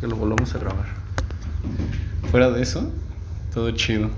que 0.00 0.06
lo 0.06 0.16
volvamos 0.16 0.54
a 0.54 0.58
grabar. 0.58 0.86
Fuera 2.30 2.50
de 2.50 2.62
eso, 2.62 2.90
todo 3.52 3.70
chido. 3.72 4.10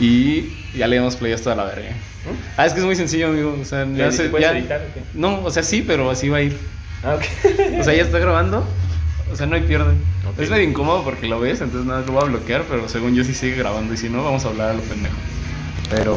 Y 0.00 0.52
ya 0.76 0.86
le 0.86 0.96
damos 0.96 1.16
play 1.16 1.32
hasta 1.32 1.52
a 1.52 1.56
la 1.56 1.64
verga. 1.64 1.90
Ah, 2.56 2.66
es 2.66 2.72
que 2.72 2.80
es 2.80 2.84
muy 2.86 2.96
sencillo, 2.96 3.28
amigo. 3.28 3.56
O 3.60 3.64
sea, 3.64 3.84
ya 3.86 4.06
¿Le- 4.06 4.12
se- 4.12 4.28
puedes 4.28 4.46
ya- 4.46 4.56
editar 4.58 4.80
o 4.80 4.94
qué? 4.94 5.02
No, 5.14 5.42
o 5.44 5.50
sea, 5.50 5.62
sí, 5.62 5.84
pero 5.86 6.10
así 6.10 6.28
va 6.28 6.38
a 6.38 6.42
ir. 6.42 6.56
Ah, 7.04 7.14
ok. 7.16 7.22
O 7.80 7.84
sea, 7.84 7.94
ya 7.94 8.02
está 8.02 8.18
grabando. 8.18 8.64
O 9.32 9.36
sea, 9.36 9.46
no 9.46 9.56
hay 9.56 9.62
pierde. 9.62 9.94
Es 10.38 10.50
medio 10.50 10.64
incómodo 10.68 11.04
porque 11.04 11.26
lo 11.26 11.38
ves, 11.40 11.60
entonces 11.60 11.86
nada, 11.86 12.00
lo 12.06 12.12
voy 12.12 12.22
a 12.22 12.26
bloquear, 12.26 12.64
pero 12.68 12.88
según 12.88 13.14
yo 13.14 13.24
sí 13.24 13.34
sigue 13.34 13.56
grabando. 13.56 13.94
Y 13.94 13.96
si 13.96 14.08
no, 14.08 14.24
vamos 14.24 14.44
a 14.44 14.48
hablar 14.48 14.70
a 14.70 14.74
lo 14.74 14.80
pendejo. 14.82 15.14
Pero. 15.90 16.16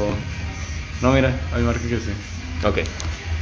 No, 1.02 1.12
mira, 1.14 1.32
hay 1.54 1.62
marca 1.64 1.82
que 1.82 1.98
sí. 1.98 2.12
ok. 2.66 2.80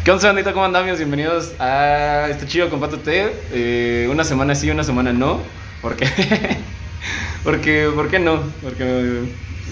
¿Qué 0.06 0.12
onda, 0.12 0.28
bandita? 0.28 0.54
¿Cómo 0.54 0.66
andamos? 0.66 0.98
Bienvenidos 1.00 1.60
a 1.60 2.28
este 2.30 2.46
chido 2.46 2.70
con 2.70 2.80
Pato 2.80 3.00
T. 3.00 3.28
Eh, 3.52 4.08
una 4.12 4.24
semana 4.24 4.54
sí, 4.54 4.70
una 4.70 4.84
semana 4.84 5.12
no. 5.12 5.42
¿Por 5.82 5.96
qué? 5.96 6.08
porque, 7.44 7.90
¿por 7.96 8.08
qué 8.12 8.20
no? 8.20 8.40
Porque 8.62 9.23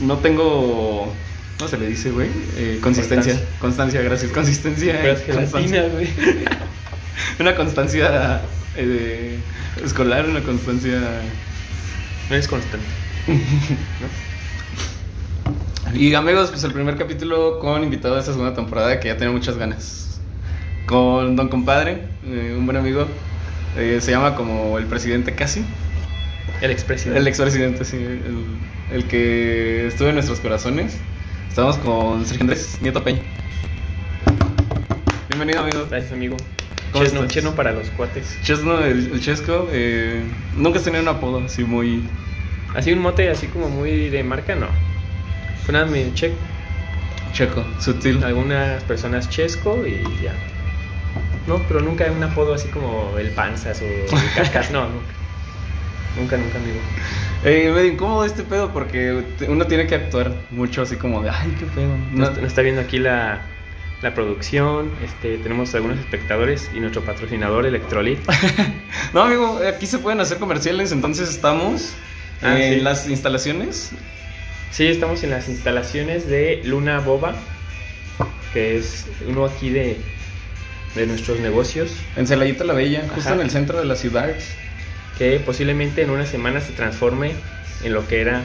no 0.01 0.17
tengo. 0.17 1.13
¿Cómo 1.59 1.69
se 1.69 1.77
le 1.77 1.85
dice, 1.85 2.09
güey? 2.09 2.29
Eh, 2.57 2.79
consistencia. 2.81 3.39
Constancia. 3.59 4.01
gracias. 4.01 4.31
Consistencia. 4.31 5.05
Eh, 5.05 5.23
constancia. 5.31 5.59
gelatina, 5.59 5.93
güey. 5.93 6.09
Una 7.39 7.55
constancia 7.55 8.41
eh, 8.75 9.37
escolar, 9.85 10.27
una 10.27 10.41
constancia. 10.41 10.99
No 12.31 12.35
es 12.35 12.47
constante. 12.47 12.87
Y 15.95 16.15
amigos, 16.15 16.49
pues 16.49 16.63
el 16.63 16.73
primer 16.73 16.97
capítulo 16.97 17.59
con 17.59 17.83
invitado 17.83 18.15
de 18.15 18.21
esta 18.21 18.31
segunda 18.31 18.55
temporada 18.55 18.99
que 18.99 19.09
ya 19.09 19.17
tengo 19.17 19.31
muchas 19.31 19.57
ganas. 19.57 20.02
Con 20.85 21.35
Don 21.35 21.47
Compadre, 21.47 22.03
eh, 22.25 22.55
un 22.57 22.65
buen 22.65 22.77
amigo. 22.77 23.07
eh, 23.77 23.99
se 24.01 24.11
llama 24.11 24.35
como 24.35 24.77
el 24.77 24.85
presidente 24.85 25.33
casi. 25.33 25.63
El 26.61 26.71
expresidente. 26.71 27.19
El 27.19 27.27
expresidente, 27.27 27.85
sí. 27.85 27.97
El, 27.97 28.45
el 28.91 29.05
que 29.05 29.87
estuvo 29.87 30.09
en 30.09 30.15
nuestros 30.15 30.39
corazones. 30.39 30.97
Estamos 31.49 31.77
con 31.77 32.25
Sergio 32.25 32.41
Andrés 32.43 32.77
Nieto 32.81 33.03
Peña. 33.03 33.21
Bienvenido, 35.29 35.61
amigo. 35.61 35.85
Gracias, 35.89 36.11
amigo. 36.11 36.37
¿Cómo 36.91 37.05
Chesno, 37.05 37.27
chesno 37.27 37.55
para 37.55 37.71
los 37.71 37.89
cuates. 37.91 38.37
Chesno, 38.43 38.79
el, 38.83 39.11
el 39.13 39.21
Chesco. 39.21 39.67
eh, 39.71 40.21
nunca 40.55 40.77
has 40.77 40.83
tenido 40.85 41.01
un 41.01 41.09
apodo 41.09 41.39
así 41.43 41.63
muy. 41.63 42.03
Así 42.75 42.91
un 42.91 42.99
mote 42.99 43.29
así 43.29 43.47
como 43.47 43.69
muy 43.69 44.09
de 44.09 44.23
marca, 44.23 44.55
no. 44.55 44.67
Fue 45.65 45.73
nada 45.73 45.85
medio 45.85 46.13
checo. 46.13 46.35
Checo, 47.33 47.63
sutil. 47.79 48.23
Algunas 48.23 48.83
personas 48.83 49.29
chesco 49.29 49.85
y 49.87 50.03
ya. 50.23 50.33
No, 51.47 51.61
pero 51.67 51.81
nunca 51.81 52.05
un 52.11 52.23
apodo 52.23 52.53
así 52.53 52.67
como 52.69 53.17
el 53.17 53.29
panzas 53.31 53.81
o 53.81 53.85
el 53.85 54.05
cacas, 54.35 54.71
no, 54.71 54.83
nunca. 54.89 55.05
Nunca, 56.19 56.37
nunca, 56.37 56.57
amigo. 56.57 56.77
Eh, 57.43 57.71
medio 57.73 57.91
incómodo 57.91 58.23
este 58.23 58.43
pedo 58.43 58.71
porque 58.71 59.23
uno 59.47 59.65
tiene 59.67 59.87
que 59.87 59.95
actuar 59.95 60.31
mucho 60.51 60.83
así 60.83 60.95
como 60.95 61.21
de, 61.23 61.29
ay, 61.29 61.53
qué 61.59 61.65
pedo. 61.65 61.95
No- 62.11 62.29
está 62.45 62.61
viendo 62.61 62.81
aquí 62.81 62.99
la, 62.99 63.41
la 64.01 64.13
producción, 64.13 64.91
este, 65.03 65.37
tenemos 65.39 65.73
algunos 65.75 65.97
espectadores 65.99 66.69
y 66.73 66.79
nuestro 66.79 67.01
patrocinador 67.03 67.65
Electrolit. 67.65 68.19
No, 69.13 69.23
amigo, 69.23 69.59
aquí 69.67 69.85
se 69.85 69.99
pueden 69.99 70.21
hacer 70.21 70.37
comerciales, 70.39 70.91
entonces 70.91 71.29
estamos 71.29 71.93
Ah, 72.41 72.57
en 72.59 72.75
sí. 72.75 72.79
las 72.81 73.07
instalaciones. 73.09 73.91
Sí, 74.71 74.87
estamos 74.87 75.23
en 75.23 75.29
las 75.29 75.47
instalaciones 75.49 76.27
de 76.27 76.61
Luna 76.65 76.99
Boba, 76.99 77.35
que 78.53 78.77
es 78.77 79.07
uno 79.27 79.45
aquí 79.45 79.69
de, 79.69 79.97
de 80.95 81.07
nuestros 81.07 81.39
negocios, 81.39 81.91
En 82.15 82.27
Celayita 82.27 82.63
la 82.63 82.73
Bella, 82.73 83.07
justo 83.13 83.33
en 83.33 83.41
el 83.41 83.49
centro 83.49 83.79
de 83.79 83.85
la 83.85 83.95
ciudad. 83.95 84.29
que 85.17 85.39
posiblemente 85.39 86.01
en 86.01 86.09
una 86.09 86.25
semana 86.25 86.59
se 86.59 86.73
transforme 86.73 87.33
en 87.83 87.93
lo 87.93 88.07
que 88.07 88.21
era 88.21 88.43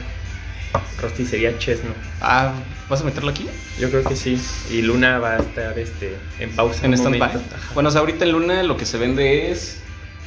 rosticería 1.01 1.57
Chesno. 1.57 1.91
Ah, 2.21 2.53
¿vas 2.89 3.01
a 3.01 3.03
meterlo 3.03 3.31
aquí? 3.31 3.47
Yo 3.79 3.89
creo 3.89 4.03
que 4.03 4.15
sí. 4.15 4.39
Y 4.69 4.81
Luna 4.81 5.19
va 5.19 5.35
a 5.35 5.39
estar 5.39 5.77
este, 5.79 6.15
en 6.39 6.51
pausa. 6.51 6.85
En 6.85 6.93
stand-by. 6.93 7.31
Bueno, 7.73 7.89
o 7.89 7.91
sea, 7.91 8.01
ahorita 8.01 8.25
en 8.25 8.31
Luna 8.31 8.63
lo 8.63 8.77
que 8.77 8.85
se 8.85 8.97
vende 8.97 9.51
es 9.51 9.79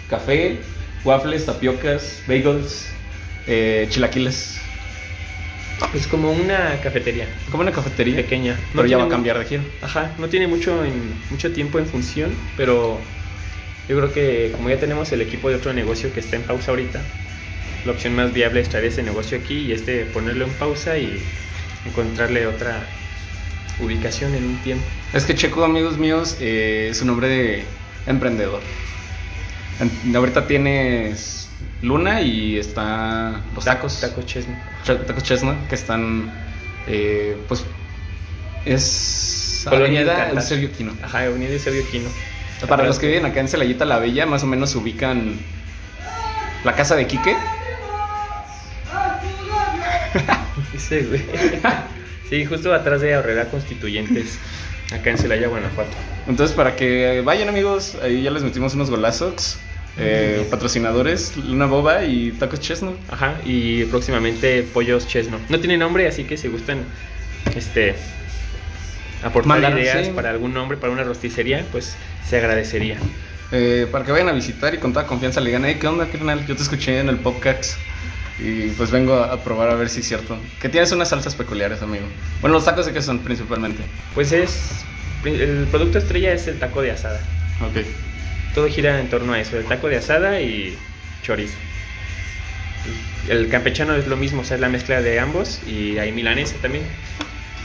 café, 0.09 0.61
waffles, 1.05 1.47
tapiocas, 1.47 2.23
bagels, 2.27 2.89
eh, 3.47 3.87
chilaquiles. 3.91 4.62
Es 5.95 6.07
como 6.07 6.31
una 6.33 6.81
cafetería 6.83 7.27
Como 7.51 7.63
una 7.63 7.73
cafetería. 7.73 8.17
pequeña. 8.17 8.59
Pero 8.75 8.87
ya 8.87 8.97
va 8.99 9.05
a 9.05 9.09
cambiar 9.09 9.39
de 9.39 9.45
giro. 9.45 9.63
Ajá, 9.83 10.13
no 10.19 10.29
tiene 10.29 10.47
mucho, 10.47 10.85
en- 10.85 11.15
mucho 11.31 11.53
tiempo 11.53 11.79
en 11.79 11.87
función, 11.87 12.33
pero 12.57 12.99
yo 13.89 13.97
creo 13.99 14.13
que 14.13 14.53
como 14.55 14.71
ya 14.71 14.79
tenemos 14.79 15.13
el 15.13 15.21
equipo 15.21 15.49
de 15.51 15.57
otro 15.57 15.73
negocio 15.73 16.13
que 16.13 16.21
está 16.21 16.37
en 16.37 16.43
pausa 16.43 16.71
ahorita, 16.71 17.01
la 17.85 17.93
opción 17.93 18.15
más 18.15 18.33
viable 18.33 18.61
es 18.61 18.69
traer 18.69 18.87
ese 18.87 19.03
negocio 19.03 19.37
aquí 19.39 19.55
y 19.59 19.73
este 19.73 20.05
ponerlo 20.07 20.45
en 20.47 20.53
pausa 20.53 20.97
y 20.99 21.21
encontrarle 21.87 22.47
otra 22.47 22.87
ubicación 23.81 24.35
en 24.35 24.45
un 24.45 24.57
tiempo. 24.63 24.85
Es 25.13 25.25
que 25.25 25.35
Checo, 25.35 25.65
amigos 25.65 25.99
míos, 25.99 26.37
eh, 26.41 26.89
es 26.91 27.03
un 27.03 27.11
hombre 27.11 27.29
de 27.29 27.65
emprendedor. 28.07 28.61
En- 29.81 30.15
ahorita 30.17 30.47
tienes 30.47 31.42
Luna 31.83 32.21
y 32.23 32.57
está 32.59 33.41
los 33.55 33.65
tacos. 33.65 34.01
Taco 34.01 34.23
Chesno. 34.23 34.55
Ch- 34.87 35.05
Tacos 35.07 35.23
Chestnut, 35.25 35.57
que 35.69 35.75
están, 35.75 36.33
eh, 36.87 37.37
pues, 37.49 37.65
es 38.65 39.63
Colonia 39.69 40.01
Avenida 40.01 40.17
Cantar. 40.17 40.37
Eusebio 40.37 40.73
Quino. 40.73 40.93
Ajá, 41.03 41.19
Avenida 41.21 41.51
Eusebio 41.53 41.83
Quino. 41.91 42.09
Para 42.69 42.85
los 42.85 42.99
que 43.01 43.09
viven 43.09 43.27
acá 43.27 43.41
en 43.41 43.49
Celayita 43.49 43.85
la 43.85 43.99
Bella, 43.99 44.25
más 44.27 44.45
o 44.45 44.47
menos 44.47 44.71
se 44.71 44.79
ubican 44.79 45.37
la 46.65 46.75
casa 46.77 46.95
de 46.95 47.07
Quique. 47.09 47.37
Sí, 50.79 51.01
güey. 51.09 51.23
Sí, 52.29 52.45
justo 52.45 52.73
atrás 52.75 53.01
de 53.01 53.15
Aurrera 53.15 53.47
Constituyentes, 53.47 54.39
acá 54.93 55.11
en 55.11 55.19
Celaya, 55.19 55.49
Guanajuato. 55.49 55.91
Entonces, 56.27 56.55
para 56.57 56.77
que 56.77 57.23
vayan, 57.25 57.49
amigos, 57.49 57.97
ahí 58.03 58.23
ya 58.23 58.31
les 58.31 58.43
metimos 58.43 58.75
unos 58.75 58.91
golazos. 58.91 59.59
Eh, 59.99 60.47
patrocinadores, 60.51 61.37
Luna 61.37 61.67
Boba 61.67 62.05
y 62.05 62.33
Tacos 62.33 62.61
Chestnut. 62.61 62.97
Ajá, 63.11 63.37
y 63.45 63.85
próximamente 63.85 64.63
Pollos 64.63 65.07
Chesno. 65.07 65.39
No 65.49 65.61
tiene 65.61 65.77
nombre, 65.77 66.07
así 66.07 66.25
que 66.25 66.37
si 66.37 66.49
gustan 66.49 66.85
este 67.57 67.95
aportar 69.23 69.61
Mandar, 69.61 69.79
ideas 69.79 70.07
sí. 70.07 70.13
para 70.15 70.31
algún 70.31 70.55
nombre, 70.55 70.77
para 70.77 70.93
una 70.93 71.05
rosticería, 71.05 71.65
pues 71.71 71.97
se 72.29 72.39
agradecería. 72.39 72.97
Eh, 73.53 73.87
para 73.91 74.05
que 74.05 74.13
vayan 74.13 74.29
a 74.29 74.33
visitar 74.33 74.75
y 74.75 74.79
con 74.79 74.93
toda 74.93 75.07
confianza 75.07 75.41
le 75.41 75.49
digan, 75.51 75.65
hey, 75.65 75.77
¿qué 75.79 75.87
onda, 75.87 76.07
carnal? 76.07 76.47
Yo 76.47 76.57
te 76.57 76.63
escuché 76.63 76.99
en 77.01 77.09
el 77.09 77.19
podcast 77.19 77.77
y 78.39 78.69
pues 78.71 78.91
vengo 78.91 79.15
a, 79.15 79.33
a 79.33 79.45
probar 79.45 79.69
a 79.69 79.75
ver 79.75 79.91
si 79.91 80.01
es 80.01 80.09
cierto. 80.09 80.39
Que 80.61 80.69
tienes 80.69 80.91
unas 80.93 81.11
salsas 81.11 81.35
peculiares, 81.35 81.83
amigo. 81.83 82.05
Bueno, 82.41 82.55
los 82.55 82.65
tacos 82.65 82.87
de 82.87 82.93
qué 82.93 83.03
son 83.03 83.19
principalmente. 83.19 83.83
Pues 84.15 84.33
es 84.33 84.85
el 85.25 85.69
producto 85.71 85.99
estrella 85.99 86.33
es 86.33 86.47
el 86.49 86.59
taco 86.59 86.83
de 86.83 86.91
asada. 86.91 87.21
Ok. 87.61 87.85
Todo 88.55 88.69
gira 88.69 89.01
en 89.01 89.09
torno 89.09 89.33
a 89.33 89.41
eso, 89.41 89.59
el 89.59 89.65
taco 89.65 89.89
de 89.89 89.97
asada 89.97 90.41
y 90.41 90.77
chorizo. 91.23 91.57
El 93.29 93.49
campechano 93.49 93.95
es 93.95 94.07
lo 94.07 94.17
mismo, 94.17 94.43
o 94.43 94.45
sea, 94.45 94.57
es 94.57 94.61
la 94.61 94.69
mezcla 94.69 95.01
de 95.01 95.21
ambos 95.21 95.61
y 95.67 95.99
hay 95.99 96.13
milanesa 96.13 96.57
también. 96.61 96.85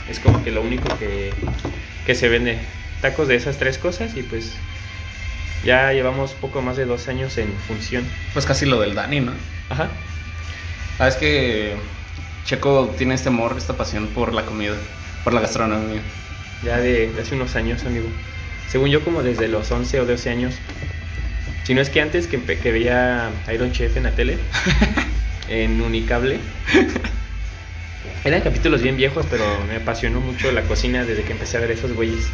Es 0.08 0.20
como 0.20 0.42
que 0.42 0.50
lo 0.50 0.62
único 0.62 0.96
que, 0.98 1.32
que 2.06 2.14
se 2.14 2.28
vende. 2.28 2.58
Tacos 3.00 3.28
de 3.28 3.36
esas 3.36 3.58
tres 3.58 3.78
cosas 3.78 4.16
y 4.16 4.22
pues 4.22 4.54
ya 5.64 5.92
llevamos 5.92 6.32
poco 6.32 6.62
más 6.62 6.76
de 6.76 6.84
dos 6.84 7.08
años 7.08 7.36
en 7.38 7.52
función. 7.66 8.04
Pues 8.32 8.46
casi 8.46 8.66
lo 8.66 8.80
del 8.80 8.94
Dani, 8.94 9.20
¿no? 9.20 9.32
Ajá. 9.68 9.88
Ah, 10.98 11.08
es 11.08 11.16
que 11.16 11.74
Checo 12.44 12.92
tiene 12.96 13.14
este 13.14 13.28
amor, 13.28 13.54
esta 13.56 13.76
pasión 13.76 14.08
por 14.08 14.32
la 14.32 14.42
comida, 14.42 14.74
por 15.22 15.34
la 15.34 15.40
gastronomía. 15.40 16.00
Ya 16.64 16.78
de, 16.78 17.12
de 17.12 17.22
hace 17.22 17.34
unos 17.34 17.54
años, 17.54 17.84
amigo. 17.84 18.08
Según 18.68 18.90
yo, 18.90 19.02
como 19.02 19.22
desde 19.22 19.48
los 19.48 19.70
11 19.70 20.00
o 20.00 20.06
12 20.06 20.30
años. 20.30 20.54
Si 21.64 21.74
no 21.74 21.80
es 21.80 21.90
que 21.90 22.00
antes 22.00 22.26
que, 22.26 22.38
veía 22.38 23.30
Iron 23.52 23.72
Chef 23.72 23.96
en 23.96 24.04
la 24.04 24.12
tele, 24.12 24.38
en 25.48 25.80
Unicable. 25.80 26.38
Eran 28.24 28.40
capítulos 28.40 28.82
bien 28.82 28.96
viejos, 28.96 29.26
pero 29.30 29.44
me 29.68 29.76
apasionó 29.76 30.20
mucho 30.20 30.50
la 30.52 30.62
cocina 30.62 31.04
desde 31.04 31.22
que 31.22 31.32
empecé 31.32 31.56
a 31.56 31.60
ver 31.60 31.70
esos 31.70 31.92
güeyes. 31.92 32.26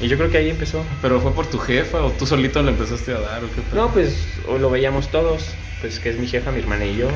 Y 0.00 0.06
yo 0.06 0.16
creo 0.16 0.30
que 0.30 0.38
ahí 0.38 0.50
empezó. 0.50 0.84
¿Pero 1.02 1.20
fue 1.20 1.32
por 1.32 1.46
tu 1.46 1.58
jefa 1.58 2.02
o 2.02 2.12
tú 2.12 2.26
solito 2.26 2.62
le 2.62 2.70
empezaste 2.70 3.12
a 3.12 3.20
dar 3.20 3.42
o 3.42 3.48
qué? 3.48 3.62
No, 3.74 3.92
pues 3.92 4.26
o 4.46 4.58
lo 4.58 4.70
veíamos 4.70 5.10
todos, 5.10 5.54
pues 5.80 5.98
que 5.98 6.10
es 6.10 6.18
mi 6.18 6.28
jefa, 6.28 6.52
mi 6.52 6.60
hermana 6.60 6.84
y 6.84 6.96
yo. 6.96 7.08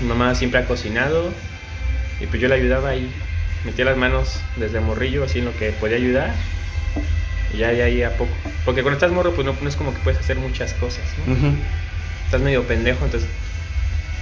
Mi 0.00 0.08
mamá 0.08 0.34
siempre 0.34 0.60
ha 0.60 0.66
cocinado 0.66 1.30
y 2.20 2.26
pues 2.26 2.40
yo 2.40 2.48
le 2.48 2.56
ayudaba 2.56 2.90
ahí. 2.90 3.10
Metía 3.64 3.84
las 3.84 3.96
manos 3.96 4.40
desde 4.56 4.80
morrillo, 4.80 5.24
así 5.24 5.40
en 5.40 5.44
lo 5.46 5.56
que 5.56 5.70
podía 5.72 5.96
ayudar. 5.96 6.34
Y 7.52 7.58
ya 7.58 7.68
de 7.68 7.82
ahí 7.82 8.02
a 8.02 8.16
poco. 8.16 8.30
Porque 8.64 8.82
cuando 8.82 8.96
estás 8.96 9.12
morro, 9.12 9.32
pues 9.34 9.46
no, 9.46 9.54
no 9.60 9.68
es 9.68 9.76
como 9.76 9.92
que 9.92 10.00
puedes 10.00 10.18
hacer 10.20 10.36
muchas 10.36 10.72
cosas. 10.74 11.02
¿no? 11.26 11.34
Estás 12.24 12.40
medio 12.40 12.62
pendejo, 12.64 13.04
entonces. 13.04 13.28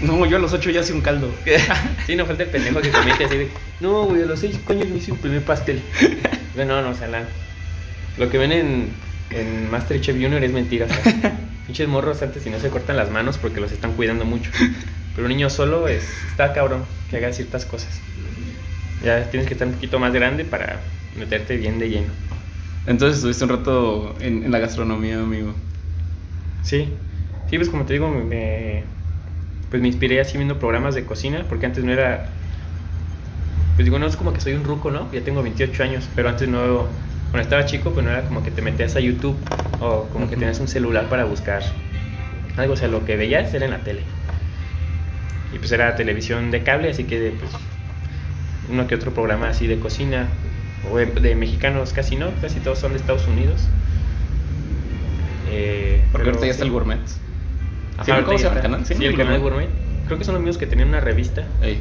No, 0.00 0.25
yo 0.26 0.37
a 0.37 0.40
los 0.40 0.52
ocho 0.52 0.70
ya 0.70 0.81
hice 0.81 0.93
un 0.93 1.00
caldo. 1.00 1.31
sí, 2.06 2.17
no 2.17 2.25
falta 2.25 2.44
el 2.44 2.49
pendejo 2.50 2.81
que 2.81 2.90
comience 2.90 3.25
así 3.25 3.37
de. 3.37 3.49
No, 3.81 4.05
güey, 4.05 4.23
a 4.23 4.26
los 4.26 4.40
seis 4.40 4.58
coños 4.64 4.88
me 4.88 4.99
hice 4.99 5.12
un 5.12 5.19
primer 5.19 5.43
pastel. 5.43 5.82
no, 6.56 6.64
no, 6.82 6.88
o 6.91 6.94
sea, 6.94 7.08
la- 7.08 7.25
lo 8.17 8.31
que 8.31 8.38
ven 8.38 8.50
en, 8.52 8.88
en 9.31 9.70
Masterchef 9.70 10.14
Junior 10.17 10.43
es 10.43 10.52
mentira. 10.52 10.87
o 10.87 10.88
sea, 10.88 11.38
Pinches 11.67 11.87
morros 11.88 12.23
antes 12.23 12.43
si 12.43 12.49
no 12.50 12.58
se 12.61 12.70
cortan 12.70 12.96
las 12.96 13.11
manos 13.11 13.37
porque 13.38 13.61
los 13.61 13.70
están 13.73 13.93
cuidando 13.93 14.25
mucho. 14.25 14.50
Pero 15.14 15.26
un 15.26 15.32
niño 15.32 15.50
solo 15.50 15.87
es, 15.88 16.05
está 16.31 16.52
cabrón 16.55 16.84
que 17.11 17.19
haga 17.19 17.32
ciertas 17.32 17.67
cosas. 17.67 18.00
Ya 19.02 19.30
tienes 19.30 19.46
que 19.46 19.54
estar 19.54 19.68
un 19.68 19.74
poquito 19.74 19.98
más 19.98 20.12
grande 20.12 20.44
para 20.44 20.80
meterte 21.16 21.56
bien 21.56 21.78
de 21.78 21.88
lleno. 21.88 22.12
Entonces 22.86 23.16
estuviste 23.18 23.44
un 23.44 23.50
rato 23.50 24.16
en, 24.20 24.44
en 24.44 24.50
la 24.50 24.58
gastronomía, 24.58 25.20
amigo. 25.20 25.54
Sí, 26.62 26.88
sí, 27.48 27.56
pues 27.56 27.68
como 27.68 27.84
te 27.84 27.94
digo, 27.94 28.08
me, 28.10 28.84
pues 29.70 29.80
me 29.82 29.88
inspiré 29.88 30.20
así 30.20 30.36
viendo 30.36 30.58
programas 30.58 30.94
de 30.94 31.04
cocina, 31.04 31.44
porque 31.48 31.66
antes 31.66 31.84
no 31.84 31.92
era, 31.92 32.28
pues 33.76 33.84
digo, 33.86 33.98
no 33.98 34.06
es 34.06 34.16
como 34.16 34.32
que 34.32 34.40
soy 34.40 34.54
un 34.54 34.64
ruco, 34.64 34.90
¿no? 34.90 35.10
Ya 35.12 35.20
tengo 35.22 35.42
28 35.42 35.82
años, 35.82 36.08
pero 36.14 36.28
antes 36.28 36.48
no, 36.48 36.88
cuando 37.30 37.42
estaba 37.42 37.64
chico, 37.66 37.92
pues 37.92 38.04
no 38.04 38.10
era 38.10 38.22
como 38.24 38.42
que 38.42 38.50
te 38.50 38.62
metías 38.62 38.96
a 38.96 39.00
YouTube 39.00 39.36
o 39.80 40.08
como 40.12 40.28
que 40.28 40.36
tenías 40.36 40.58
un 40.60 40.68
celular 40.68 41.08
para 41.08 41.24
buscar 41.24 41.62
algo, 42.56 42.74
o 42.74 42.76
sea, 42.76 42.88
lo 42.88 43.04
que 43.04 43.16
veías 43.16 43.52
era 43.54 43.66
en 43.66 43.70
la 43.72 43.84
tele. 43.84 44.02
Y 45.52 45.58
pues 45.58 45.72
era 45.72 45.94
televisión 45.96 46.50
de 46.50 46.62
cable, 46.62 46.90
así 46.90 47.04
que 47.04 47.32
pues 47.38 47.50
uno 48.70 48.87
que 48.87 48.94
otro 48.94 49.12
programa 49.12 49.49
así 49.49 49.67
de 49.67 49.79
cocina, 49.79 50.26
o 50.91 50.97
de, 50.99 51.06
de 51.06 51.35
mexicanos 51.35 51.93
casi 51.93 52.17
no, 52.17 52.31
casi 52.41 52.61
todos 52.61 52.79
son 52.79 52.93
de 52.93 52.99
Estados 52.99 53.26
Unidos. 53.26 53.62
Eh, 55.50 56.03
Porque 56.12 56.29
ahorita 56.29 56.47
ya 56.47 56.53
está 56.53 56.65
el 56.65 56.70
gourmet. 56.70 56.99
Ajá, 57.97 58.05
¿Sí, 58.05 58.11
ahorita 58.11 58.26
¿Cómo 58.26 58.38
se 58.38 58.44
llama 58.44 58.56
el 58.56 58.62
canal? 58.62 58.87
Sí, 58.87 59.05
el 59.05 59.17
canal 59.17 59.41
Gourmet. 59.41 59.69
Creo 60.06 60.19
que 60.19 60.25
son 60.25 60.35
los 60.35 60.43
mismos 60.43 60.59
que 60.59 60.67
tenían 60.67 60.88
una 60.88 61.00
revista. 61.00 61.44
Ey, 61.62 61.81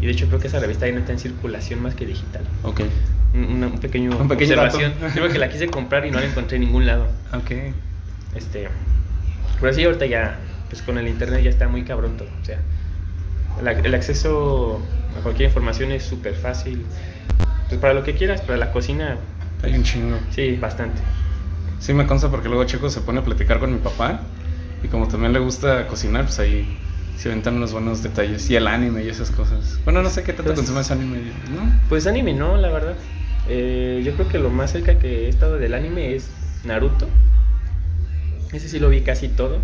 Y 0.00 0.06
de 0.06 0.12
hecho 0.12 0.26
creo 0.26 0.40
que 0.40 0.48
esa 0.48 0.58
revista 0.58 0.86
ya 0.86 0.92
no 0.92 0.98
está 1.00 1.12
en 1.12 1.18
circulación 1.18 1.82
más 1.82 1.94
que 1.94 2.06
digital. 2.06 2.42
ok. 2.64 2.80
Un, 3.34 3.44
una- 3.44 3.66
un 3.68 3.78
pequeño, 3.78 4.16
Un 4.16 4.28
pequeño 4.28 4.54
observación. 4.54 4.92
Creo 5.12 5.28
que 5.28 5.38
la 5.38 5.48
quise 5.50 5.68
comprar 5.68 6.06
y 6.06 6.10
no 6.10 6.18
la 6.20 6.26
encontré 6.26 6.56
en 6.56 6.62
ningún 6.64 6.86
lado. 6.86 7.06
Ok. 7.34 7.50
Este, 8.34 8.68
pero 9.60 9.72
sí, 9.72 9.84
ahorita 9.84 10.06
ya, 10.06 10.38
pues 10.68 10.82
con 10.82 10.96
el 10.98 11.06
internet 11.08 11.42
ya 11.44 11.50
está 11.50 11.68
muy 11.68 11.82
cabrón 11.82 12.16
todo. 12.16 12.28
O 12.42 12.44
sea, 12.44 12.58
el, 13.60 13.66
ac- 13.66 13.84
el 13.84 13.94
acceso 13.94 14.80
a 15.18 15.22
cualquier 15.22 15.48
información 15.48 15.92
es 15.92 16.04
súper 16.04 16.34
fácil. 16.34 16.84
Pues 17.68 17.80
para 17.80 17.94
lo 17.94 18.02
que 18.04 18.14
quieras, 18.14 18.40
para 18.42 18.56
la 18.58 18.70
cocina, 18.72 19.16
Hay 19.62 19.74
un 19.74 19.82
chingo. 19.82 20.16
sí, 20.30 20.56
bastante. 20.56 21.00
Sí, 21.80 21.92
me 21.92 22.06
consta 22.06 22.30
porque 22.30 22.48
luego 22.48 22.64
Checo 22.64 22.88
se 22.90 23.00
pone 23.00 23.20
a 23.20 23.24
platicar 23.24 23.58
con 23.58 23.72
mi 23.72 23.78
papá. 23.78 24.20
Y 24.82 24.88
como 24.88 25.08
también 25.08 25.32
le 25.32 25.38
gusta 25.40 25.86
cocinar, 25.88 26.24
pues 26.24 26.38
ahí 26.38 26.78
se 27.16 27.28
aventan 27.30 27.56
unos 27.56 27.72
buenos 27.72 28.02
detalles. 28.02 28.48
Y 28.50 28.56
el 28.56 28.66
anime 28.68 29.02
y 29.04 29.08
esas 29.08 29.30
cosas. 29.30 29.78
Bueno, 29.84 30.02
no 30.02 30.10
sé 30.10 30.22
qué 30.22 30.32
tanto 30.32 30.52
Pues- 30.54 30.58
consumes 30.66 30.90
anime, 30.90 31.18
¿no? 31.54 31.80
Pues 31.88 32.06
anime 32.06 32.34
no, 32.34 32.56
la 32.56 32.68
verdad. 32.70 32.94
Eh, 33.48 34.02
yo 34.04 34.12
creo 34.14 34.28
que 34.28 34.38
lo 34.38 34.50
más 34.50 34.72
cerca 34.72 34.98
que 34.98 35.26
he 35.26 35.28
estado 35.28 35.56
del 35.58 35.74
anime 35.74 36.14
es 36.14 36.28
Naruto. 36.64 37.08
Ese 38.52 38.68
sí 38.68 38.78
lo 38.78 38.88
vi 38.90 39.00
casi 39.02 39.28
todo. 39.28 39.58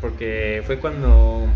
Porque 0.00 0.62
fue 0.66 0.78
cuando... 0.78 1.46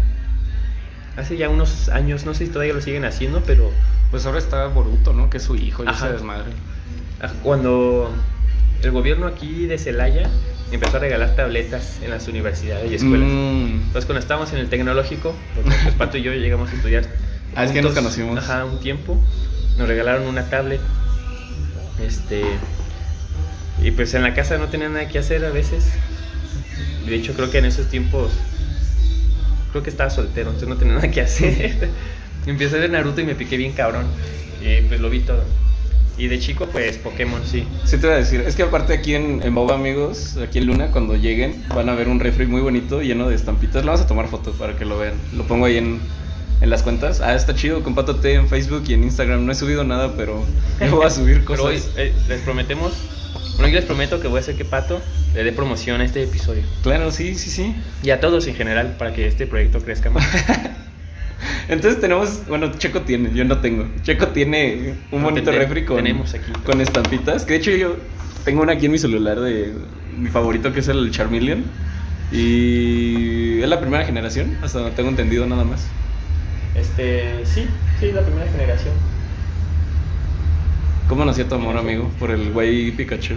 Hace 1.17 1.37
ya 1.37 1.49
unos 1.49 1.88
años, 1.91 2.25
no 2.25 2.32
sé 2.35 2.47
si 2.47 2.53
todavía 2.53 2.73
lo 2.75 2.81
siguen 2.81 3.05
haciendo, 3.05 3.43
pero 3.47 3.70
Pues 4.11 4.26
ahora 4.26 4.38
está 4.38 4.67
Boruto, 4.67 5.12
¿no? 5.12 5.31
Que 5.31 5.38
es 5.38 5.43
su 5.43 5.56
hijo 5.56 5.85
y 5.85 5.88
Ajá. 5.88 6.06
ese 6.06 6.14
desmadre. 6.14 6.53
ah, 7.20 7.31
cuando 7.43 8.11
el 8.82 8.91
gobierno 8.91 9.26
aquí 9.26 9.67
de 9.67 9.79
Celaya 9.79 10.29
empezó 10.70 10.97
a 10.97 11.00
regalar 11.00 11.35
tabletas 11.37 11.99
en 12.03 12.11
las 12.11 12.26
universidades 12.29 12.91
y 12.91 12.94
escuelas. 12.94 13.29
Mm. 13.29 13.81
Entonces 13.87 14.05
cuando 14.06 14.20
estábamos 14.20 14.53
en 14.53 14.59
el 14.59 14.69
tecnológico, 14.69 15.35
porque 15.55 15.70
pues 15.82 15.94
Pato 15.94 16.19
y 16.19 16.23
yo 16.23 16.32
llegamos 16.32 16.70
a 16.70 16.75
estudiar. 16.75 17.05
Ah, 17.55 17.64
es 17.64 17.73
que 17.73 17.82
nos 17.82 17.93
conocimos. 17.94 18.38
Ajá, 18.38 18.64
un 18.64 18.81
tiempo. 18.81 19.19
Nos 19.79 19.87
regalaron 19.88 20.26
una 20.26 20.49
tablet. 20.49 20.81
Este. 22.06 22.43
Y 23.82 23.91
pues 23.93 24.14
en 24.14 24.23
la 24.23 24.35
casa 24.35 24.59
no 24.59 24.69
tenía 24.69 24.88
nada 24.88 25.09
que 25.09 25.19
hacer 25.19 25.44
a 25.44 25.50
veces. 25.50 25.93
De 27.06 27.14
hecho 27.14 27.35
creo 27.35 27.50
que 27.50 27.59
en 27.59 27.67
esos 27.67 27.88
tiempos. 27.88 28.32
Creo 29.72 29.82
que 29.82 29.90
estaba 29.90 30.10
soltero, 30.10 30.50
entonces 30.50 30.69
no 30.69 30.76
tenía 30.76 30.94
nada 30.94 31.10
que 31.10 31.20
hacer. 31.20 31.88
Empecé 32.46 32.76
a 32.76 32.80
ver 32.80 32.90
Naruto 32.90 33.20
y 33.20 33.24
me 33.24 33.34
piqué 33.34 33.56
bien 33.56 33.72
cabrón. 33.72 34.06
Y 34.60 34.82
pues 34.82 35.00
lo 35.00 35.10
vi 35.10 35.20
todo. 35.20 35.42
Y 36.19 36.28
de 36.28 36.38
chico, 36.38 36.66
pues 36.66 36.98
Pokémon, 36.98 37.40
sí. 37.44 37.64
Sí 37.84 37.96
te 37.96 38.06
voy 38.06 38.16
a 38.16 38.19
decir, 38.19 38.42
es 38.42 38.54
que 38.54 38.62
aparte 38.62 38.92
aquí 38.92 39.14
en, 39.14 39.42
en 39.42 39.54
Boba, 39.54 39.74
amigos, 39.74 40.36
aquí 40.36 40.58
en 40.58 40.66
Luna, 40.66 40.88
cuando 40.88 41.16
lleguen, 41.16 41.64
van 41.74 41.88
a 41.88 41.94
ver 41.94 42.08
un 42.08 42.20
refri 42.20 42.46
muy 42.46 42.60
bonito, 42.60 43.00
lleno 43.00 43.28
de 43.28 43.34
estampitas. 43.34 43.82
Le 43.82 43.90
vamos 43.90 44.02
a 44.02 44.06
tomar 44.06 44.28
fotos 44.28 44.54
para 44.56 44.76
que 44.76 44.84
lo 44.84 44.98
vean. 44.98 45.14
Lo 45.34 45.44
pongo 45.44 45.64
ahí 45.64 45.78
en, 45.78 46.00
en 46.62 46.70
las 46.70 46.82
cuentas. 46.82 47.20
Ah, 47.20 47.35
está 47.35 47.55
chido, 47.55 47.82
compátate 47.82 48.35
en 48.35 48.49
Facebook 48.49 48.85
y 48.88 48.94
en 48.94 49.05
Instagram. 49.05 49.44
No 49.44 49.53
he 49.53 49.55
subido 49.55 49.85
nada, 49.85 50.14
pero 50.17 50.47
yo 50.81 50.97
voy 50.97 51.06
a 51.06 51.11
subir 51.11 51.44
Pero 51.47 51.64
hoy 51.64 51.75
cosas. 51.76 51.91
eh, 51.97 52.14
les 52.29 52.41
prometemos. 52.41 52.93
Bueno, 53.56 53.69
yo 53.69 53.75
les 53.75 53.85
prometo 53.85 54.19
que 54.20 54.29
voy 54.29 54.38
a 54.38 54.41
hacer 54.41 54.56
que 54.56 54.64
Pato 54.64 55.00
le 55.35 55.44
dé 55.44 55.53
promoción 55.53 56.00
a 56.00 56.05
este 56.05 56.23
episodio. 56.23 56.62
Claro, 56.82 57.11
sí, 57.11 57.35
sí, 57.35 57.50
sí. 57.50 57.75
Y 58.03 58.11
a 58.11 58.20
todos 58.20 58.47
en 58.47 58.55
general, 58.55 58.97
para 58.99 59.12
que 59.12 59.26
este 59.26 59.47
proyecto 59.47 59.81
crezca 59.81 60.09
más. 60.11 60.25
Entonces 61.69 62.00
tenemos, 62.00 62.47
bueno, 62.49 62.70
Checo 62.79 63.03
tiene, 63.03 63.31
yo 63.35 63.44
no 63.44 63.59
tengo. 63.59 63.87
Checo 64.03 64.29
tiene 64.29 64.94
un 65.11 65.23
No, 65.23 65.29
bonito 65.31 65.50
te- 65.50 65.59
refri 65.59 65.85
con, 65.85 65.97
tenemos 65.97 66.32
aquí. 66.35 66.50
con 66.64 66.81
estampitas. 66.81 67.44
Que 67.44 67.55
de 67.55 67.59
hecho 67.59 67.70
yo 67.73 67.97
tengo 68.44 68.62
una 68.62 68.73
aquí 68.73 68.87
en 68.87 68.93
mi 68.93 68.99
celular 68.99 69.38
de 69.41 69.73
mi 70.17 70.29
favorito 70.31 70.73
que 70.73 70.81
es 70.81 70.88
el 70.88 71.11
Charmeleon. 71.11 71.64
Y 72.32 73.61
es 73.61 73.69
la 73.69 73.79
primera 73.81 74.05
generación, 74.05 74.56
hasta 74.62 74.79
donde 74.81 74.97
tengo 74.97 75.11
entendido 75.11 75.47
nada 75.47 75.64
más. 75.64 75.87
Este, 76.74 77.44
sí, 77.44 77.66
sí, 78.00 78.12
la 78.12 78.22
primera 78.22 78.50
generación. 78.50 78.94
¿Cómo 81.08 81.24
nació 81.24 81.46
tu 81.46 81.54
amor, 81.56 81.76
amigo? 81.76 82.10
Por 82.19 82.30
el 82.30 82.52
güey 82.52 82.90
Pikachu. 82.92 83.34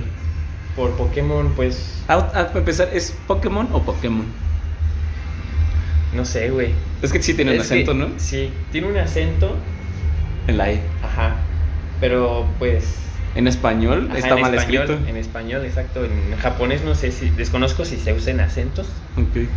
Por 0.76 0.92
Pokémon, 0.92 1.52
pues, 1.56 2.04
Ah, 2.08 2.30
ah, 2.34 2.48
para 2.48 2.60
empezar, 2.60 2.90
¿es 2.94 3.16
Pokémon 3.28 3.68
o 3.72 3.82
Pokémon? 3.82 4.26
no 6.14 6.24
sé, 6.24 6.50
güey. 6.50 6.70
Es 7.02 7.12
que 7.12 7.22
sí 7.22 7.34
tiene 7.34 7.52
un 7.52 7.58
Es 7.60 7.68
que- 7.68 7.74
acento, 7.74 7.94
¿no? 7.94 8.08
Sí, 8.18 8.50
tiene 8.72 8.88
un 8.88 8.98
acento, 8.98 9.58
En 10.48 10.58
la 10.58 10.72
E. 10.72 10.80
ajá. 11.04 11.36
Pero, 12.00 12.48
pues, 12.60 12.96
En 13.36 13.48
español 13.50 14.08
ajá, 14.10 14.20
está 14.20 14.36
en 14.36 14.42
mal 14.42 14.56
español, 14.56 14.84
escrito. 14.84 15.10
En 15.10 15.18
español, 15.18 15.66
exacto. 15.66 16.06
En 16.06 16.38
japonés 16.38 16.86
no 16.86 16.96
sé 16.96 17.12
si, 17.12 17.30
desconozco 17.32 17.84
si 17.84 17.98
se 17.98 18.14
usan 18.14 18.40
acentos. 18.40 18.88
Ok. 19.18 19.48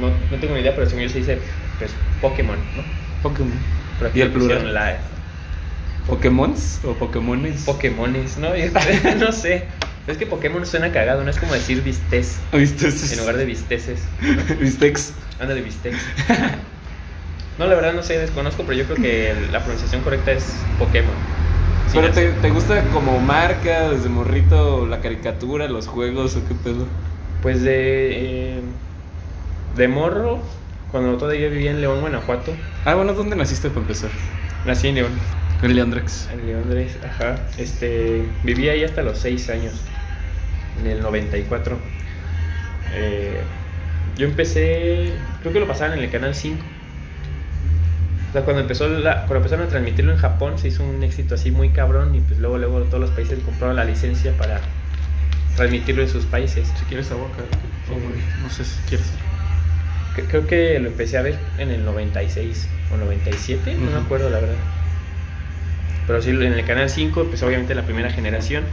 No, 0.00 0.08
no 0.08 0.40
tengo 0.40 0.54
ni 0.54 0.60
idea, 0.60 0.74
pero 0.74 0.88
según 0.88 1.04
yo 1.04 1.08
se 1.08 1.18
dice, 1.18 1.38
pues, 1.78 1.90
Pokémon, 2.20 2.56
¿no? 2.76 2.82
Pokémon. 3.22 3.52
Pero 3.98 4.10
aquí 4.10 4.18
¿Y 4.18 4.22
el 4.22 4.30
plural? 4.30 4.74
La, 4.74 4.98
¿Pokémons 6.06 6.80
o 6.84 6.94
Pokémones? 6.94 7.62
Pokémones, 7.62 8.38
¿no? 8.38 8.48
no 9.18 9.32
sé. 9.32 9.64
Es 10.06 10.16
que 10.16 10.26
Pokémon 10.26 10.66
suena 10.66 10.90
cagado, 10.90 11.22
no 11.22 11.30
es 11.30 11.38
como 11.38 11.54
decir 11.54 11.82
vistes 11.82 12.40
¿Viste? 12.52 12.88
en 12.88 13.18
lugar 13.20 13.36
de 13.36 13.44
visteces. 13.44 14.02
Vistex. 14.60 15.12
Anda 15.40 15.54
de 15.54 15.60
bistecs. 15.60 15.98
No, 17.58 17.66
la 17.66 17.74
verdad 17.74 17.92
no 17.92 18.02
sé, 18.02 18.18
desconozco, 18.18 18.64
pero 18.64 18.78
yo 18.78 18.84
creo 18.84 18.96
que 18.96 19.34
la 19.52 19.60
pronunciación 19.60 20.02
correcta 20.02 20.32
es 20.32 20.44
Pokémon. 20.78 21.14
Sí, 21.86 21.92
¿Pero 21.94 22.08
no 22.08 22.14
te, 22.14 22.30
te 22.30 22.50
gusta 22.50 22.82
como 22.90 23.20
marca, 23.20 23.90
desde 23.90 24.08
morrito, 24.08 24.86
la 24.86 25.00
caricatura, 25.00 25.68
los 25.68 25.86
juegos 25.86 26.34
o 26.34 26.48
qué 26.48 26.54
pedo? 26.54 26.88
Pues 27.42 27.62
de. 27.62 28.56
eh, 28.56 28.60
de 29.76 29.88
morro, 29.88 30.40
cuando 30.90 31.16
todavía 31.16 31.48
vivía 31.48 31.70
en 31.70 31.80
León, 31.80 32.00
Guanajuato. 32.00 32.52
Ah, 32.84 32.94
bueno, 32.94 33.14
¿dónde 33.14 33.36
naciste 33.36 33.68
para 33.68 33.80
empezar? 33.80 34.10
Nací 34.66 34.88
en 34.88 34.96
León. 34.96 35.12
En 35.62 35.74
Leandrex. 35.74 36.28
En 36.32 36.46
León, 36.46 36.62
Andrés, 36.64 36.98
ajá. 37.04 37.36
Este. 37.56 38.24
Viví 38.42 38.68
ahí 38.68 38.82
hasta 38.84 39.02
los 39.02 39.18
6 39.18 39.48
años. 39.50 39.74
En 40.80 40.86
el 40.88 41.00
94. 41.02 41.78
Eh, 42.94 43.40
yo 44.16 44.26
empecé. 44.26 45.12
Creo 45.40 45.52
que 45.52 45.60
lo 45.60 45.66
pasaban 45.68 45.96
en 45.98 46.04
el 46.04 46.10
canal 46.10 46.34
5. 46.34 46.58
O 48.28 48.32
sea, 48.32 48.42
cuando, 48.42 48.62
empezó 48.62 48.88
la- 48.88 49.18
cuando 49.26 49.36
empezaron 49.36 49.66
a 49.66 49.68
transmitirlo 49.68 50.12
en 50.12 50.18
Japón, 50.18 50.58
se 50.58 50.68
hizo 50.68 50.82
un 50.84 51.02
éxito 51.02 51.34
así 51.34 51.50
muy 51.50 51.68
cabrón. 51.70 52.14
Y 52.14 52.20
pues 52.20 52.38
luego, 52.40 52.58
luego 52.58 52.80
todos 52.82 53.00
los 53.00 53.10
países 53.10 53.38
compraron 53.44 53.76
la 53.76 53.84
licencia 53.84 54.32
para 54.36 54.60
transmitirlo 55.56 56.02
en 56.02 56.08
sus 56.08 56.24
países. 56.24 56.66
Si 56.78 56.84
quieres 56.86 57.10
agua, 57.10 57.28
Sí. 57.86 57.94
no 58.42 58.50
sé 58.50 58.64
si 58.64 58.76
quieres. 58.88 59.06
Creo 60.14 60.46
que 60.46 60.78
lo 60.78 60.88
empecé 60.88 61.16
a 61.16 61.22
ver 61.22 61.38
en 61.58 61.70
el 61.70 61.84
96 61.84 62.68
o 62.92 62.96
97, 62.98 63.74
no 63.74 63.90
me 63.90 63.96
acuerdo 63.96 64.28
la 64.28 64.40
verdad. 64.40 64.56
Pero 66.06 66.20
sí, 66.20 66.30
en 66.30 66.42
el 66.42 66.64
canal 66.64 66.90
5, 66.90 67.24
pues 67.24 67.42
obviamente 67.42 67.74
la 67.74 67.82
primera 67.82 68.10
generación. 68.10 68.64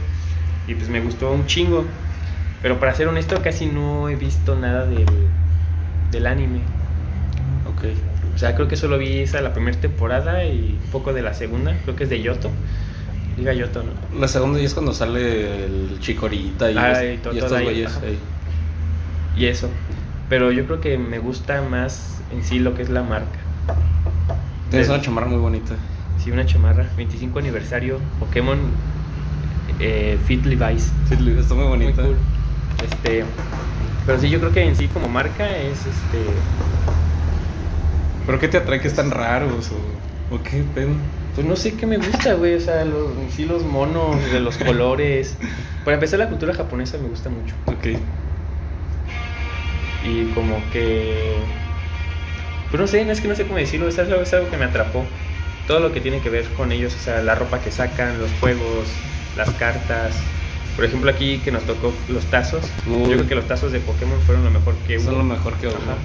Y 0.66 0.74
pues 0.74 0.88
me 0.88 1.00
gustó 1.00 1.32
un 1.32 1.46
chingo. 1.46 1.84
Pero 2.62 2.78
para 2.78 2.94
ser 2.94 3.08
honesto, 3.08 3.40
casi 3.42 3.66
no 3.66 4.08
he 4.08 4.16
visto 4.16 4.54
nada 4.56 4.84
del, 4.84 5.06
del 6.10 6.26
anime. 6.26 6.58
Ok. 7.66 7.84
O 8.34 8.38
sea, 8.38 8.54
creo 8.54 8.68
que 8.68 8.76
solo 8.76 8.98
vi 8.98 9.20
esa 9.20 9.40
la 9.40 9.52
primera 9.54 9.78
temporada 9.78 10.44
y 10.44 10.78
un 10.84 10.90
poco 10.90 11.12
de 11.12 11.22
la 11.22 11.32
segunda. 11.34 11.74
Creo 11.84 11.96
que 11.96 12.04
es 12.04 12.10
de 12.10 12.20
Yoto. 12.20 12.50
Diga 13.36 13.54
Yoto, 13.54 13.82
¿no? 13.82 14.20
La 14.20 14.28
segunda 14.28 14.58
ya 14.58 14.66
es 14.66 14.74
cuando 14.74 14.92
sale 14.92 15.64
el 15.64 15.98
Chikorita 16.00 16.70
y, 16.70 16.76
Ah, 16.76 17.02
y 17.02 17.20
y 17.32 17.38
estos 17.38 17.62
güeyes. 17.62 17.98
Y 19.36 19.46
eso. 19.46 19.70
Pero 20.30 20.50
yo 20.52 20.64
creo 20.64 20.80
que 20.80 20.96
me 20.96 21.18
gusta 21.18 21.60
más 21.60 22.22
en 22.32 22.42
sí 22.42 22.58
lo 22.60 22.74
que 22.74 22.82
es 22.82 22.88
la 22.88 23.02
marca. 23.02 23.38
Tienes 24.70 24.88
una 24.88 25.02
chamarra 25.02 25.26
muy 25.26 25.38
bonita. 25.38 25.74
Sí, 26.22 26.30
una 26.30 26.46
chamarra. 26.46 26.86
25 26.96 27.38
aniversario. 27.40 27.98
Pokémon 28.20 28.58
eh, 29.80 30.18
Fit 30.26 30.44
Levi's. 30.46 30.92
Sí, 31.08 31.14
está 31.38 31.54
muy 31.54 31.64
Muy 31.64 31.78
bonita. 31.78 32.02
cool. 32.02 32.16
Este. 32.84 33.24
Pero 34.06 34.18
sí, 34.20 34.30
yo 34.30 34.38
creo 34.38 34.52
que 34.52 34.62
en 34.62 34.76
sí 34.76 34.86
como 34.88 35.08
marca 35.08 35.46
es 35.58 35.78
este... 35.80 36.24
¿Pero 38.24 38.38
qué 38.38 38.48
te 38.48 38.56
atrae 38.58 38.80
que 38.80 38.88
están 38.88 39.10
raros 39.10 39.70
o, 39.72 40.34
o 40.34 40.42
qué 40.42 40.62
pedo? 40.74 40.90
Pues 41.34 41.46
no 41.46 41.56
sé 41.56 41.74
qué 41.74 41.86
me 41.86 41.96
gusta, 41.96 42.34
güey. 42.34 42.54
O 42.54 42.60
sea, 42.60 42.84
los, 42.84 43.08
sí 43.34 43.44
los 43.44 43.64
monos, 43.64 44.16
de 44.32 44.40
los 44.40 44.56
colores. 44.64 45.36
Para 45.84 45.94
empezar, 45.94 46.18
la 46.20 46.28
cultura 46.28 46.54
japonesa 46.54 46.98
me 46.98 47.08
gusta 47.08 47.30
mucho. 47.30 47.54
Ok. 47.66 47.98
Y 50.04 50.24
como 50.32 50.62
que... 50.72 51.34
Pues 52.70 52.80
no 52.80 52.86
sé, 52.86 53.04
no 53.04 53.12
es 53.12 53.20
que 53.20 53.28
no 53.28 53.34
sé 53.34 53.44
cómo 53.44 53.58
decirlo. 53.58 53.88
Es 53.88 53.98
algo, 53.98 54.16
es 54.20 54.32
algo 54.32 54.48
que 54.50 54.56
me 54.56 54.64
atrapó. 54.64 55.04
Todo 55.66 55.80
lo 55.80 55.92
que 55.92 56.00
tiene 56.00 56.20
que 56.20 56.30
ver 56.30 56.44
con 56.56 56.72
ellos. 56.72 56.94
O 56.94 56.98
sea, 56.98 57.22
la 57.22 57.34
ropa 57.34 57.60
que 57.60 57.70
sacan, 57.70 58.18
los 58.20 58.30
juegos, 58.40 58.86
las 59.36 59.50
cartas. 59.50 60.14
Por 60.76 60.84
ejemplo, 60.84 61.10
aquí 61.10 61.38
que 61.44 61.50
nos 61.50 61.64
tocó 61.64 61.92
los 62.08 62.24
tazos. 62.26 62.62
Uy. 62.86 63.10
Yo 63.10 63.16
creo 63.16 63.28
que 63.28 63.34
los 63.34 63.46
tazos 63.48 63.72
de 63.72 63.80
Pokémon 63.80 64.20
fueron 64.22 64.44
lo 64.44 64.50
mejor 64.50 64.74
que 64.86 64.96
hubo. 64.98 65.04
Son 65.04 65.18
lo 65.18 65.24
mejor 65.24 65.54
que 65.54 65.66
hubo. 65.66 65.76
Ajá. 65.76 65.96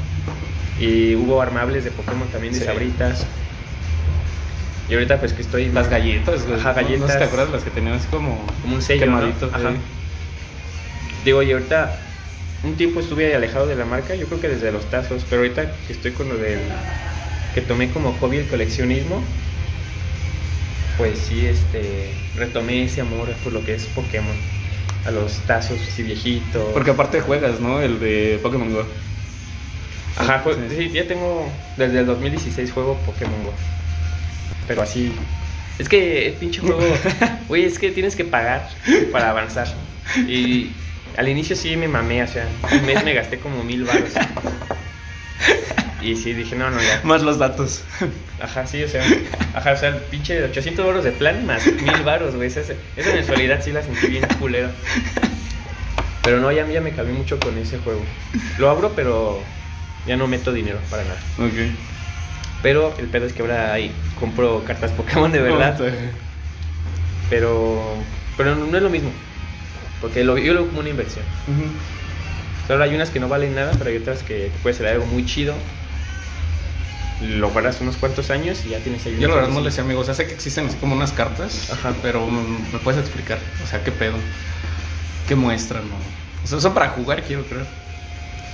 Y 0.83 1.15
hubo 1.15 1.41
armables 1.41 1.83
de 1.85 1.91
Pokémon 1.91 2.27
también, 2.29 2.53
de 2.53 2.59
Sí. 2.59 2.65
sabritas. 2.65 3.25
Y 4.89 4.93
ahorita 4.93 5.19
pues 5.19 5.33
que 5.33 5.41
estoy... 5.41 5.69
Las 5.71 5.89
galletas, 5.89 6.45
güey. 6.45 6.59
Ajá, 6.59 6.73
¿No- 6.73 6.81
¿No, 6.81 6.87
galletas. 6.89 7.17
te 7.17 7.23
acuerdas 7.23 7.49
las 7.51 7.63
que 7.63 7.69
tenían 7.71 7.93
así 7.95 8.07
como... 8.07 8.45
Como 8.61 8.75
un 8.75 8.81
sello, 8.81 9.05
¿no? 9.07 9.17
Ajá. 9.17 9.71
Digo, 11.23 11.41
y 11.41 11.51
ahorita 11.53 11.99
un 12.65 12.75
tiempo 12.75 12.99
estuve 12.99 13.35
alejado 13.35 13.67
de 13.67 13.75
la 13.75 13.85
marca, 13.85 14.15
yo 14.15 14.25
creo 14.25 14.41
que 14.41 14.49
desde 14.49 14.71
los 14.71 14.89
tazos, 14.89 15.23
pero 15.29 15.41
ahorita 15.41 15.71
que 15.87 15.93
estoy 15.93 16.11
con 16.11 16.27
lo 16.29 16.37
del 16.37 16.59
que 17.53 17.61
tomé 17.61 17.89
como 17.91 18.13
hobby 18.13 18.37
el 18.37 18.47
coleccionismo, 18.47 19.23
pues 20.97 21.19
sí, 21.19 21.45
este, 21.45 22.11
retomé 22.35 22.83
ese 22.83 23.01
amor 23.01 23.29
por 23.43 23.53
lo 23.53 23.63
que 23.63 23.75
es 23.75 23.85
Pokémon, 23.87 24.35
a 25.05 25.11
los 25.11 25.33
tazos 25.41 25.79
así 25.87 26.03
viejitos. 26.03 26.73
Porque 26.73 26.91
aparte 26.91 27.21
juegas, 27.21 27.59
¿no? 27.59 27.81
El 27.81 27.99
de 27.99 28.39
Pokémon 28.41 28.73
Go. 28.73 28.85
Ajá, 30.17 30.43
Sí. 30.43 30.75
sí, 30.75 30.89
ya 30.91 31.07
tengo, 31.07 31.49
desde 31.77 31.99
el 31.99 32.05
2016 32.05 32.71
juego 32.71 32.97
Pokémon 33.05 33.43
Go, 33.43 33.53
pero 34.67 34.81
así, 34.81 35.11
es 35.77 35.89
que 35.89 36.29
el 36.29 36.33
pinche 36.33 36.61
juego, 36.61 36.79
güey, 37.47 37.65
es 37.65 37.77
que 37.77 37.91
tienes 37.91 38.15
que 38.15 38.23
pagar 38.23 38.69
para 39.11 39.29
avanzar, 39.29 39.67
y 40.27 40.71
al 41.17 41.29
inicio 41.29 41.55
sí 41.55 41.75
me 41.77 41.87
mamé, 41.87 42.23
o 42.23 42.27
sea, 42.27 42.47
un 42.71 42.85
mes 42.85 43.03
me 43.03 43.13
gasté 43.13 43.39
como 43.39 43.63
mil 43.63 43.83
baros. 43.83 44.11
Y 46.01 46.15
sí, 46.15 46.33
dije, 46.33 46.55
no, 46.55 46.69
no, 46.69 46.79
ya. 46.79 47.01
Más 47.03 47.23
los 47.23 47.39
datos. 47.39 47.83
Ajá, 48.39 48.67
sí, 48.67 48.83
o 48.83 48.87
sea, 48.87 49.03
ajá, 49.55 49.71
o 49.71 49.77
sea, 49.77 49.89
el 49.89 49.95
pinche 49.95 50.43
800 50.43 50.85
baros 50.85 51.03
de 51.03 51.11
plan 51.11 51.45
más 51.47 51.65
mil 51.65 52.03
baros, 52.03 52.35
güey. 52.35 52.47
Esa, 52.47 52.61
esa 52.61 53.13
mensualidad 53.13 53.63
sí 53.63 53.71
la 53.71 53.81
sentí 53.81 54.07
bien 54.07 54.23
culera. 54.39 54.69
Pero 56.21 56.39
no, 56.39 56.51
ya, 56.51 56.67
ya 56.67 56.81
me 56.81 56.91
calmé 56.91 57.13
mucho 57.13 57.39
con 57.39 57.57
ese 57.57 57.79
juego. 57.79 58.03
Lo 58.59 58.69
abro, 58.69 58.93
pero 58.95 59.41
ya 60.05 60.15
no 60.15 60.27
meto 60.27 60.53
dinero 60.53 60.77
para 60.91 61.03
nada. 61.03 61.19
Ok. 61.39 61.73
Pero 62.61 62.93
el 62.99 63.07
pedo 63.07 63.25
es 63.25 63.33
que 63.33 63.41
ahora 63.41 63.73
ahí 63.73 63.91
compro 64.19 64.63
cartas 64.63 64.91
Pokémon 64.91 65.31
de 65.31 65.41
verdad. 65.41 65.79
Pero, 67.31 67.95
pero 68.37 68.55
no 68.55 68.77
es 68.77 68.83
lo 68.83 68.89
mismo. 68.91 69.09
Porque 70.01 70.23
lo, 70.23 70.37
yo 70.37 70.53
lo 70.53 70.61
veo 70.61 70.67
como 70.67 70.79
una 70.81 70.89
inversión. 70.89 71.25
Ujú. 71.47 71.69
Claro, 72.67 72.83
hay 72.83 72.95
unas 72.95 73.09
que 73.09 73.19
no 73.19 73.27
valen 73.27 73.55
nada, 73.55 73.73
pero 73.77 73.89
hay 73.89 73.97
otras 73.97 74.23
que 74.23 74.49
te 74.49 74.59
puede 74.61 74.75
ser 74.75 74.87
algo 74.87 75.05
muy 75.05 75.25
chido. 75.25 75.53
Lo 77.21 77.49
guardas 77.51 77.79
unos 77.79 77.95
cuantos 77.95 78.29
años 78.29 78.63
y 78.65 78.69
ya 78.69 78.79
tienes 78.79 79.05
ahí. 79.05 79.17
Yo 79.19 79.29
la 79.29 79.35
verdad 79.35 79.49
no 79.49 79.61
le 79.61 79.71
sé, 79.71 79.81
amigo. 79.81 80.01
O 80.01 80.03
sea, 80.03 80.13
sé 80.13 80.27
que 80.27 80.33
existen 80.33 80.67
así 80.67 80.75
como 80.77 80.95
unas 80.95 81.11
cartas. 81.13 81.71
Ajá. 81.71 81.93
Pero 82.01 82.27
me 82.27 82.79
puedes 82.79 82.99
explicar. 82.99 83.37
O 83.63 83.67
sea, 83.67 83.83
qué 83.83 83.91
pedo. 83.91 84.15
¿Qué 85.27 85.35
muestran? 85.35 85.87
no? 85.87 85.95
O 86.43 86.47
sea, 86.47 86.59
son 86.59 86.73
para 86.73 86.89
jugar, 86.89 87.23
quiero 87.23 87.43
creer. 87.45 87.65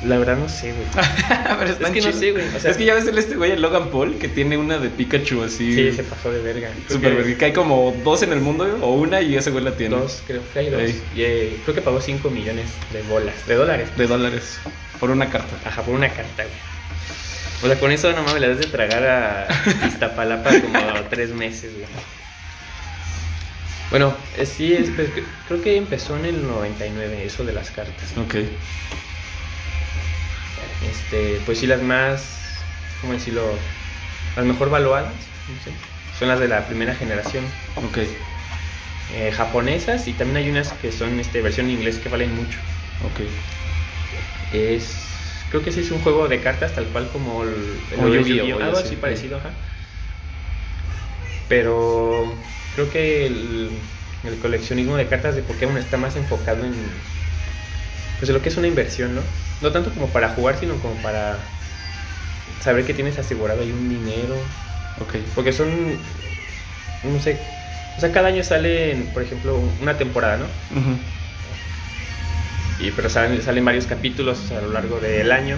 La 0.06 0.18
verdad 0.18 0.36
no 0.38 0.50
sé, 0.50 0.74
güey. 0.74 0.88
pero 1.60 1.72
Es 1.72 1.78
que 1.92 2.02
no 2.02 2.12
sé, 2.12 2.32
güey, 2.32 2.48
o 2.56 2.60
sea- 2.60 2.72
es 2.72 2.78
que 2.78 2.86
ya 2.86 2.96
ves 2.96 3.06
el 3.08 3.18
este 3.20 3.36
güey, 3.36 3.52
el 3.52 3.62
Logan 3.62 3.90
Paul, 3.90 4.18
que 4.18 4.28
tiene 4.28 4.58
una 4.58 4.80
de 4.80 4.90
Pikachu 4.90 5.44
así. 5.44 5.76
Sí, 5.76 5.92
se 5.96 6.04
pasó 6.04 6.32
de 6.32 6.42
verga. 6.42 6.70
Super 6.90 7.14
verga, 7.16 7.38
que 7.38 7.46
hay 7.46 7.54
como 7.54 7.96
dos 8.04 8.24
en 8.24 8.34
el 8.34 8.42
mundo 8.42 8.80
o 8.82 8.96
una 8.96 9.22
y 9.22 9.36
ese 9.36 9.52
güey 9.52 9.64
la 9.64 9.72
tiene. 9.78 9.96
Dos, 9.98 10.24
creo 10.26 10.42
que 10.54 10.60
hay 10.60 10.70
dos. 10.72 10.82
Y, 11.16 11.22
eh, 11.22 11.58
creo 11.64 11.76
que 11.76 11.82
pagó 11.82 12.02
5 12.02 12.30
millones 12.32 12.66
de 12.92 13.02
bolas, 13.04 13.46
de 13.48 13.54
dólares. 13.56 13.90
De 13.96 14.08
dólares. 14.08 14.60
Por 15.00 15.12
una 15.12 15.30
carta. 15.30 15.56
Ajá, 15.70 15.84
por 15.84 15.94
una 15.94 16.10
carta, 16.10 16.44
güey. 16.44 16.56
O 17.64 17.68
sea, 17.68 17.80
con 17.80 17.92
eso 17.92 18.12
no 18.14 18.24
mames, 18.24 18.42
le 18.42 18.48
das 18.48 18.58
de 18.58 18.66
tragar 18.66 19.04
a 19.06 19.48
Iztapalapa 19.88 20.50
como 20.62 20.80
tres 21.12 21.30
meses, 21.30 21.74
güey. 21.74 21.86
Bueno, 23.92 24.16
eh, 24.38 24.46
sí, 24.46 24.74
es, 24.74 24.90
pues, 24.96 25.10
cre- 25.14 25.24
creo 25.48 25.62
que 25.62 25.76
empezó 25.76 26.18
en 26.18 26.26
el 26.26 26.48
99 26.48 27.26
eso 27.26 27.44
de 27.44 27.52
las 27.54 27.70
cartas. 27.72 28.06
Ok. 28.18 28.36
Este, 30.90 31.40
pues 31.46 31.60
sí, 31.60 31.68
las 31.68 31.82
más, 31.82 32.24
¿cómo 33.02 33.14
decirlo? 33.14 33.44
Las 34.36 34.46
mejor 34.46 34.70
valuadas, 34.70 35.14
no 35.14 35.64
sé, 35.64 35.72
son 36.18 36.28
las 36.28 36.40
de 36.40 36.48
la 36.48 36.66
primera 36.68 36.96
generación. 36.96 37.44
Ok. 37.76 37.98
eh, 39.14 39.32
japonesas 39.36 40.08
y 40.08 40.14
también 40.14 40.38
hay 40.38 40.50
unas 40.50 40.72
que 40.74 40.92
son 40.92 41.20
este, 41.20 41.42
versión 41.42 41.68
en 41.68 41.74
inglés 41.74 41.98
que 41.98 42.10
valen 42.10 42.36
mucho. 42.36 42.58
Ok. 43.06 43.22
Es, 44.54 44.96
creo 45.50 45.64
que 45.64 45.72
sí 45.72 45.82
es 45.82 45.92
un 45.92 46.02
juego 46.02 46.28
de 46.28 46.42
cartas 46.42 46.74
tal 46.74 46.86
cual 46.86 47.10
como 47.12 47.44
el, 47.44 47.80
el 47.92 48.24
Yu-Gi-Oh, 48.24 48.64
algo 48.64 48.78
sí. 48.78 48.84
así 48.86 48.96
parecido, 48.96 49.38
ajá. 49.38 49.50
Pero 51.48 52.34
creo 52.76 52.90
que 52.90 53.26
el, 53.28 53.70
el 54.24 54.40
coleccionismo 54.40 54.96
de 54.96 55.08
cartas 55.08 55.36
de 55.36 55.42
Pokémon 55.42 55.78
está 55.78 55.98
más 55.98 56.16
enfocado 56.16 56.64
en 56.64 56.74
pues 58.20 58.30
en 58.30 58.36
lo 58.36 58.42
que 58.42 58.50
es 58.50 58.58
una 58.58 58.68
inversión, 58.68 59.16
¿no? 59.16 59.22
No 59.62 59.72
tanto 59.72 59.92
como 59.94 60.08
para 60.08 60.30
jugar, 60.30 60.58
sino 60.60 60.76
como 60.76 60.96
para 60.96 61.38
saber 62.64 62.86
que 62.86 62.94
tienes 62.94 63.18
asegurado 63.20 63.62
ahí 63.62 63.72
un 63.72 63.90
dinero, 63.90 64.36
Ok. 65.00 65.16
porque 65.36 65.52
son 65.54 65.98
no 67.04 67.20
sé, 67.20 67.40
o 67.98 68.00
sea, 68.00 68.12
cada 68.12 68.28
año 68.28 68.44
sale, 68.44 68.96
por 69.14 69.24
ejemplo, 69.24 69.60
una 69.82 69.98
temporada, 69.98 70.38
¿no? 70.38 70.46
Y, 72.80 72.92
pero 72.92 73.10
salen, 73.10 73.42
salen 73.42 73.66
varios 73.66 73.86
capítulos 73.86 74.52
a 74.52 74.62
lo 74.62 74.72
largo 74.72 75.00
del 75.00 75.32
año. 75.32 75.58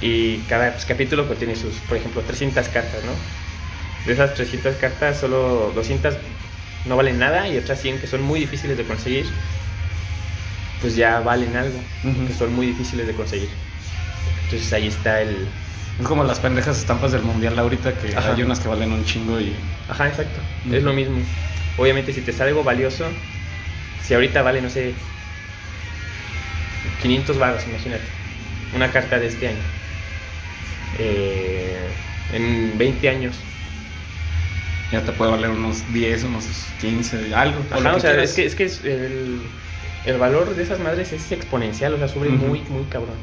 Y 0.00 0.38
cada 0.48 0.72
pues, 0.72 0.84
capítulo 0.84 1.26
contiene 1.26 1.56
sus, 1.56 1.74
por 1.88 1.96
ejemplo, 1.96 2.22
300 2.22 2.68
cartas, 2.68 3.02
¿no? 3.04 3.12
De 4.06 4.12
esas 4.12 4.34
300 4.34 4.76
cartas, 4.76 5.18
solo 5.20 5.72
200 5.74 6.14
no 6.84 6.96
valen 6.96 7.18
nada 7.18 7.48
y 7.48 7.56
otras 7.58 7.80
100 7.80 7.98
que 7.98 8.06
son 8.06 8.22
muy 8.22 8.38
difíciles 8.40 8.76
de 8.76 8.84
conseguir, 8.84 9.26
pues 10.80 10.96
ya 10.96 11.20
valen 11.20 11.56
algo, 11.56 11.78
que 12.26 12.34
son 12.34 12.54
muy 12.54 12.66
difíciles 12.66 13.06
de 13.06 13.14
conseguir. 13.14 13.48
Entonces 14.44 14.72
ahí 14.72 14.86
está 14.88 15.20
el... 15.22 15.48
Es 16.00 16.06
como 16.06 16.24
las 16.24 16.40
pendejas 16.40 16.78
estampas 16.78 17.12
del 17.12 17.22
mundial 17.22 17.58
ahorita 17.58 17.94
que 17.94 18.14
Ajá. 18.14 18.34
hay 18.34 18.42
unas 18.42 18.60
que 18.60 18.68
valen 18.68 18.92
un 18.92 19.04
chingo 19.04 19.40
y. 19.40 19.54
Ajá, 19.88 20.08
exacto. 20.08 20.40
Es 20.70 20.82
lo 20.82 20.92
mismo. 20.92 21.16
Obviamente 21.78 22.12
si 22.12 22.20
te 22.20 22.32
sale 22.32 22.50
algo 22.50 22.62
valioso, 22.62 23.06
si 24.04 24.12
ahorita 24.12 24.42
vale, 24.42 24.60
no 24.60 24.68
sé, 24.68 24.92
500 27.00 27.38
varos, 27.38 27.66
imagínate, 27.66 28.04
una 28.74 28.90
carta 28.90 29.18
de 29.18 29.26
este 29.26 29.48
año. 29.48 29.62
Eh, 30.98 31.88
en 32.32 32.76
20 32.76 33.08
años. 33.08 33.36
Ya 34.92 35.00
te 35.00 35.12
puede 35.12 35.32
valer 35.32 35.50
unos 35.50 35.82
10, 35.92 36.24
unos 36.24 36.44
15, 36.80 37.34
algo. 37.34 37.60
Ajá, 37.70 37.94
o 37.94 38.00
sea, 38.00 38.22
es 38.22 38.34
que, 38.34 38.46
es 38.46 38.54
que 38.54 38.64
es 38.64 38.84
el, 38.84 39.40
el 40.06 40.18
valor 40.18 40.54
de 40.54 40.62
esas 40.62 40.78
madres 40.80 41.12
es 41.12 41.30
exponencial, 41.32 41.94
o 41.94 41.98
sea, 41.98 42.08
sube 42.08 42.28
Ujú. 42.28 42.46
muy, 42.46 42.60
muy 42.70 42.84
cabrón. 42.84 43.16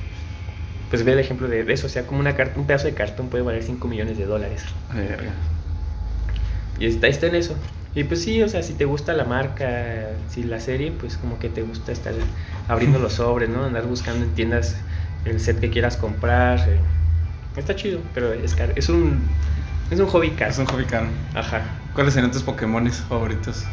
Pues 0.90 1.04
ve 1.04 1.14
el 1.14 1.20
ejemplo 1.20 1.48
de, 1.48 1.64
de 1.64 1.74
eso, 1.74 1.88
o 1.88 1.90
sea, 1.90 2.06
como 2.06 2.20
una 2.20 2.36
carta, 2.36 2.60
un 2.60 2.68
pedazo 2.68 2.86
de 2.86 2.94
cartón 2.94 3.30
puede 3.30 3.44
valer 3.44 3.64
5 3.64 3.88
millones 3.88 4.18
de 4.18 4.26
dólares. 4.26 4.64
Verga. 4.94 5.32
Y 6.80 6.86
está, 6.86 7.08
está 7.08 7.28
en 7.28 7.36
eso. 7.36 7.56
Y 7.96 8.04
pues 8.04 8.24
sí, 8.24 8.42
o 8.44 8.50
sea, 8.50 8.64
si 8.64 8.74
te 8.74 8.86
gusta 8.86 9.14
la 9.14 9.24
marca, 9.24 10.10
si 10.30 10.44
la 10.44 10.60
serie, 10.60 10.92
pues 10.92 11.18
como 11.18 11.40
que 11.40 11.50
te 11.50 11.62
gusta 11.62 11.92
estar 11.92 12.14
abriendo 12.68 13.00
los 13.06 13.14
sobres, 13.14 13.50
¿no? 13.50 13.64
Andar 13.66 13.86
buscando 13.86 14.26
en 14.26 14.32
tiendas 14.34 14.76
el 15.26 15.40
set 15.40 15.60
que 15.60 15.70
quieras 15.70 15.98
comprar. 15.98 16.60
eh. 16.68 16.78
Está 17.56 17.76
chido, 17.76 18.00
pero 18.16 18.34
es 18.34 18.56
caro. 18.56 18.74
Es 18.76 18.90
un, 18.90 19.22
es 19.92 20.00
un 20.00 20.08
hobby 20.08 20.32
caro. 20.32 20.52
Es 20.52 20.58
un 20.58 20.66
hobby 20.66 20.86
caro. 20.86 21.08
Ajá. 21.36 21.62
¿Cuáles 21.94 22.16
serían 22.16 22.32
tus 22.32 22.42
Pokémones 22.42 22.98
favoritos? 22.98 23.64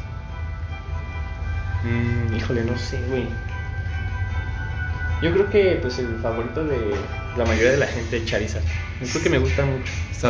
Mm, 1.84 2.34
híjole, 2.36 2.64
no 2.64 2.76
sé, 2.78 3.00
güey. 3.08 3.26
Yo 5.22 5.32
creo 5.32 5.50
que 5.50 5.78
pues 5.82 5.98
el 5.98 6.18
favorito 6.22 6.64
de 6.64 6.78
la 7.36 7.44
mayoría 7.44 7.72
de 7.72 7.76
la 7.76 7.86
gente 7.86 8.16
es 8.18 8.24
Charizard. 8.24 8.64
Yo 9.00 9.06
creo 9.08 9.22
que 9.22 9.30
me 9.30 9.38
gusta 9.38 9.64
mucho. 9.66 9.92
Está. 10.10 10.28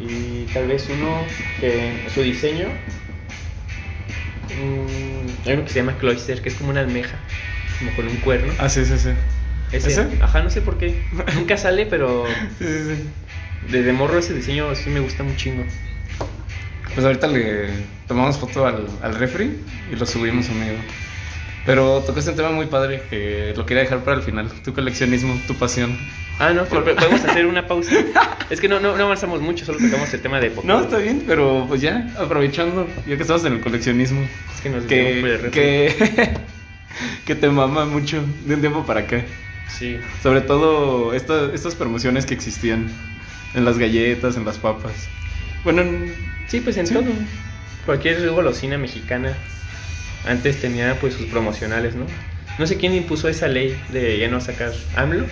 Y 0.00 0.46
tal 0.52 0.66
vez 0.68 0.88
uno 0.88 1.24
que 1.60 2.08
su 2.14 2.22
diseño. 2.22 2.68
mm, 4.48 5.48
hay 5.48 5.54
uno 5.54 5.64
que 5.64 5.70
se 5.70 5.76
llama 5.80 5.96
Cloyster, 5.98 6.40
que 6.42 6.48
es 6.48 6.54
como 6.54 6.70
una 6.70 6.80
almeja, 6.80 7.16
como 7.78 7.94
con 7.96 8.06
un 8.08 8.16
cuerno. 8.16 8.52
Ah, 8.58 8.68
sí, 8.68 8.84
sí, 8.84 8.98
sí. 8.98 9.10
Ese, 9.72 9.88
¿ese? 9.90 10.06
Ajá, 10.20 10.42
no 10.42 10.50
sé 10.50 10.60
por 10.60 10.78
qué. 10.78 11.02
Nunca 11.34 11.56
sale, 11.56 11.86
pero 11.86 12.24
Sí, 12.58 12.64
sí, 12.66 12.96
sí. 12.96 13.08
desde 13.70 13.92
morro 13.92 14.18
ese 14.18 14.34
diseño 14.34 14.74
sí 14.74 14.90
me 14.90 15.00
gusta 15.00 15.22
un 15.22 15.36
chingo. 15.36 15.64
Pues 16.94 17.06
ahorita 17.06 17.26
le 17.26 17.68
tomamos 18.06 18.36
foto 18.38 18.66
al, 18.66 18.86
al 19.02 19.14
refri 19.14 19.50
y 19.92 19.96
lo 19.96 20.04
subimos, 20.06 20.48
amigo. 20.50 20.76
Pero 21.64 22.00
tocaste 22.04 22.30
un 22.30 22.36
tema 22.36 22.50
muy 22.50 22.66
padre 22.66 23.02
que 23.08 23.54
lo 23.56 23.64
quería 23.64 23.84
dejar 23.84 24.00
para 24.00 24.16
el 24.16 24.22
final. 24.22 24.50
Tu 24.64 24.74
coleccionismo, 24.74 25.40
tu 25.46 25.54
pasión. 25.54 25.96
Ah, 26.38 26.50
no, 26.52 26.64
pero 26.64 26.84
podemos 26.84 27.24
hacer 27.28 27.46
una 27.46 27.66
pausa. 27.68 27.92
Es 28.50 28.60
que 28.60 28.68
no, 28.68 28.80
no, 28.80 28.96
no 28.96 29.04
avanzamos 29.04 29.40
mucho, 29.40 29.64
solo 29.64 29.78
tocamos 29.78 30.12
el 30.12 30.20
tema 30.20 30.40
de 30.40 30.50
Pokémon. 30.50 30.76
No, 30.78 30.82
está 30.84 30.98
bien, 30.98 31.22
pero 31.26 31.64
pues 31.68 31.80
ya, 31.80 32.12
aprovechando, 32.18 32.86
ya 33.06 33.16
que 33.16 33.22
estamos 33.22 33.44
en 33.44 33.54
el 33.54 33.60
coleccionismo. 33.60 34.20
Es 34.54 34.60
que 34.60 34.70
nos 34.70 34.84
que, 34.84 35.50
que, 35.52 36.30
que 37.26 37.34
te 37.36 37.48
mama 37.48 37.84
mucho 37.86 38.22
de 38.44 38.54
un 38.54 38.60
tiempo 38.60 38.84
para 38.84 39.00
acá. 39.00 39.22
Sí. 39.68 39.98
Sobre 40.22 40.40
todo 40.42 41.14
esta- 41.14 41.52
estas 41.54 41.74
promociones 41.76 42.26
que 42.26 42.34
existían 42.34 42.88
en 43.54 43.64
las 43.64 43.78
galletas, 43.78 44.36
en 44.36 44.44
las 44.44 44.58
papas. 44.58 44.92
Bueno, 45.64 45.82
en- 45.82 46.31
Sí, 46.48 46.60
pues 46.60 46.76
en 46.76 46.86
Sí. 46.86 46.94
todo. 46.94 47.04
Cualquier 47.86 48.28
golosina 48.30 48.78
mexicana 48.78 49.32
antes 50.26 50.60
tenía 50.60 50.98
pues 51.00 51.14
sus 51.14 51.26
promocionales, 51.26 51.94
¿no? 51.94 52.06
No 52.58 52.66
sé 52.66 52.76
quién 52.76 52.94
impuso 52.94 53.28
esa 53.28 53.48
ley 53.48 53.76
de 53.92 54.18
ya 54.18 54.28
no 54.28 54.40
sacar 54.40 54.72
AMLO. 54.96 55.26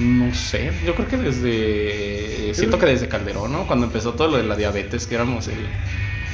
no 0.00 0.34
sé, 0.34 0.72
yo 0.84 0.94
creo 0.96 1.08
que 1.08 1.16
desde... 1.16 2.52
Siento 2.54 2.78
que 2.78 2.86
desde 2.86 3.08
Calderón, 3.08 3.52
¿no? 3.52 3.66
Cuando 3.66 3.86
empezó 3.86 4.12
todo 4.14 4.28
lo 4.32 4.36
de 4.38 4.42
la 4.42 4.56
diabetes, 4.56 5.06
que 5.06 5.14
éramos 5.14 5.46
el, 5.48 5.54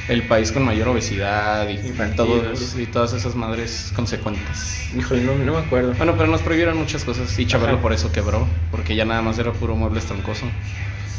el 0.09 0.23
país 0.23 0.51
con 0.51 0.63
mayor 0.65 0.87
obesidad 0.87 1.69
y, 1.69 1.73
Infantil, 1.73 2.15
todos, 2.17 2.75
y 2.77 2.85
todas 2.87 3.13
esas 3.13 3.35
madres 3.35 3.93
consecuentes. 3.95 4.89
Híjole, 4.97 5.21
no, 5.23 5.35
no 5.37 5.53
me 5.53 5.59
acuerdo. 5.59 5.93
Bueno, 5.93 6.15
pero 6.17 6.27
nos 6.27 6.41
prohibieron 6.41 6.75
muchas 6.77 7.03
cosas 7.05 7.37
y 7.37 7.45
Chabelo 7.45 7.73
Ajá. 7.73 7.81
por 7.81 7.93
eso 7.93 8.11
quebró, 8.11 8.47
porque 8.71 8.95
ya 8.95 9.05
nada 9.05 9.21
más 9.21 9.37
era 9.37 9.53
puro 9.53 9.75
mueble 9.75 10.01
troncoso. 10.01 10.47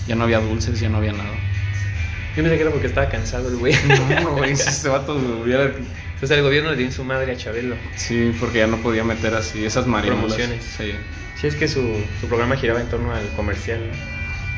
Ya 0.09 0.17
no 0.17 0.25
había 0.25 0.41
dulces, 0.41 0.81
ya 0.81 0.89
no 0.89 0.99
había 0.99 1.13
nada. 1.13 1.31
Yo 2.37 2.43
pensé 2.43 2.57
que 2.57 2.63
era 2.63 2.71
porque 2.71 2.87
estaba 2.87 3.09
cansado 3.09 3.49
el 3.49 3.57
güey. 3.57 3.75
No, 4.23 4.37
güey, 4.37 4.57
si 4.57 4.69
este 4.69 4.89
vato 4.89 5.15
hubiera... 5.15 5.71
O 6.23 6.27
sea, 6.27 6.37
el 6.37 6.43
gobierno 6.43 6.71
le 6.71 6.77
dio 6.77 6.87
en 6.87 6.93
su 6.93 7.05
madre 7.05 7.33
a 7.33 7.37
Chabelo. 7.37 7.75
Sí, 7.97 8.33
porque 8.39 8.59
ya 8.59 8.67
no 8.67 8.79
podía 8.79 9.05
meter 9.05 9.35
así 9.35 9.65
esas 9.65 9.87
marihuanas. 9.87 10.35
Promociones. 10.35 10.65
Sí. 10.65 10.93
Sí, 11.41 11.47
es 11.49 11.57
que 11.57 11.67
su, 11.67 11.83
su 12.21 12.29
programa 12.29 12.57
giraba 12.57 12.81
en 12.81 12.89
torno 12.89 13.13
al 13.13 13.27
comercial, 13.37 13.81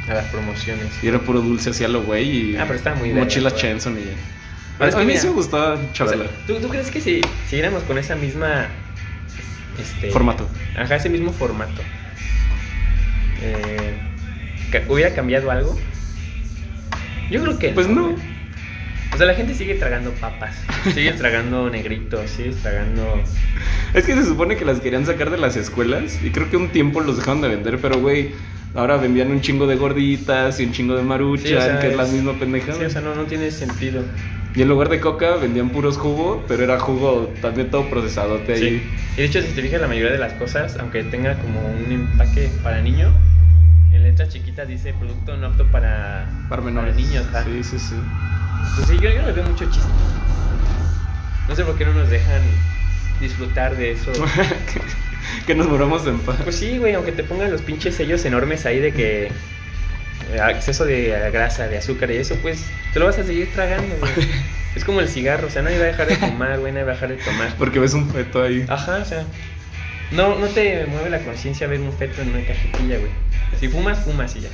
a 0.08 0.14
las 0.14 0.26
promociones. 0.26 0.86
Y 1.02 1.08
era 1.08 1.18
puro 1.18 1.40
dulce 1.40 1.70
así 1.70 1.82
a 1.82 1.88
lo 1.88 2.02
güey 2.02 2.52
y... 2.52 2.56
Ah, 2.56 2.64
pero 2.66 2.74
estaba 2.74 2.96
muy 2.96 3.08
verga, 3.08 3.24
Mochila 3.24 3.48
güey. 3.48 3.62
Chenson 3.62 3.98
y 3.98 4.04
ya. 4.04 4.12
Pero 4.76 4.90
es 4.90 4.94
a 4.94 4.98
mí 4.98 5.06
mira, 5.06 5.20
sí 5.20 5.26
me 5.28 5.32
gustaba 5.32 5.78
Chabela. 5.94 6.26
¿Tú, 6.46 6.56
¿Tú 6.60 6.68
crees 6.68 6.90
que 6.90 7.00
si 7.00 7.22
siguiéramos 7.48 7.82
con 7.84 7.96
esa 7.96 8.14
misma... 8.14 8.66
Este, 9.80 10.10
Formato. 10.10 10.46
Ajá, 10.76 10.96
ese 10.96 11.08
mismo 11.08 11.32
formato. 11.32 11.80
Eh, 13.40 13.94
¿Hubiera 14.88 15.14
cambiado 15.14 15.50
algo? 15.50 15.78
Yo 17.34 17.42
creo 17.42 17.58
que 17.58 17.68
Pues 17.70 17.88
no. 17.88 18.14
O 19.12 19.16
sea, 19.16 19.26
la 19.26 19.34
gente 19.34 19.54
sigue 19.54 19.74
tragando 19.76 20.10
papas, 20.12 20.56
sigue 20.92 21.12
tragando 21.18 21.70
negritos, 21.70 22.30
sigue 22.30 22.50
tragando... 22.62 23.22
Es 23.92 24.04
que 24.04 24.14
se 24.14 24.24
supone 24.24 24.56
que 24.56 24.64
las 24.64 24.80
querían 24.80 25.06
sacar 25.06 25.30
de 25.30 25.38
las 25.38 25.56
escuelas 25.56 26.18
y 26.22 26.30
creo 26.30 26.50
que 26.50 26.56
un 26.56 26.68
tiempo 26.70 27.00
los 27.00 27.16
dejaron 27.18 27.40
de 27.40 27.48
vender, 27.48 27.78
pero 27.80 28.00
güey, 28.00 28.30
ahora 28.74 28.96
vendían 28.96 29.30
un 29.30 29.40
chingo 29.40 29.68
de 29.68 29.76
gorditas 29.76 30.58
y 30.58 30.64
un 30.64 30.72
chingo 30.72 30.96
de 30.96 31.02
maruchan, 31.04 31.46
Sí, 31.46 31.54
o 31.54 31.60
sea, 31.60 31.78
que 31.78 31.88
es 31.90 31.96
la 31.96 32.06
misma 32.06 32.32
pendejada. 32.40 32.76
Sí, 32.78 32.84
o 32.84 32.90
sea, 32.90 33.00
no, 33.02 33.14
no 33.14 33.22
tiene 33.24 33.52
sentido. 33.52 34.02
Y 34.56 34.62
en 34.62 34.68
lugar 34.68 34.88
de 34.88 34.98
coca 35.00 35.36
vendían 35.36 35.70
puros 35.70 35.96
jugo, 35.96 36.44
pero 36.48 36.64
era 36.64 36.78
jugo 36.80 37.32
también 37.40 37.70
todo 37.70 37.88
procesadote 37.88 38.56
Sí. 38.56 38.64
ahí. 38.64 38.90
Y 39.14 39.16
de 39.18 39.24
hecho, 39.26 39.42
si 39.42 39.48
te 39.48 39.62
fijas, 39.62 39.80
la 39.80 39.86
mayoría 39.88 40.10
de 40.12 40.18
las 40.18 40.32
cosas, 40.34 40.76
aunque 40.80 41.04
tenga 41.04 41.34
como 41.36 41.60
un 41.60 41.92
empaque 41.92 42.48
para 42.64 42.80
niño, 42.80 43.12
en 43.94 44.02
letras 44.02 44.28
chiquitas 44.28 44.66
dice 44.68 44.92
producto 44.94 45.36
no 45.36 45.48
apto 45.48 45.66
para, 45.66 46.26
Para 46.48 46.62
menores. 46.62 46.94
niños. 46.96 47.26
Sí, 47.44 47.62
sí, 47.64 47.78
sí. 47.78 47.94
Pues 48.76 48.88
sí, 48.88 48.94
yo, 49.00 49.10
yo 49.10 49.22
le 49.22 49.32
veo 49.32 49.44
mucho 49.44 49.64
chiste. 49.66 49.88
No 51.48 51.54
sé 51.54 51.64
por 51.64 51.76
qué 51.76 51.84
no 51.84 51.92
nos 51.94 52.08
dejan 52.08 52.42
disfrutar 53.20 53.76
de 53.76 53.92
eso. 53.92 54.12
que, 54.12 54.80
que 55.46 55.54
nos 55.54 55.68
moramos 55.68 56.06
en 56.06 56.18
paz. 56.20 56.36
Pues 56.42 56.56
sí, 56.56 56.78
güey, 56.78 56.94
aunque 56.94 57.12
te 57.12 57.24
pongan 57.24 57.50
los 57.50 57.62
pinches 57.62 57.94
sellos 57.94 58.24
enormes 58.24 58.64
ahí 58.66 58.80
de 58.80 58.92
que 58.92 59.26
eh, 59.26 60.40
exceso 60.50 60.84
de 60.84 61.30
grasa, 61.32 61.68
de 61.68 61.78
azúcar 61.78 62.10
y 62.10 62.16
eso, 62.16 62.36
pues 62.42 62.64
te 62.92 62.98
lo 62.98 63.06
vas 63.06 63.18
a 63.18 63.24
seguir 63.24 63.52
tragando, 63.52 63.94
güey. 63.98 64.12
Es 64.74 64.84
como 64.84 64.98
el 65.00 65.08
cigarro, 65.08 65.46
o 65.46 65.50
sea, 65.50 65.62
nadie 65.62 65.78
va 65.78 65.84
a 65.84 65.86
dejar 65.86 66.08
de 66.08 66.16
fumar, 66.16 66.58
güey, 66.58 66.72
nadie 66.72 66.84
va 66.84 66.90
a 66.90 66.94
dejar 66.94 67.10
de 67.10 67.16
tomar. 67.18 67.54
Porque 67.58 67.78
ves 67.78 67.94
un 67.94 68.10
feto 68.10 68.42
ahí. 68.42 68.66
Ajá, 68.68 68.96
o 68.96 69.04
sea, 69.04 69.22
no, 70.10 70.36
no 70.36 70.48
te 70.48 70.84
mueve 70.86 71.10
la 71.10 71.20
conciencia 71.20 71.68
ver 71.68 71.78
un 71.78 71.92
feto 71.92 72.22
en 72.22 72.30
una 72.30 72.40
cajetilla, 72.44 72.98
güey. 72.98 73.10
Si 73.60 73.68
fumas, 73.68 73.98
fumas 74.00 74.34
y 74.36 74.40
ya. 74.40 74.48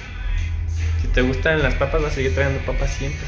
Si 1.00 1.09
te 1.09 1.22
gustan 1.22 1.62
las 1.62 1.74
papas, 1.74 2.03
vas 2.03 2.12
a 2.12 2.14
seguir 2.16 2.35
tragando 2.35 2.61
papas 2.61 2.92
siempre. 2.94 3.26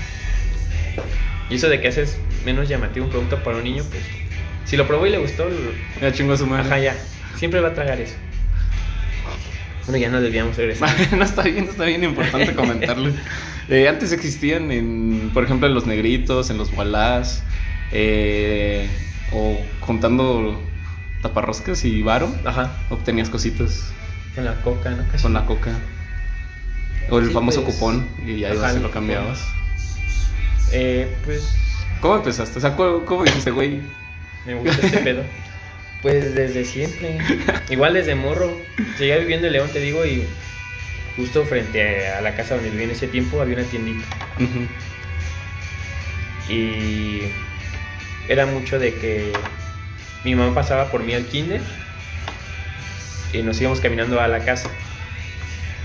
Y 1.51 1.55
eso 1.57 1.68
de 1.68 1.81
que 1.81 1.88
haces 1.88 2.16
menos 2.44 2.68
llamativo 2.68 3.07
un 3.07 3.11
producto 3.11 3.42
para 3.42 3.57
un 3.59 3.64
niño, 3.64 3.85
pues, 3.90 4.03
si 4.64 4.77
lo 4.77 4.87
probó 4.87 5.07
y 5.07 5.11
le 5.11 5.18
gustó, 5.18 5.48
lo- 5.48 6.01
Ya 6.01 6.12
chingo 6.12 6.33
a 6.35 6.37
su 6.37 6.46
madre. 6.46 6.66
ajá, 6.66 6.79
ya, 6.79 6.96
siempre 7.37 7.61
va 7.61 7.68
a 7.68 7.75
tragar 7.75 8.01
eso. 8.01 8.14
Bueno, 9.87 9.98
ya 9.98 10.11
no 10.11 10.20
debíamos 10.20 10.57
regresar. 10.57 10.90
no 11.16 11.25
está 11.25 11.42
bien, 11.42 11.64
está 11.64 11.85
bien 11.85 12.05
importante 12.05 12.55
comentarlo. 12.55 13.11
Eh, 13.68 13.88
antes 13.88 14.12
existían, 14.12 14.70
en, 14.70 15.31
por 15.35 15.44
ejemplo, 15.44 15.66
en 15.66 15.75
los 15.75 15.87
negritos, 15.87 16.51
en 16.51 16.59
los 16.59 16.72
walás, 16.72 17.42
eh, 17.90 18.88
o 19.33 19.59
contando 19.81 20.62
taparroscas 21.20 21.85
y 21.85 22.03
varo, 22.03 22.33
Ajá, 22.44 22.77
obtenías 22.90 23.29
cositas 23.31 23.92
con 24.35 24.45
la 24.45 24.55
coca, 24.62 24.90
¿no? 24.90 25.07
Casi. 25.11 25.23
con 25.23 25.33
la 25.35 25.45
coca. 25.47 25.71
O 27.11 27.18
el 27.18 27.29
Sí, 27.29 27.33
famoso 27.33 27.62
pues, 27.64 27.75
cupón, 27.75 28.07
y 28.25 28.38
ya 28.40 28.53
ajá, 28.53 28.71
el 28.71 28.83
lo 28.83 28.90
cambiabas. 28.90 29.40
Eh, 30.73 31.14
pues, 31.25 31.55
¿Cómo 32.01 32.16
empezaste? 32.16 32.59
O 32.59 32.61
sea, 32.62 32.75
¿cómo, 32.77 33.05
cómo 33.05 33.25
dijiste, 33.25 33.51
güey? 33.51 33.81
Me 34.47 34.55
gusta 34.55 34.87
este 34.87 34.99
pedo. 34.99 35.23
Pues 36.01 36.35
desde 36.35 36.64
siempre. 36.64 37.18
Igual 37.71 37.95
desde 37.95 38.14
morro. 38.16 38.57
Seguía 38.99 39.18
viviendo 39.18 39.47
en 39.47 39.53
León, 39.53 39.71
te 39.73 39.79
digo, 39.79 40.05
y 40.05 40.25
justo 41.16 41.45
frente 41.45 42.09
a 42.09 42.21
la 42.21 42.35
casa 42.35 42.55
donde 42.55 42.71
vivía 42.71 42.87
en 42.87 42.90
ese 42.90 43.07
tiempo 43.07 43.40
había 43.40 43.57
una 43.57 43.64
tiendita. 43.66 44.05
Y 46.49 47.21
era 48.29 48.47
mucho 48.47 48.79
de 48.79 48.95
que 48.95 49.33
mi 50.25 50.35
mamá 50.35 50.55
pasaba 50.55 50.90
por 50.90 51.03
mí 51.05 51.14
al 51.14 51.27
kinder 51.27 51.61
y 53.33 53.42
nos 53.42 53.61
íbamos 53.61 53.81
caminando 53.81 54.21
a 54.21 54.29
la 54.29 54.45
casa. 54.45 54.68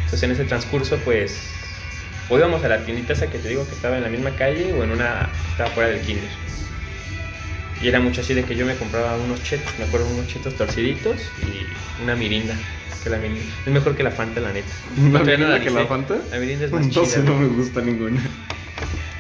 Entonces 0.06 0.24
en 0.24 0.32
ese 0.32 0.46
transcurso, 0.46 0.98
pues, 1.04 1.38
o 2.30 2.38
íbamos 2.38 2.64
a 2.64 2.68
la 2.70 2.80
tiendita 2.86 3.14
esa 3.14 3.28
que 3.28 3.38
te 3.40 3.50
digo 3.50 3.66
que 3.68 3.74
estaba 3.76 3.98
en 3.98 4.04
la 4.04 4.10
misma 4.10 4.32
calle 4.32 4.74
o 4.74 4.84
en 4.84 4.92
una 4.92 5.30
que 5.46 5.52
estaba 5.52 5.70
fuera 5.72 5.90
del 5.90 6.02
kinder. 6.02 6.30
Y 7.82 7.88
era 7.88 8.00
mucho 8.00 8.22
así 8.22 8.34
de 8.34 8.44
que 8.44 8.56
yo 8.56 8.66
me 8.66 8.76
compraba 8.76 9.16
unos 9.18 9.44
chetos, 9.44 9.72
me 9.78 9.86
acuerdo 9.86 10.08
unos 10.08 10.28
chetos 10.28 10.56
torciditos 10.56 11.16
y 11.44 12.04
una 12.04 12.16
mirinda. 12.16 12.56
Que 13.04 13.10
la 13.12 13.18
mirinda 13.18 13.44
es 13.66 13.72
mejor 13.72 13.96
que 13.96 14.02
la 14.04 14.12
Fanta, 14.12 14.40
la 14.42 14.52
neta. 14.52 14.68
¿La 15.12 15.20
mirinda 15.20 15.60
que 15.60 15.70
la 15.70 15.86
Fanta? 15.86 16.18
La 16.32 16.40
mirinda 16.40 16.66
es 16.66 16.72
más 16.72 16.90
chida. 16.90 17.06
sé, 17.06 17.22
no 17.24 17.36
me 17.36 17.48
gusta 17.48 17.82
ninguna. 17.82 18.20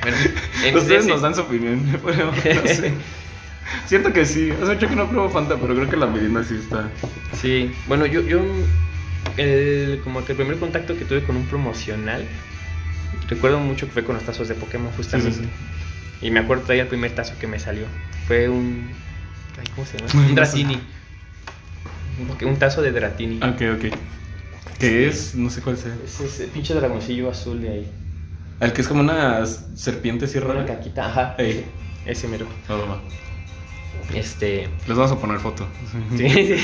Bueno, 0.02 0.18
en 0.64 0.78
Ustedes 0.78 1.02
ese- 1.02 1.10
nos 1.10 1.22
dan 1.22 1.36
su 1.36 1.42
opinión, 1.42 1.92
no 2.02 2.02
sé. 2.68 2.94
Siento 3.86 4.14
que 4.14 4.26
sí. 4.26 4.52
Hace 4.52 4.74
mucho 4.74 4.88
que 4.88 4.96
no 4.96 5.08
pruebo 5.10 5.30
Fanta, 5.30 5.58
pero 5.58 5.76
creo 5.76 5.90
que 5.90 5.98
la 5.98 6.08
Medina 6.08 6.44
sí 6.44 6.56
está. 6.56 6.90
Sí, 7.34 7.72
bueno, 7.88 8.06
yo, 8.06 8.22
yo 8.22 8.42
el, 9.38 10.02
como 10.04 10.24
que 10.26 10.34
el 10.34 10.38
primer 10.38 10.58
contacto 10.58 10.98
que 10.98 11.06
tuve 11.06 11.24
con 11.24 11.36
un 11.36 11.46
promocional, 11.46 12.26
recuerdo 13.30 13.60
mucho 13.60 13.86
que 13.88 13.92
fue 13.94 14.04
con 14.04 14.16
los 14.16 14.24
tazos 14.24 14.48
de 14.48 14.56
Pokémon 14.56 14.92
justamente. 14.94 15.34
Sí, 15.34 15.44
sí, 15.44 16.26
Y 16.28 16.32
me 16.32 16.40
acuerdo 16.40 16.64
todavía 16.64 16.84
el 16.84 16.90
primer 16.90 17.12
tazo 17.14 17.34
que 17.40 17.48
me 17.48 17.60
salió. 17.60 17.86
Fue 18.28 18.50
un... 18.50 18.90
ay, 19.60 19.66
¿Cómo 19.76 19.86
se 19.88 19.98
llama? 19.98 20.28
Un 20.30 20.36
Dratini. 20.36 20.80
Un, 22.42 22.48
un 22.48 22.58
tazo 22.58 22.82
de 22.82 22.92
Dratini. 22.92 23.38
Ok, 23.38 23.62
ok. 23.76 23.94
¿Qué 24.80 25.08
es? 25.08 25.36
No 25.36 25.50
sé 25.50 25.62
cuál 25.62 25.78
sea. 25.78 25.96
Es 26.06 26.20
ese 26.20 26.48
pinche 26.48 26.74
dragoncillo 26.74 27.30
azul 27.30 27.62
de 27.62 27.70
ahí. 27.70 27.92
El 28.60 28.74
que 28.74 28.82
es 28.82 28.88
como 28.88 29.02
una 29.02 29.46
serpiente 29.46 30.26
así 30.26 30.38
Una 30.40 30.48
rara. 30.48 30.66
caquita, 30.66 31.08
ajá. 31.08 31.36
Ey. 31.38 31.66
Ese, 32.06 32.28
mero. 32.28 32.48
Va, 32.70 32.76
va, 32.78 32.86
va. 32.86 33.02
Este... 34.14 34.68
Les 34.88 34.98
vamos 34.98 35.12
a 35.12 35.20
poner 35.20 35.40
foto. 35.40 35.68
Sí, 36.18 36.30
sí. 36.30 36.58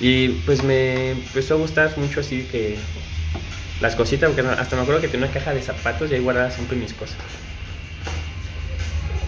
y 0.00 0.28
pues 0.46 0.62
me 0.62 1.10
empezó 1.12 1.54
a 1.54 1.56
gustar 1.58 1.96
mucho 1.98 2.20
así 2.20 2.46
que 2.50 2.76
las 3.80 3.94
cositas, 3.96 4.30
porque 4.30 4.48
hasta 4.48 4.76
me 4.76 4.82
acuerdo 4.82 5.00
que 5.00 5.08
tenía 5.08 5.26
una 5.26 5.34
caja 5.34 5.52
de 5.54 5.62
zapatos 5.62 6.10
y 6.10 6.14
ahí 6.14 6.20
guardaba 6.20 6.50
siempre 6.50 6.76
mis 6.76 6.92
cosas. 6.92 7.16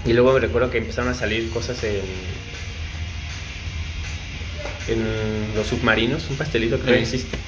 Y 0.07 0.13
luego 0.13 0.33
me 0.33 0.41
recuerdo 0.41 0.71
que 0.71 0.79
empezaron 0.79 1.11
a 1.11 1.15
salir 1.15 1.49
cosas 1.51 1.83
en, 1.85 2.01
en 4.89 5.55
los 5.57 5.67
submarinos, 5.67 6.29
un 6.31 6.37
pastelito 6.37 6.79
que 6.81 6.87
Sí. 6.87 6.93
existe. 7.03 7.39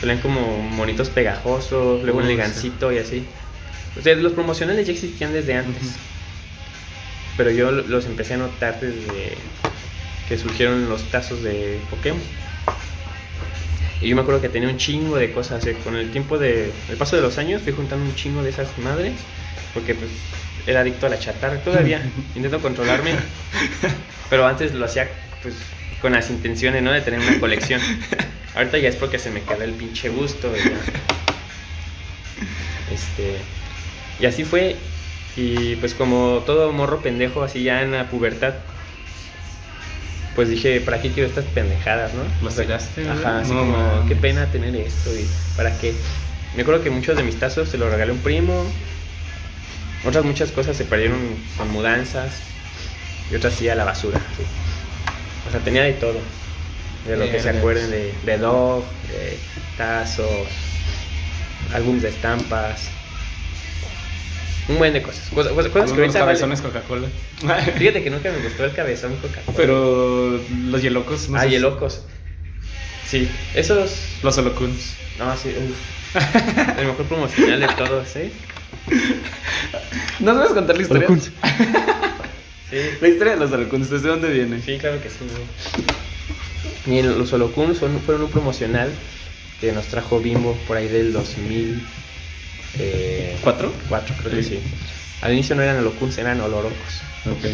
Salían 0.00 0.18
como 0.18 0.40
monitos 0.62 1.10
pegajosos, 1.10 2.02
luego 2.02 2.18
Oh, 2.18 2.22
un 2.22 2.28
sí. 2.28 2.32
y 2.92 2.98
así. 2.98 3.24
O 3.98 4.02
sea, 4.02 4.14
los 4.16 4.32
promocionales 4.32 4.86
ya 4.86 4.92
existían 4.92 5.32
desde 5.32 5.54
antes. 5.54 5.82
Pero 7.36 7.50
yo 7.50 7.70
lo- 7.70 7.82
los 7.86 8.04
empecé 8.06 8.34
a 8.34 8.38
notar 8.38 8.78
desde 8.80 9.36
que 10.28 10.38
surgieron 10.38 10.88
los 10.88 11.02
tazos 11.10 11.42
de 11.42 11.78
Pokémon. 11.90 12.20
Y 14.00 14.08
yo 14.08 14.16
me 14.16 14.22
acuerdo 14.22 14.40
que 14.40 14.48
tenía 14.48 14.68
un 14.68 14.76
chingo 14.78 15.16
de 15.16 15.32
cosas. 15.32 15.64
eh, 15.66 15.76
Con 15.84 15.96
el 15.96 16.10
tiempo 16.10 16.38
de. 16.38 16.72
El 16.90 16.96
paso 16.96 17.16
de 17.16 17.22
los 17.22 17.38
años 17.38 17.62
fui 17.62 17.72
juntando 17.72 18.04
un 18.04 18.14
chingo 18.14 18.42
de 18.42 18.50
esas 18.50 18.76
madres. 18.78 19.12
Porque 19.74 19.94
pues 19.94 20.10
era 20.66 20.80
adicto 20.80 21.06
a 21.06 21.08
la 21.08 21.18
chatarra. 21.18 21.58
Todavía 21.62 22.02
intento 22.34 22.60
controlarme. 22.60 23.14
Pero 24.28 24.46
antes 24.46 24.74
lo 24.74 24.84
hacía 24.84 25.08
pues 25.42 25.54
con 26.00 26.12
las 26.12 26.30
intenciones, 26.30 26.82
¿no? 26.82 26.90
De 26.92 27.00
tener 27.00 27.20
una 27.20 27.38
colección. 27.40 27.80
Ahorita 28.54 28.76
ya 28.78 28.88
es 28.88 28.96
porque 28.96 29.18
se 29.18 29.30
me 29.30 29.40
queda 29.42 29.64
el 29.64 29.72
pinche 29.72 30.08
gusto. 30.08 30.52
ya. 30.54 30.72
Este. 32.92 33.36
Y 34.20 34.26
así 34.26 34.44
fue. 34.44 34.76
Y 35.36 35.76
pues 35.76 35.94
como 35.94 36.42
todo 36.44 36.72
morro 36.72 37.00
pendejo, 37.00 37.42
así 37.42 37.62
ya 37.62 37.82
en 37.82 37.92
la 37.92 38.08
pubertad. 38.10 38.54
Pues 40.34 40.48
dije, 40.48 40.80
¿para 40.80 41.00
qué 41.00 41.10
quiero 41.10 41.28
estas 41.28 41.44
pendejadas, 41.46 42.12
no? 42.14 42.22
¿Lo 42.42 42.50
sacaste? 42.50 43.08
Ajá, 43.08 43.40
así 43.40 43.52
No 43.52 43.60
como, 43.60 44.08
qué 44.08 44.16
pena 44.16 44.46
tener 44.46 44.74
esto 44.76 45.10
y 45.14 45.26
para 45.56 45.76
qué. 45.78 45.94
Me 46.56 46.62
acuerdo 46.62 46.82
que 46.82 46.90
muchos 46.90 47.16
de 47.16 47.22
mis 47.22 47.38
tazos 47.38 47.68
se 47.68 47.78
los 47.78 47.90
regalé 47.90 48.12
a 48.12 48.14
un 48.14 48.20
primo. 48.20 48.64
Otras 50.04 50.24
muchas 50.24 50.50
cosas 50.50 50.76
se 50.76 50.84
perdieron 50.84 51.18
con 51.56 51.70
mudanzas. 51.70 52.32
Y 53.30 53.36
otras 53.36 53.54
sí 53.54 53.68
a 53.68 53.74
la 53.74 53.84
basura. 53.84 54.20
sí. 54.36 54.42
O 55.48 55.50
sea, 55.50 55.60
tenía 55.60 55.82
de 55.82 55.92
todo. 55.94 56.18
De 57.06 57.16
lo 57.16 57.30
que 57.30 57.40
se 57.40 57.50
acuerden 57.50 57.90
de, 57.90 58.14
de 58.24 58.38
Dog, 58.38 58.84
de 59.08 59.36
tazos, 59.76 60.48
álbumes 61.74 62.02
de 62.02 62.10
estampas. 62.10 62.88
Un 64.68 64.78
buen 64.78 64.92
de 64.92 65.02
cosas. 65.02 65.28
Cosas, 65.34 65.52
cosas 65.52 65.92
que 65.92 66.00
vale- 66.00 66.12
cabezones 66.12 66.60
Coca-Cola. 66.60 67.08
Fíjate 67.78 68.02
que 68.04 68.10
nunca 68.10 68.30
me 68.30 68.38
gustó 68.38 68.64
el 68.64 68.72
cabezón 68.72 69.16
Coca-Cola. 69.16 69.56
Pero 69.56 70.40
los 70.66 70.82
yelocos. 70.82 71.28
no 71.28 71.38
ah, 71.38 71.40
sé 71.42 71.46
y 71.46 71.50
si- 71.50 71.56
el 71.56 71.62
locos. 71.62 72.02
Sí, 73.06 73.28
esos. 73.54 73.94
Los 74.22 74.38
holocuns. 74.38 74.94
No, 75.18 75.36
sí, 75.36 75.48
uff. 75.50 76.16
El 76.78 76.86
mejor 76.86 77.06
promocional 77.06 77.60
de 77.60 77.66
todos, 77.68 78.16
¿eh? 78.16 78.30
¿No 80.20 80.34
sabes 80.34 80.50
contar 80.52 80.76
la 80.76 80.82
historia? 80.82 81.06
Holocuns. 81.08 81.30
Sí, 82.70 82.78
La 83.02 83.08
historia 83.08 83.34
de 83.34 83.38
los 83.40 83.52
holocuns, 83.52 83.90
¿desde 83.90 84.08
dónde 84.08 84.30
viene? 84.30 84.62
sí, 84.62 84.78
claro 84.78 84.98
que 85.02 85.10
sí. 85.10 85.16
el- 86.90 87.18
los 87.18 87.30
Holocuns 87.34 87.78
fueron 87.78 87.96
un 88.22 88.30
promocional 88.30 88.90
que 89.60 89.72
nos 89.72 89.86
trajo 89.88 90.20
Bimbo 90.20 90.56
por 90.66 90.78
ahí 90.78 90.88
del 90.88 91.12
2000. 91.12 91.86
Eh, 92.78 93.36
¿Cuatro? 93.42 93.72
cuatro, 93.88 94.14
creo 94.20 94.34
que 94.36 94.42
Sí. 94.42 94.60
Al 95.20 95.32
inicio 95.32 95.54
no 95.54 95.62
eran 95.62 95.78
Holocuns, 95.78 96.18
eran 96.18 96.40
Olorocos. 96.40 97.02
Ok. 97.26 97.44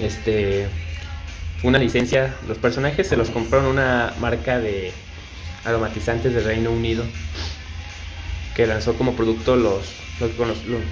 Este. 0.00 0.66
Una 1.62 1.78
licencia. 1.78 2.34
Los 2.48 2.58
personajes 2.58 3.06
se 3.08 3.16
los 3.16 3.30
compraron 3.30 3.66
una 3.66 4.14
marca 4.20 4.58
de 4.58 4.92
aromatizantes 5.64 6.32
del 6.34 6.44
Reino 6.44 6.70
Unido. 6.70 7.04
Que 8.54 8.66
lanzó 8.66 8.94
como 8.94 9.14
producto 9.14 9.56
los. 9.56 9.84
los- 10.20 10.36
los- 10.38 10.64
los- 10.66 10.82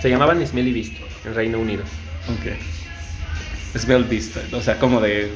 se 0.00 0.08
llamaban 0.08 0.44
Smelly 0.46 0.72
Beast 0.72 0.92
en 1.24 1.34
Reino 1.34 1.58
Unido. 1.58 1.82
Ok. 2.28 2.52
Bell 3.86 4.04
Vista, 4.04 4.40
o 4.52 4.62
sea, 4.62 4.78
como 4.78 5.00
de. 5.02 5.30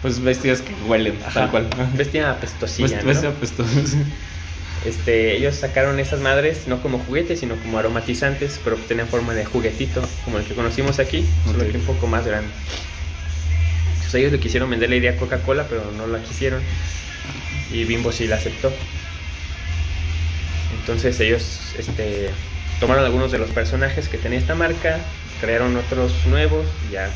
Pues 0.00 0.18
bestias 0.22 0.62
que 0.62 0.72
huelen, 0.86 1.18
tal 1.34 1.50
cual. 1.50 1.68
Bestia 1.94 2.30
apestosilla. 2.30 2.88
Pues, 2.88 3.02
¿no? 3.02 3.08
bestia 3.08 3.28
apestosa. 3.28 3.70
Este, 4.84 5.36
ellos 5.36 5.54
sacaron 5.54 5.98
esas 5.98 6.20
madres 6.20 6.66
no 6.66 6.82
como 6.82 6.98
juguetes, 6.98 7.40
sino 7.40 7.56
como 7.56 7.78
aromatizantes, 7.78 8.60
pero 8.62 8.76
tenían 8.76 9.08
forma 9.08 9.32
de 9.32 9.44
juguetito, 9.44 10.02
como 10.24 10.38
el 10.38 10.44
que 10.44 10.54
conocimos 10.54 10.98
aquí, 10.98 11.24
solo 11.46 11.64
que 11.70 11.78
un 11.78 11.84
poco 11.84 12.06
más 12.06 12.26
grande. 12.26 12.50
Entonces 13.94 14.14
ellos 14.14 14.32
le 14.32 14.40
quisieron 14.40 14.68
vender 14.68 14.90
la 14.90 14.96
idea 14.96 15.12
a 15.12 15.16
Coca-Cola, 15.16 15.66
pero 15.68 15.90
no 15.96 16.06
la 16.06 16.22
quisieron. 16.22 16.60
Y 17.72 17.84
Bimbo 17.84 18.12
sí 18.12 18.26
la 18.26 18.36
aceptó. 18.36 18.70
Entonces 20.78 21.18
ellos 21.20 21.74
este, 21.78 22.28
tomaron 22.78 23.04
algunos 23.04 23.32
de 23.32 23.38
los 23.38 23.50
personajes 23.50 24.08
que 24.10 24.18
tenía 24.18 24.38
esta 24.38 24.54
marca, 24.54 25.00
crearon 25.40 25.74
otros 25.76 26.12
nuevos, 26.26 26.66
y 26.88 26.92
ya 26.92 27.08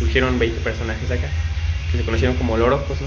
surgieron 0.00 0.36
20 0.36 0.60
personajes 0.62 1.08
acá, 1.12 1.28
que 1.92 1.98
se 1.98 2.04
conocieron 2.04 2.36
como 2.36 2.56
Lorocos, 2.56 3.00
¿no? 3.00 3.06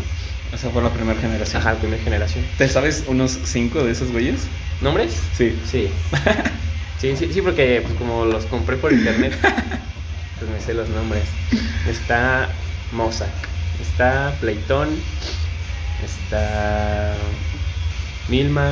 Esa 0.53 0.69
fue 0.69 0.81
la 0.81 0.89
primera 0.89 1.19
generación. 1.19 1.62
Ajá, 1.62 1.75
primera 1.75 2.01
generación. 2.03 2.45
¿Te 2.57 2.67
sabes 2.69 3.03
unos 3.07 3.38
cinco 3.43 3.83
de 3.83 3.91
esos 3.91 4.12
güeyes? 4.12 4.47
¿Nombres? 4.81 5.15
Sí. 5.38 5.57
Sí. 5.69 5.89
Sí, 6.99 7.15
sí, 7.15 7.29
sí, 7.31 7.43
porque 7.43 7.81
pues, 7.83 7.93
como 7.93 8.25
los 8.25 8.45
compré 8.47 8.75
por 8.75 8.91
internet, 8.91 9.31
pues 9.39 10.49
me 10.51 10.60
sé 10.60 10.73
los 10.73 10.89
nombres. 10.89 11.25
Está 11.88 12.49
Mossack, 12.91 13.29
está 13.79 14.33
Playton, 14.41 14.89
está 16.03 17.13
Milma, 18.29 18.71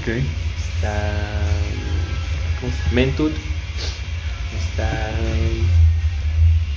Ok. 0.00 0.08
está 0.08 1.12
¿cómo 2.58 2.72
se? 2.72 2.94
Mentut, 2.94 3.32
está 4.70 5.10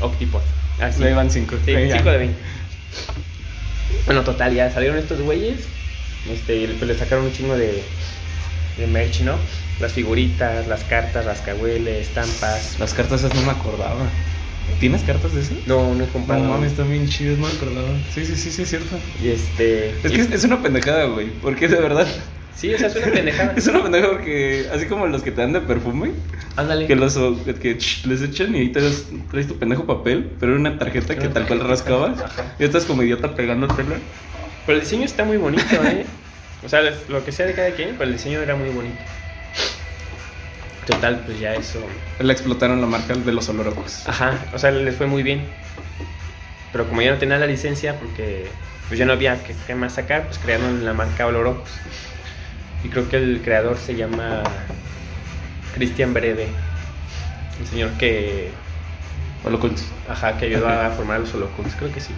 Octopod. 0.02 0.42
Ah, 0.82 0.92
sí. 0.92 1.02
Van 1.06 1.32
cinco. 1.32 1.56
Sí. 1.66 1.72
5 1.90 2.10
de 2.12 2.18
20. 2.18 2.38
Bueno, 4.06 4.24
total, 4.24 4.54
ya 4.54 4.72
salieron 4.72 4.98
estos 4.98 5.20
güeyes. 5.22 5.60
Este, 6.32 6.56
y 6.58 6.68
pues 6.68 6.88
le 6.90 6.98
sacaron 6.98 7.26
un 7.26 7.34
chingo 7.34 7.56
de, 7.58 7.84
de 8.78 8.88
merch, 8.88 9.22
¿no? 9.22 9.36
Las 9.80 9.94
figuritas, 9.94 10.68
las 10.68 10.84
cartas, 10.84 11.26
rascahueles, 11.26 12.08
estampas. 12.08 12.78
Las 12.80 12.94
cartas 12.94 13.22
esas 13.24 13.36
no 13.36 13.42
me 13.44 13.52
acordaba. 13.52 14.08
¿Tienes 14.80 15.04
cartas 15.04 15.34
de 15.34 15.42
esas? 15.42 15.58
No, 15.68 15.94
no 15.94 16.04
he 16.04 16.08
No 16.08 16.14
comprado. 16.14 16.44
mames, 16.44 16.72
están 16.72 16.90
bien 16.90 17.08
chidas, 17.08 17.38
no 17.38 17.48
me 17.48 17.54
acordaba. 17.54 17.88
Sí, 18.14 18.26
sí, 18.26 18.36
sí, 18.36 18.52
sí, 18.52 18.64
es 18.64 18.70
cierto. 18.70 18.98
Y 19.24 19.28
este. 19.30 19.92
Es 20.04 20.12
que 20.12 20.22
es, 20.22 20.32
es 20.32 20.44
una 20.44 20.62
pendejada, 20.62 21.06
güey. 21.06 21.30
Porque 21.42 21.68
de 21.68 21.76
verdad. 21.80 22.08
Sí, 22.56 22.74
o 22.74 22.78
sea, 22.78 22.88
es 22.88 22.96
una 22.96 23.08
pendejada. 23.08 23.54
Es 23.58 23.68
una 23.68 23.84
pendejada 23.84 24.14
porque, 24.14 24.68
así 24.74 24.86
como 24.86 25.08
los 25.08 25.22
que 25.24 25.32
te 25.32 25.42
dan 25.42 25.54
de 25.54 25.62
perfume, 25.62 26.12
Ándale. 26.56 26.88
que 26.88 26.96
los 26.96 27.18
que 27.62 27.78
ch, 27.78 28.06
les 28.06 28.22
echan 28.22 28.56
y 28.56 28.60
ahí 28.60 28.70
te 28.70 28.82
das- 28.82 29.06
traes 29.30 29.48
tu 29.48 29.58
pendejo 29.60 29.86
papel, 29.86 30.32
pero 30.40 30.54
era 30.54 30.62
una 30.62 30.78
tarjeta 30.80 31.16
que 31.16 31.26
Una 31.26 31.34
tal 31.34 31.48
cual 31.48 31.60
rascabas. 31.68 32.18
Y 32.58 32.64
estás 32.64 32.86
como 32.86 33.04
idiota 33.04 33.36
pegando 33.36 33.66
el 33.68 33.74
pelo. 33.74 33.96
Pero 34.66 34.78
el 34.78 34.84
diseño 34.84 35.04
está 35.04 35.26
muy 35.26 35.38
bonito, 35.38 35.64
¿eh? 35.86 36.06
O 36.66 36.70
sea, 36.70 36.80
lo 37.10 37.24
que 37.26 37.32
sea 37.32 37.46
de 37.46 37.54
cada 37.54 37.72
quien, 37.72 37.90
pero 37.98 38.06
el 38.06 38.14
diseño 38.14 38.40
era 38.40 38.56
muy 38.56 38.70
bonito. 38.70 38.98
Total, 40.88 41.22
pues 41.26 41.40
ya 41.40 41.54
eso. 41.56 41.80
Le 42.20 42.32
explotaron 42.32 42.80
la 42.80 42.88
marca 42.88 43.16
de 43.16 43.32
los 43.32 43.50
olorocos. 43.50 44.08
Ajá, 44.08 44.34
o 44.54 44.60
sea, 44.60 44.72
les 44.72 44.96
fue 44.96 45.08
muy 45.08 45.24
bien. 45.24 45.42
Pero 46.72 46.88
como 46.88 47.02
ya 47.02 47.12
no 47.12 47.18
tenía 47.18 47.38
la 47.38 47.48
licencia, 47.48 47.98
porque 48.00 48.46
pues 48.88 49.00
ya 49.00 49.06
no 49.06 49.14
había 49.14 49.42
que, 49.44 49.56
que 49.66 49.74
más 49.76 49.94
sacar, 49.94 50.26
pues 50.28 50.38
crearon 50.38 50.86
la 50.86 50.94
marca 50.94 51.26
Olorocos. 51.26 51.70
Y 52.86 52.88
creo 52.90 53.10
que 53.10 53.18
el 53.18 53.42
creador 53.44 53.78
se 53.78 53.96
llama 53.96 54.44
Cristian 55.74 56.14
Brede. 56.14 56.48
El 57.60 57.68
señor 57.68 57.90
que, 57.94 58.52
Holocuns. 59.44 59.86
ajá, 60.08 60.38
que 60.38 60.46
ayudó 60.46 60.70
a 60.70 60.92
formar 60.92 61.20
los 61.20 61.34
Holocuns, 61.34 61.74
creo 61.74 61.92
que 61.92 62.00
sí. 62.00 62.14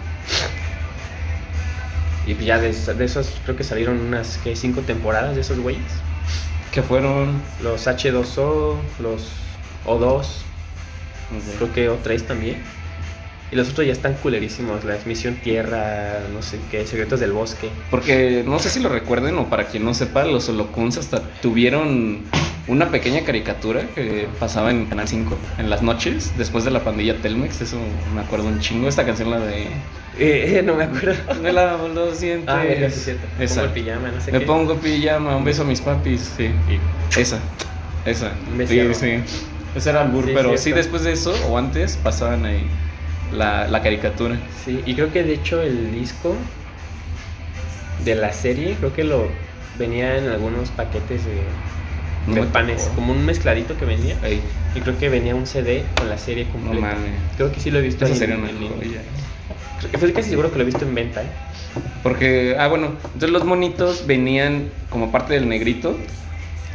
Y 2.26 2.34
pues 2.34 2.44
ya 2.44 2.58
de, 2.58 2.70
de 2.70 3.04
esos, 3.06 3.32
creo 3.44 3.56
que 3.56 3.64
salieron 3.64 3.98
unas, 3.98 4.36
que 4.36 4.54
Cinco 4.54 4.82
temporadas 4.82 5.36
de 5.36 5.40
esos 5.40 5.58
güeyes. 5.58 5.90
Que 6.70 6.82
fueron. 6.82 7.40
Los 7.62 7.86
H2O, 7.86 8.76
los 9.00 9.30
O2, 9.86 10.26
creo 11.56 11.72
que 11.72 11.90
O3 11.90 12.26
también. 12.26 12.62
Y 13.50 13.56
los 13.56 13.70
otros 13.70 13.86
ya 13.86 13.92
están 13.92 14.14
culerísimos. 14.14 14.84
La 14.84 14.96
Misión 15.06 15.36
Tierra, 15.36 16.18
no 16.34 16.42
sé 16.42 16.58
qué, 16.70 16.86
Secretos 16.86 17.18
del 17.20 17.32
Bosque. 17.32 17.70
Porque 17.90 18.42
no 18.46 18.58
sé 18.58 18.68
si 18.68 18.80
lo 18.80 18.88
recuerden 18.90 19.38
o 19.38 19.48
para 19.48 19.64
quien 19.66 19.84
no 19.84 19.94
sepa, 19.94 20.24
los 20.24 20.48
holocuns 20.50 20.98
hasta 20.98 21.22
tuvieron 21.40 22.20
una 22.66 22.90
pequeña 22.90 23.22
caricatura 23.24 23.82
que 23.94 24.28
pasaba 24.38 24.70
en 24.70 24.84
Canal 24.84 25.08
5 25.08 25.34
en 25.58 25.70
las 25.70 25.80
noches, 25.82 26.32
después 26.36 26.64
de 26.64 26.70
la 26.72 26.80
pandilla 26.80 27.16
Telmex. 27.22 27.62
Eso 27.62 27.78
me 28.14 28.20
acuerdo 28.20 28.48
un 28.48 28.60
chingo. 28.60 28.86
Esta 28.86 29.06
canción, 29.06 29.30
la 29.30 29.40
de. 29.40 29.62
Eh, 30.18 30.58
eh, 30.58 30.62
no 30.62 30.74
me 30.74 30.84
acuerdo. 30.84 31.14
Me 31.42 31.50
lavo 31.52 31.88
los 31.88 32.20
dientes. 32.20 32.48
Ah, 32.48 32.62
verga, 32.64 32.90
sí 32.90 33.00
cierto. 33.00 33.26
Me 33.38 33.44
Esa. 33.46 33.62
pongo 33.62 33.66
el 33.68 33.72
pijama, 33.82 34.08
no 34.10 34.20
sé 34.20 34.32
Me 34.32 34.40
qué. 34.40 34.46
pongo 34.46 34.74
pijama, 34.76 35.36
un 35.36 35.44
beso 35.44 35.62
a 35.62 35.64
mis 35.64 35.80
papis. 35.80 36.32
Sí, 36.36 36.44
Y- 36.68 37.18
esa. 37.18 37.38
Esa. 38.04 38.32
Un 38.52 38.66
Sí, 38.68 38.94
sí. 38.94 39.20
Ese 39.74 39.90
era 39.90 40.02
albur, 40.02 40.26
Sí, 40.26 40.32
pero 40.34 40.58
sí, 40.58 40.72
después 40.72 41.02
de 41.04 41.12
eso 41.12 41.32
o 41.48 41.56
antes 41.56 41.96
pasaban 42.02 42.44
ahí 42.44 42.66
la, 43.32 43.68
la 43.68 43.82
caricatura. 43.82 44.36
Sí, 44.64 44.80
y 44.86 44.94
creo 44.94 45.12
que 45.12 45.22
de 45.22 45.34
hecho 45.34 45.60
el 45.62 45.92
disco 45.92 46.34
de 48.04 48.14
la 48.14 48.32
serie, 48.32 48.74
creo 48.78 48.92
que 48.92 49.04
lo 49.04 49.28
venía 49.78 50.16
en 50.18 50.28
algunos 50.28 50.70
paquetes 50.70 51.22
de, 51.24 51.42
No 52.34 52.44
panes, 52.46 52.84
tocó. 52.84 52.96
como 52.96 53.12
un 53.12 53.24
mezcladito 53.24 53.76
que 53.76 53.84
venía. 53.84 54.16
Ey, 54.22 54.40
Y 54.74 54.80
creo 54.80 54.98
que 54.98 55.08
venía 55.08 55.34
un 55.34 55.46
CD 55.46 55.84
con 55.96 56.08
la 56.08 56.18
serie 56.18 56.44
no 56.46 56.52
completa. 56.52 56.80
mames. 56.86 57.10
Creo 57.36 57.52
que 57.52 57.60
sí 57.60 57.70
lo 57.70 57.78
he 57.78 57.82
visto 57.82 58.04
Esa 58.04 58.14
sería 58.14 58.34
en- 58.36 58.42
una 58.42 58.50
en 58.50 58.58
Fue 59.98 60.12
casi 60.12 60.30
seguro 60.30 60.50
que 60.50 60.56
lo 60.56 60.62
he 60.62 60.66
visto 60.66 60.84
en 60.84 60.94
venta, 60.94 61.22
¿eh? 61.22 61.26
Porque, 62.02 62.56
ah, 62.58 62.66
bueno, 62.68 62.92
entonces 63.04 63.30
los 63.30 63.44
monitos 63.44 64.06
venían 64.06 64.68
como 64.90 65.12
parte 65.12 65.34
del 65.34 65.48
negrito. 65.48 65.96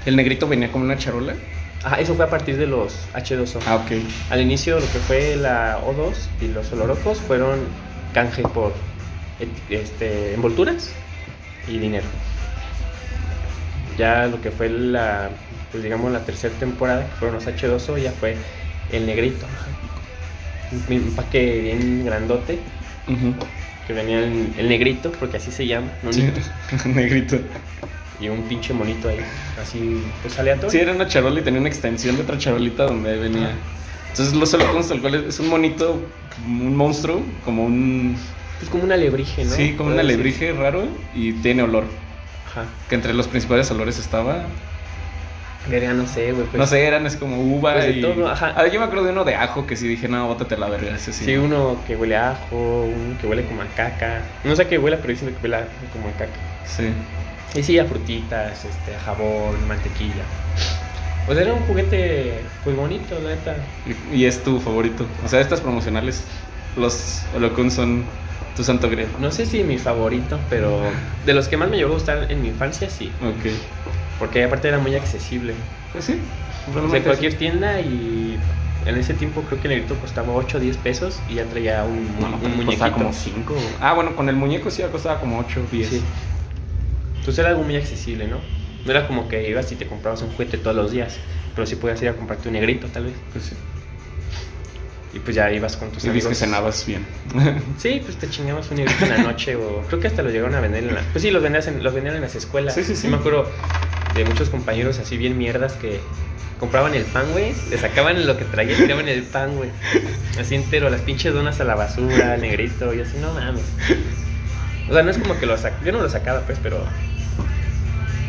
El 0.05 0.15
negrito 0.15 0.47
venía 0.47 0.71
como 0.71 0.85
una 0.85 0.97
charola. 0.97 1.33
Ajá, 1.83 1.99
eso 1.99 2.15
fue 2.15 2.25
a 2.25 2.29
partir 2.29 2.57
de 2.57 2.65
los 2.65 2.95
H2O. 3.13 3.59
Ah, 3.67 3.75
ok. 3.75 3.91
Al 4.29 4.41
inicio 4.41 4.79
lo 4.79 4.85
que 4.91 4.99
fue 4.99 5.35
la 5.35 5.79
O2 5.85 6.13
y 6.41 6.47
los 6.47 6.71
Olorocos 6.71 7.17
fueron 7.19 7.59
canje 8.13 8.43
por 8.43 8.73
este, 9.69 10.33
envolturas 10.33 10.91
y 11.67 11.77
dinero. 11.79 12.05
Ya 13.97 14.27
lo 14.27 14.39
que 14.41 14.49
fue 14.51 14.69
la, 14.69 15.29
pues 15.71 15.83
digamos 15.83 16.11
la 16.11 16.23
tercera 16.25 16.53
temporada, 16.55 17.05
que 17.05 17.15
fueron 17.17 17.35
los 17.35 17.45
H2O, 17.47 17.97
ya 18.01 18.11
fue 18.11 18.35
el 18.91 19.05
negrito. 19.05 19.45
un 20.87 20.93
empaque 20.93 21.61
bien 21.61 22.05
grandote, 22.05 22.59
que 23.87 23.93
venía 23.93 24.19
el, 24.19 24.53
el 24.57 24.69
negrito, 24.69 25.11
porque 25.19 25.37
así 25.37 25.51
se 25.51 25.67
llama, 25.67 25.87
Sí, 26.11 26.29
negrito. 26.85 27.37
Y 28.23 28.29
un 28.29 28.43
pinche 28.43 28.73
monito 28.73 29.09
ahí, 29.09 29.19
así, 29.61 30.01
pues 30.21 30.39
aleatorio. 30.39 30.69
Sí, 30.69 30.79
era 30.79 30.93
una 30.93 31.07
charola 31.07 31.39
y 31.41 31.43
tenía 31.43 31.59
una 31.59 31.69
extensión 31.69 32.15
de 32.15 32.23
otra 32.23 32.37
charolita 32.37 32.85
donde 32.85 33.17
venía. 33.17 33.51
Entonces, 34.09 34.33
los 34.33 34.53
holocuns, 34.53 34.87
tal 34.87 35.01
cual, 35.01 35.15
es 35.15 35.39
un 35.39 35.49
monito, 35.49 35.99
un 36.47 36.75
monstruo, 36.75 37.21
como 37.43 37.65
un. 37.65 38.15
Es 38.61 38.69
como 38.69 38.83
un 38.83 38.91
alebrije, 38.91 39.43
¿no? 39.43 39.51
Sí, 39.51 39.73
como 39.73 39.89
un 39.89 39.99
alebrije 39.99 40.53
raro 40.53 40.85
y 41.13 41.33
tiene 41.33 41.63
olor. 41.63 41.85
Ajá. 42.49 42.65
Que 42.87 42.95
entre 42.95 43.13
los 43.13 43.27
principales 43.27 43.69
olores 43.71 43.99
estaba. 43.99 44.45
Verga, 45.67 45.93
no 45.93 46.05
sé, 46.05 46.33
güey. 46.33 46.45
pues. 46.45 46.59
no 46.59 46.67
sé, 46.67 46.85
eran 46.85 47.05
es 47.05 47.15
como 47.15 47.41
uva 47.41 47.73
Pues 47.73 47.85
de 47.85 47.91
y. 47.91 48.01
todo, 48.01 48.29
ajá. 48.29 48.53
Ah, 48.55 48.67
yo 48.67 48.79
me 48.79 48.85
acuerdo 48.85 49.05
de 49.05 49.11
uno 49.11 49.23
de 49.23 49.35
ajo 49.35 49.65
que 49.65 49.75
sí 49.75 49.87
dije, 49.87 50.07
no, 50.07 50.27
bótate 50.27 50.57
la 50.57 50.69
verga. 50.69 50.95
Ese 50.95 51.13
sí. 51.13 51.25
Sí, 51.25 51.35
uno 51.37 51.77
que 51.87 51.95
huele 51.95 52.15
a 52.17 52.31
ajo, 52.31 52.83
uno 52.83 53.17
que 53.19 53.27
huele 53.27 53.43
como 53.45 53.61
a 53.61 53.65
caca. 53.67 54.21
No 54.43 54.55
sé 54.55 54.67
qué 54.67 54.77
huele, 54.77 54.97
pero 54.97 55.09
dicen 55.09 55.29
que 55.33 55.41
huele 55.41 55.65
como 55.91 56.09
a 56.09 56.11
caca. 56.11 56.31
Sí. 56.65 56.89
Y 57.55 57.63
sí, 57.63 57.77
a 57.79 57.85
frutitas, 57.85 58.65
este, 58.65 58.97
jabón, 59.05 59.67
mantequilla. 59.67 60.23
Pues 61.25 61.37
era 61.37 61.53
un 61.53 61.61
juguete, 61.61 62.41
pues 62.63 62.75
bonito, 62.75 63.17
la 63.23 63.29
neta. 63.31 63.55
Y, 64.11 64.17
y 64.17 64.25
es 64.25 64.43
tu 64.43 64.59
favorito. 64.59 65.05
O 65.23 65.27
sea, 65.29 65.39
estas 65.39 65.61
promocionales, 65.61 66.23
los 66.75 67.21
holocuns 67.35 67.73
son 67.73 68.03
tu 68.57 68.63
santo 68.63 68.89
grial. 68.89 69.07
No 69.19 69.31
sé 69.31 69.45
si 69.45 69.63
mi 69.63 69.77
favorito, 69.77 70.39
pero 70.49 70.81
de 71.25 71.33
los 71.33 71.47
que 71.47 71.55
más 71.57 71.69
me 71.69 71.77
llegó 71.77 71.91
a 71.91 71.93
gustar 71.93 72.31
en 72.31 72.41
mi 72.41 72.49
infancia, 72.49 72.89
sí. 72.89 73.11
Ok. 73.21 73.51
Porque 74.19 74.43
aparte 74.43 74.67
era 74.67 74.79
muy 74.79 74.95
accesible. 74.95 75.53
Pues 75.91 76.05
sí. 76.05 76.19
O 76.75 76.89
sea, 76.89 77.03
cualquier 77.03 77.35
tienda 77.37 77.79
y 77.81 78.37
en 78.85 78.97
ese 78.97 79.13
tiempo 79.13 79.41
creo 79.43 79.61
que 79.61 79.67
el 79.67 79.73
negrito 79.75 79.95
costaba 79.95 80.33
8 80.33 80.57
o 80.57 80.59
10 80.59 80.77
pesos 80.77 81.19
y 81.29 81.35
ya 81.35 81.45
traía 81.45 81.83
un, 81.83 82.07
No, 82.19 82.25
un 82.27 82.31
no, 82.31 82.37
muñequito. 82.49 82.65
costaba 82.71 82.91
como 82.93 83.13
5. 83.13 83.55
Ah, 83.79 83.93
bueno, 83.93 84.15
con 84.15 84.27
el 84.29 84.35
muñeco 84.35 84.69
sí 84.71 84.83
costaba 84.91 85.19
como 85.19 85.39
8 85.39 85.61
10. 85.71 85.89
Sí. 85.89 86.01
Entonces 87.23 87.39
era 87.39 87.49
algo 87.51 87.63
muy 87.63 87.77
accesible, 87.77 88.27
¿no? 88.27 88.37
No 88.85 88.91
era 88.91 89.07
como 89.07 89.29
que 89.29 89.49
ibas 89.49 89.71
y 89.71 89.75
te 89.77 89.87
comprabas 89.87 90.21
un 90.23 90.31
juguete 90.31 90.57
todos 90.57 90.75
los 90.75 90.91
días, 90.91 91.15
pero 91.55 91.65
sí 91.65 91.77
podías 91.77 92.01
ir 92.01 92.09
a 92.09 92.13
comprarte 92.15 92.49
un 92.49 92.53
negrito 92.55 92.87
tal 92.87 93.05
vez. 93.05 93.13
Pues 93.31 93.45
sí. 93.45 93.55
Y 95.13 95.19
pues 95.19 95.33
ya 95.33 95.49
ibas 95.49 95.77
con 95.77 95.89
tus 95.89 96.03
Y 96.03 96.09
amigos. 96.09 96.27
que 96.27 96.35
cenabas 96.35 96.85
bien. 96.85 97.05
Sí, 97.77 98.01
pues 98.03 98.17
te 98.17 98.29
chingabas 98.29 98.69
un 98.71 98.77
negrito 98.77 99.05
en 99.05 99.11
la 99.11 99.17
noche 99.19 99.55
o 99.55 99.83
creo 99.87 100.01
que 100.01 100.07
hasta 100.07 100.21
los 100.21 100.33
llegaron 100.33 100.53
a 100.55 100.59
vender 100.59 100.83
en 100.83 100.95
la... 100.95 101.01
Pues 101.13 101.21
sí, 101.21 101.31
los 101.31 101.41
vendían 101.41 101.65
en, 101.65 101.81
los 101.83 101.93
vendían 101.93 102.15
en 102.17 102.23
las 102.23 102.35
escuelas. 102.35 102.73
Sí, 102.75 102.83
sí, 102.83 102.93
sí. 102.95 103.03
Yo 103.03 103.11
me 103.11 103.17
acuerdo 103.17 103.49
de 104.15 104.25
muchos 104.25 104.49
compañeros 104.49 104.99
así 104.99 105.15
bien 105.15 105.37
mierdas 105.37 105.73
que 105.73 106.01
compraban 106.59 106.93
el 106.93 107.03
pan, 107.03 107.25
güey, 107.31 107.53
le 107.69 107.77
sacaban 107.77 108.25
lo 108.25 108.37
que 108.37 108.43
traía 108.45 108.73
y 108.73 108.75
tiraban 108.75 109.07
el 109.07 109.23
pan, 109.23 109.55
güey. 109.55 109.69
Así 110.39 110.55
entero, 110.55 110.89
las 110.89 111.01
pinches 111.01 111.33
donas 111.33 111.59
a 111.61 111.63
la 111.63 111.75
basura, 111.75 112.35
el 112.35 112.41
negrito 112.41 112.93
y 112.93 112.99
así, 113.01 113.17
no 113.21 113.33
mames. 113.33 113.63
O 114.89 114.93
sea, 114.93 115.03
no 115.03 115.11
es 115.11 115.17
como 115.17 115.39
que 115.39 115.45
lo 115.45 115.57
sac... 115.57 115.73
Yo 115.85 115.91
no 115.93 116.01
lo 116.01 116.09
sacaba, 116.09 116.41
pues, 116.41 116.57
pero... 116.61 116.83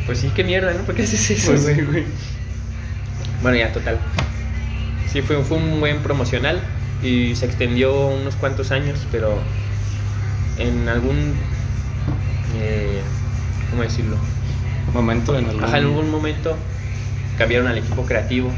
Pues 0.07 0.19
sí, 0.19 0.31
qué 0.35 0.45
mierda, 0.45 0.73
¿no? 0.75 0.81
¿Por 0.81 0.95
qué 0.95 1.03
haces 1.03 1.31
eso, 1.31 1.53
Pues 1.53 1.65
sí, 1.65 1.81
güey. 1.83 2.05
Bueno, 3.43 3.57
ya, 3.59 3.73
total. 3.73 3.99
Sí, 5.11 5.23
fue, 5.23 5.43
fue 5.43 5.57
un 5.59 5.81
buen 5.81 6.03
promocional 6.03 6.61
y 7.03 7.35
se 7.37 7.47
extendió 7.47 8.09
unos 8.09 8.35
cuantos 8.37 8.71
años, 8.71 8.99
pero 9.11 9.39
en 10.59 10.89
algún... 10.89 11.35
eh, 12.57 13.01
¿Cómo 13.71 13.83
decirlo? 13.83 14.17
Momento 14.93 15.37
en 15.39 15.47
algún. 15.47 15.65
Ajá, 15.65 15.79
en 15.79 15.85
algún 15.85 16.11
momento 16.11 16.57
cambiaron 17.39 17.67
al 17.67 17.79
equipo 17.79 18.05
creativo 18.05 18.51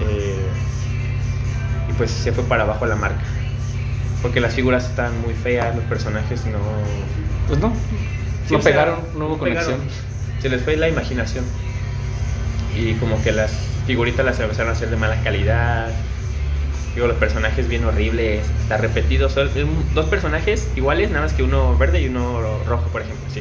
eh, 0.00 0.36
y 1.90 1.92
pues 1.94 2.10
se 2.10 2.32
fue 2.32 2.44
para 2.44 2.62
abajo 2.62 2.86
la 2.86 2.96
marca. 2.96 3.22
Porque 4.22 4.40
las 4.40 4.54
figuras 4.54 4.84
estaban 4.84 5.20
muy 5.20 5.34
feas, 5.34 5.74
los 5.74 5.84
personajes 5.84 6.46
no... 6.46 6.58
Pues 7.48 7.60
no. 7.60 7.72
Sí, 8.46 8.54
no 8.54 8.62
sea, 8.62 8.72
pegaron, 8.72 8.98
no 9.16 9.26
hubo 9.26 9.38
pegaron. 9.38 9.72
conexión. 9.72 9.80
Se 10.40 10.48
les 10.48 10.62
fue 10.62 10.76
la 10.76 10.88
imaginación. 10.88 11.44
Y 12.76 12.94
como 12.94 13.22
que 13.22 13.32
las 13.32 13.52
figuritas 13.86 14.24
las 14.24 14.38
empezaron 14.40 14.70
a 14.70 14.72
hacer 14.72 14.90
de 14.90 14.96
mala 14.96 15.22
calidad. 15.22 15.90
Digo, 16.94 17.06
los 17.06 17.16
personajes 17.16 17.68
bien 17.68 17.84
horribles, 17.84 18.46
está 18.62 18.76
repetido. 18.76 19.28
Son 19.28 19.48
dos 19.94 20.06
personajes 20.06 20.68
iguales, 20.76 21.10
nada 21.10 21.22
más 21.22 21.32
que 21.32 21.42
uno 21.42 21.76
verde 21.76 22.02
y 22.02 22.06
uno 22.06 22.40
rojo, 22.66 22.88
por 22.88 23.02
ejemplo. 23.02 23.24
Sí. 23.32 23.40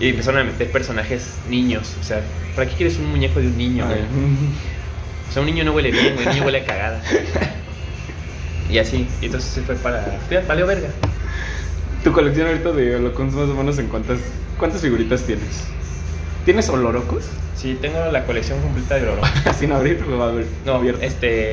Y 0.00 0.10
empezaron 0.10 0.40
a 0.40 0.44
meter 0.44 0.70
personajes 0.70 1.34
niños. 1.48 1.94
O 2.00 2.04
sea, 2.04 2.20
¿para 2.54 2.68
qué 2.68 2.76
quieres 2.76 2.98
un 2.98 3.06
muñeco 3.06 3.40
de 3.40 3.46
un 3.46 3.56
niño? 3.58 3.86
güey? 3.86 4.00
O 4.00 5.32
sea, 5.32 5.42
un 5.42 5.46
niño 5.46 5.64
no 5.64 5.72
huele 5.72 5.90
bien, 5.90 6.16
un 6.18 6.24
niño 6.24 6.44
huele 6.44 6.60
a 6.60 6.64
cagada. 6.64 7.02
Y 8.70 8.78
así, 8.78 9.08
y 9.22 9.26
entonces 9.26 9.50
se 9.50 9.62
fue 9.62 9.76
para. 9.76 10.04
Valió 10.46 10.66
verga. 10.66 10.88
Tu 12.04 12.12
colección 12.12 12.46
ahorita 12.48 12.72
de 12.72 12.96
holocuns 12.96 13.34
más 13.34 13.48
o 13.48 13.54
menos 13.54 13.78
en 13.78 13.88
cuántas, 13.88 14.18
cuántas 14.58 14.80
figuritas 14.80 15.22
tienes. 15.22 15.64
¿Tienes 16.44 16.68
olorocos? 16.68 17.24
Sí, 17.56 17.76
tengo 17.80 17.98
la 18.12 18.24
colección 18.24 18.60
completa 18.62 18.94
de 18.96 19.08
oro. 19.08 19.20
Sin 19.58 19.72
abrir, 19.72 20.00
lo 20.06 20.18
va 20.18 20.28
a 20.28 20.32
ver. 20.32 20.46
No, 20.64 20.74
abierto. 20.74 21.02
este. 21.02 21.52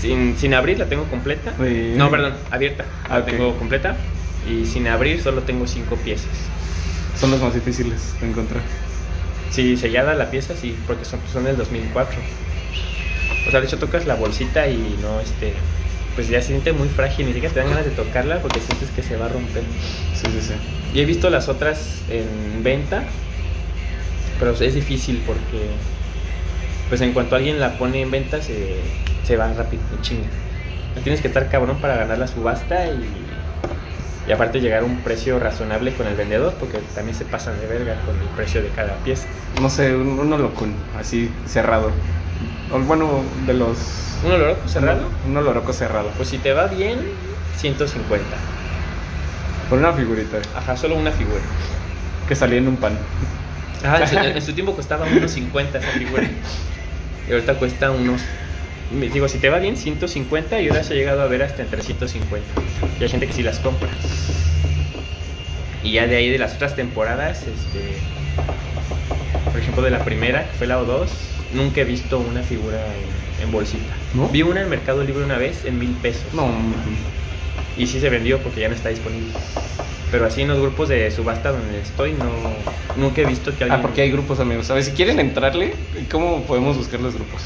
Sin, 0.00 0.36
sin 0.38 0.54
abrir 0.54 0.78
la 0.78 0.86
tengo 0.86 1.04
completa. 1.04 1.54
No, 1.96 2.10
perdón, 2.10 2.34
abierta. 2.50 2.84
La 3.08 3.16
Ah, 3.16 3.24
tengo 3.24 3.56
completa. 3.58 3.96
Y 4.48 4.66
sin 4.66 4.86
abrir 4.88 5.22
solo 5.22 5.42
tengo 5.42 5.66
cinco 5.66 5.96
piezas. 5.96 6.30
Son 7.18 7.30
los 7.30 7.40
más 7.40 7.54
difíciles 7.54 8.14
de 8.20 8.28
encontrar. 8.28 8.62
Sí, 9.50 9.76
sellada 9.76 10.14
la 10.14 10.30
pieza, 10.30 10.54
sí, 10.54 10.76
porque 10.86 11.04
son, 11.04 11.20
son 11.32 11.44
del 11.44 11.56
2004. 11.56 12.16
O 13.46 13.50
sea, 13.50 13.60
de 13.60 13.66
hecho 13.66 13.78
tocas 13.78 14.06
la 14.06 14.14
bolsita 14.14 14.68
y 14.68 14.98
no, 15.02 15.20
este. 15.20 15.54
Pues 16.14 16.28
ya 16.28 16.40
se 16.40 16.48
siente 16.48 16.72
muy 16.72 16.88
frágil, 16.88 17.26
ni 17.26 17.32
siquiera 17.32 17.54
te 17.54 17.60
dan 17.60 17.70
ganas 17.70 17.84
de 17.84 17.92
tocarla 17.92 18.40
porque 18.40 18.60
sientes 18.60 18.90
que 18.90 19.02
se 19.02 19.16
va 19.16 19.26
a 19.26 19.28
romper. 19.28 19.62
Sí, 20.14 20.26
sí, 20.32 20.40
sí. 20.40 20.54
Y 20.94 21.00
he 21.00 21.04
visto 21.04 21.30
las 21.30 21.48
otras 21.48 22.02
en 22.08 22.62
venta, 22.62 23.04
pero 24.38 24.52
es 24.52 24.74
difícil 24.74 25.22
porque, 25.26 25.68
pues 26.88 27.00
en 27.00 27.12
cuanto 27.12 27.36
alguien 27.36 27.60
la 27.60 27.78
pone 27.78 28.02
en 28.02 28.10
venta, 28.10 28.42
se, 28.42 28.76
se 29.24 29.36
va 29.36 29.52
rápido, 29.52 29.82
chinga. 30.02 30.28
Tienes 31.02 31.20
que 31.20 31.28
estar 31.28 31.48
cabrón 31.48 31.78
para 31.80 31.96
ganar 31.96 32.18
la 32.18 32.26
subasta 32.26 32.88
y, 32.88 33.27
y 34.28 34.32
aparte 34.32 34.60
llegar 34.60 34.82
a 34.82 34.84
un 34.84 34.98
precio 34.98 35.38
razonable 35.38 35.94
con 35.94 36.06
el 36.06 36.14
vendedor, 36.14 36.52
porque 36.60 36.78
también 36.94 37.16
se 37.16 37.24
pasan 37.24 37.58
de 37.60 37.66
verga 37.66 37.94
con 38.04 38.14
el 38.14 38.26
precio 38.36 38.62
de 38.62 38.68
cada 38.68 38.94
pieza. 38.96 39.26
No 39.60 39.70
sé, 39.70 39.94
un, 39.94 40.18
un 40.18 40.74
así 40.98 41.30
cerrado. 41.46 41.90
O 42.70 42.78
bueno, 42.80 43.22
de 43.46 43.54
los. 43.54 43.78
¿Un 44.24 44.32
oloroco 44.32 44.68
cerrado? 44.68 45.00
Un, 45.24 45.30
un 45.30 45.36
oloroco 45.38 45.72
cerrado. 45.72 46.10
Pues 46.16 46.28
si 46.28 46.36
te 46.38 46.52
va 46.52 46.66
bien, 46.66 46.98
150. 47.56 48.24
Por 49.70 49.78
una 49.78 49.92
figurita 49.92 50.38
Ajá, 50.56 50.76
solo 50.76 50.96
una 50.96 51.10
figura. 51.10 51.40
que 52.28 52.34
salía 52.34 52.58
en 52.58 52.68
un 52.68 52.76
pan. 52.76 52.98
Ajá, 53.82 54.02
en 54.02 54.08
su, 54.08 54.18
en 54.38 54.42
su 54.42 54.52
tiempo 54.52 54.74
costaba 54.74 55.06
unos 55.06 55.30
50 55.30 55.78
esa 55.78 55.90
figura. 55.92 56.24
Y 57.28 57.32
ahorita 57.32 57.54
cuesta 57.54 57.90
unos. 57.90 58.20
Me- 58.92 59.08
Digo, 59.08 59.28
si 59.28 59.38
te 59.38 59.48
va 59.50 59.58
bien, 59.58 59.76
150 59.76 60.60
y 60.60 60.68
ahora 60.68 60.82
se 60.84 60.94
ha 60.94 60.96
llegado 60.96 61.22
a 61.22 61.26
ver 61.26 61.42
hasta 61.42 61.62
en 61.62 61.68
350. 61.68 62.46
Y 62.98 63.02
hay 63.02 63.08
gente 63.08 63.26
que 63.26 63.32
sí 63.32 63.42
las 63.42 63.58
compra. 63.58 63.88
Y 65.82 65.92
ya 65.92 66.06
de 66.06 66.16
ahí 66.16 66.28
de 66.30 66.38
las 66.38 66.54
otras 66.54 66.74
temporadas, 66.76 67.42
este. 67.42 67.98
Por 69.50 69.60
ejemplo, 69.60 69.82
de 69.82 69.90
la 69.90 70.04
primera, 70.04 70.44
que 70.50 70.58
fue 70.58 70.66
la 70.66 70.80
O2, 70.80 71.06
nunca 71.54 71.80
he 71.80 71.84
visto 71.84 72.18
una 72.18 72.42
figura 72.42 72.78
en, 73.40 73.44
en 73.44 73.52
bolsita. 73.52 73.94
¿No? 74.14 74.28
Vi 74.28 74.42
una 74.42 74.62
en 74.62 74.68
Mercado 74.68 75.02
Libre 75.04 75.24
una 75.24 75.38
vez 75.38 75.64
en 75.64 75.78
mil 75.78 75.90
pesos. 76.02 76.24
No, 76.34 76.48
Y 77.76 77.86
sí 77.86 78.00
se 78.00 78.10
vendió 78.10 78.38
porque 78.40 78.60
ya 78.60 78.68
no 78.68 78.74
está 78.74 78.88
disponible. 78.88 79.32
Pero 80.10 80.26
así 80.26 80.42
en 80.42 80.48
los 80.48 80.58
grupos 80.58 80.88
de 80.88 81.10
subasta 81.10 81.52
donde 81.52 81.80
estoy, 81.80 82.12
no 82.12 82.24
nunca 82.96 83.20
he 83.20 83.24
visto 83.26 83.54
que 83.56 83.64
alguien. 83.64 83.78
Ah, 83.80 83.82
porque 83.82 84.02
hay 84.02 84.10
grupos, 84.10 84.40
amigos. 84.40 84.70
A 84.70 84.74
ver, 84.74 84.82
si 84.84 84.92
quieren 84.92 85.20
entrarle, 85.20 85.74
¿cómo 86.10 86.42
podemos 86.44 86.76
buscar 86.76 87.00
los 87.00 87.14
grupos? 87.14 87.42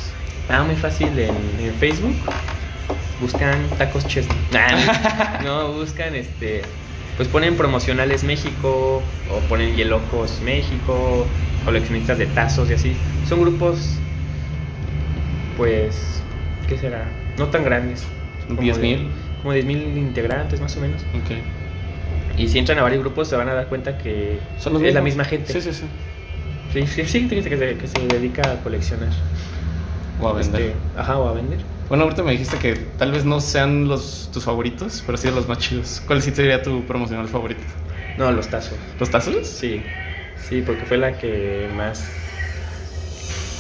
Ah, 0.49 0.63
muy 0.65 0.77
fácil 0.77 1.09
en, 1.19 1.35
en 1.61 1.75
Facebook. 1.79 2.15
Buscan 3.21 3.59
tacos 3.79 4.07
chesney. 4.07 4.37
Nah, 4.53 5.41
no, 5.43 5.73
buscan 5.73 6.15
este. 6.15 6.63
Pues 7.17 7.29
ponen 7.29 7.57
promocionales 7.57 8.25
México 8.25 9.03
o 9.31 9.39
ponen 9.49 9.77
Hielocos 9.77 10.41
México, 10.43 11.27
coleccionistas 11.65 12.19
de 12.19 12.27
tazos 12.27 12.71
y 12.71 12.75
así. 12.75 12.97
Son 13.29 13.41
grupos, 13.41 13.99
pues, 15.57 16.23
¿qué 16.69 16.77
será? 16.79 17.05
No 17.39 17.47
tan 17.49 17.65
grandes. 17.65 18.05
como 18.49 18.61
10,000. 18.61 18.99
de- 18.99 19.07
Como 19.43 19.55
10.000 19.55 19.97
integrantes 19.99 20.61
más 20.61 20.77
o 20.77 20.81
menos. 20.81 21.03
Ok. 21.03 22.39
Y 22.39 22.49
si 22.49 22.59
entran 22.59 22.79
a 22.79 22.83
varios 22.83 23.01
grupos 23.03 23.29
se 23.29 23.37
van 23.37 23.49
a 23.49 23.55
dar 23.55 23.67
cuenta 23.67 23.99
que 23.99 24.39
Son 24.59 24.73
los 24.73 24.83
es 24.83 24.95
la 24.95 25.01
mismos. 25.03 25.05
misma 25.05 25.25
gente. 25.25 25.53
Sí, 25.53 25.61
sí, 25.61 25.73
sí. 25.73 25.85
Sí, 26.73 26.87
sí, 26.87 27.05
sí, 27.07 27.29
que 27.29 27.43
se, 27.43 27.77
que 27.77 27.87
se 27.87 27.99
dedica 28.09 28.51
a 28.53 28.57
coleccionar. 28.63 29.11
O 30.23 30.29
a 30.29 30.33
vender. 30.33 30.61
Este, 30.63 30.75
ajá, 30.97 31.19
o 31.19 31.29
a 31.29 31.33
vender. 31.33 31.59
Bueno, 31.89 32.05
ahorita 32.05 32.23
me 32.23 32.33
dijiste 32.33 32.57
que 32.59 32.75
tal 32.99 33.13
vez 33.13 33.25
no 33.25 33.41
sean 33.41 33.89
los 33.89 34.31
tus 34.33 34.45
favoritos, 34.45 35.03
pero 35.05 35.19
sí 35.19 35.31
los 35.31 35.49
más 35.49 35.59
chidos. 35.59 36.03
¿Cuál 36.07 36.23
sí 36.23 36.31
sería 36.31 36.63
tu 36.63 36.83
promocional 36.85 37.29
favorito? 37.29 37.63
No, 38.17 38.31
los 38.31 38.49
tazos. 38.49 38.79
¿Los 38.99 39.11
tazos? 39.11 39.47
Sí, 39.47 39.83
sí, 40.49 40.63
porque 40.65 40.83
fue 40.85 40.97
la 40.97 41.19
que 41.19 41.69
más 41.77 42.05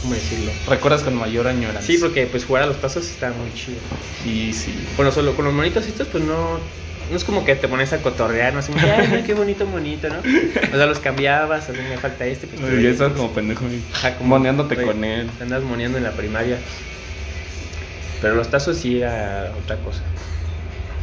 ¿cómo 0.02 0.14
decirlo? 0.14 0.52
¿Recuerdas 0.68 1.02
con 1.02 1.14
mayor 1.16 1.46
añoranza? 1.46 1.82
Sí, 1.82 1.98
porque 1.98 2.26
pues 2.26 2.44
jugar 2.44 2.64
a 2.64 2.66
los 2.66 2.80
tazos 2.80 3.08
está 3.08 3.32
muy 3.32 3.52
chido. 3.54 3.78
Y 4.26 4.52
sí. 4.52 4.86
Bueno, 4.96 5.10
solo 5.12 5.34
con 5.34 5.44
los 5.44 5.54
monitos 5.54 5.86
estos, 5.86 6.08
pues 6.08 6.24
no. 6.24 6.58
No 7.12 7.16
es 7.18 7.24
como 7.24 7.44
que 7.44 7.54
te 7.54 7.68
pones 7.68 7.92
a 7.92 7.98
cotorrear, 7.98 8.52
no 8.54 8.60
así, 8.60 8.72
ay, 8.78 9.06
mira 9.08 9.22
qué 9.22 9.34
bonito 9.34 9.66
monito, 9.66 10.08
¿no? 10.08 10.16
O 10.20 10.76
sea, 10.76 10.86
los 10.86 10.98
cambiabas, 10.98 11.68
a 11.68 11.72
mí 11.72 11.78
me 11.88 11.98
falta 11.98 12.24
este, 12.24 12.46
pues 12.46 12.60
Y 12.82 12.86
estás 12.86 13.08
pues, 13.10 13.20
como 13.20 13.32
pendejo. 13.34 13.66
ajá, 13.92 14.14
como- 14.16 14.30
Moneándote 14.30 14.76
con 14.82 15.04
él. 15.04 15.28
te 15.36 15.44
Andas 15.44 15.62
moneando 15.62 15.98
en 15.98 16.04
la 16.04 16.12
primaria. 16.12 16.56
Pero 18.20 18.34
los 18.34 18.50
tazos 18.50 18.78
sí 18.78 18.98
era 19.02 19.52
otra 19.62 19.76
cosa. 19.76 20.00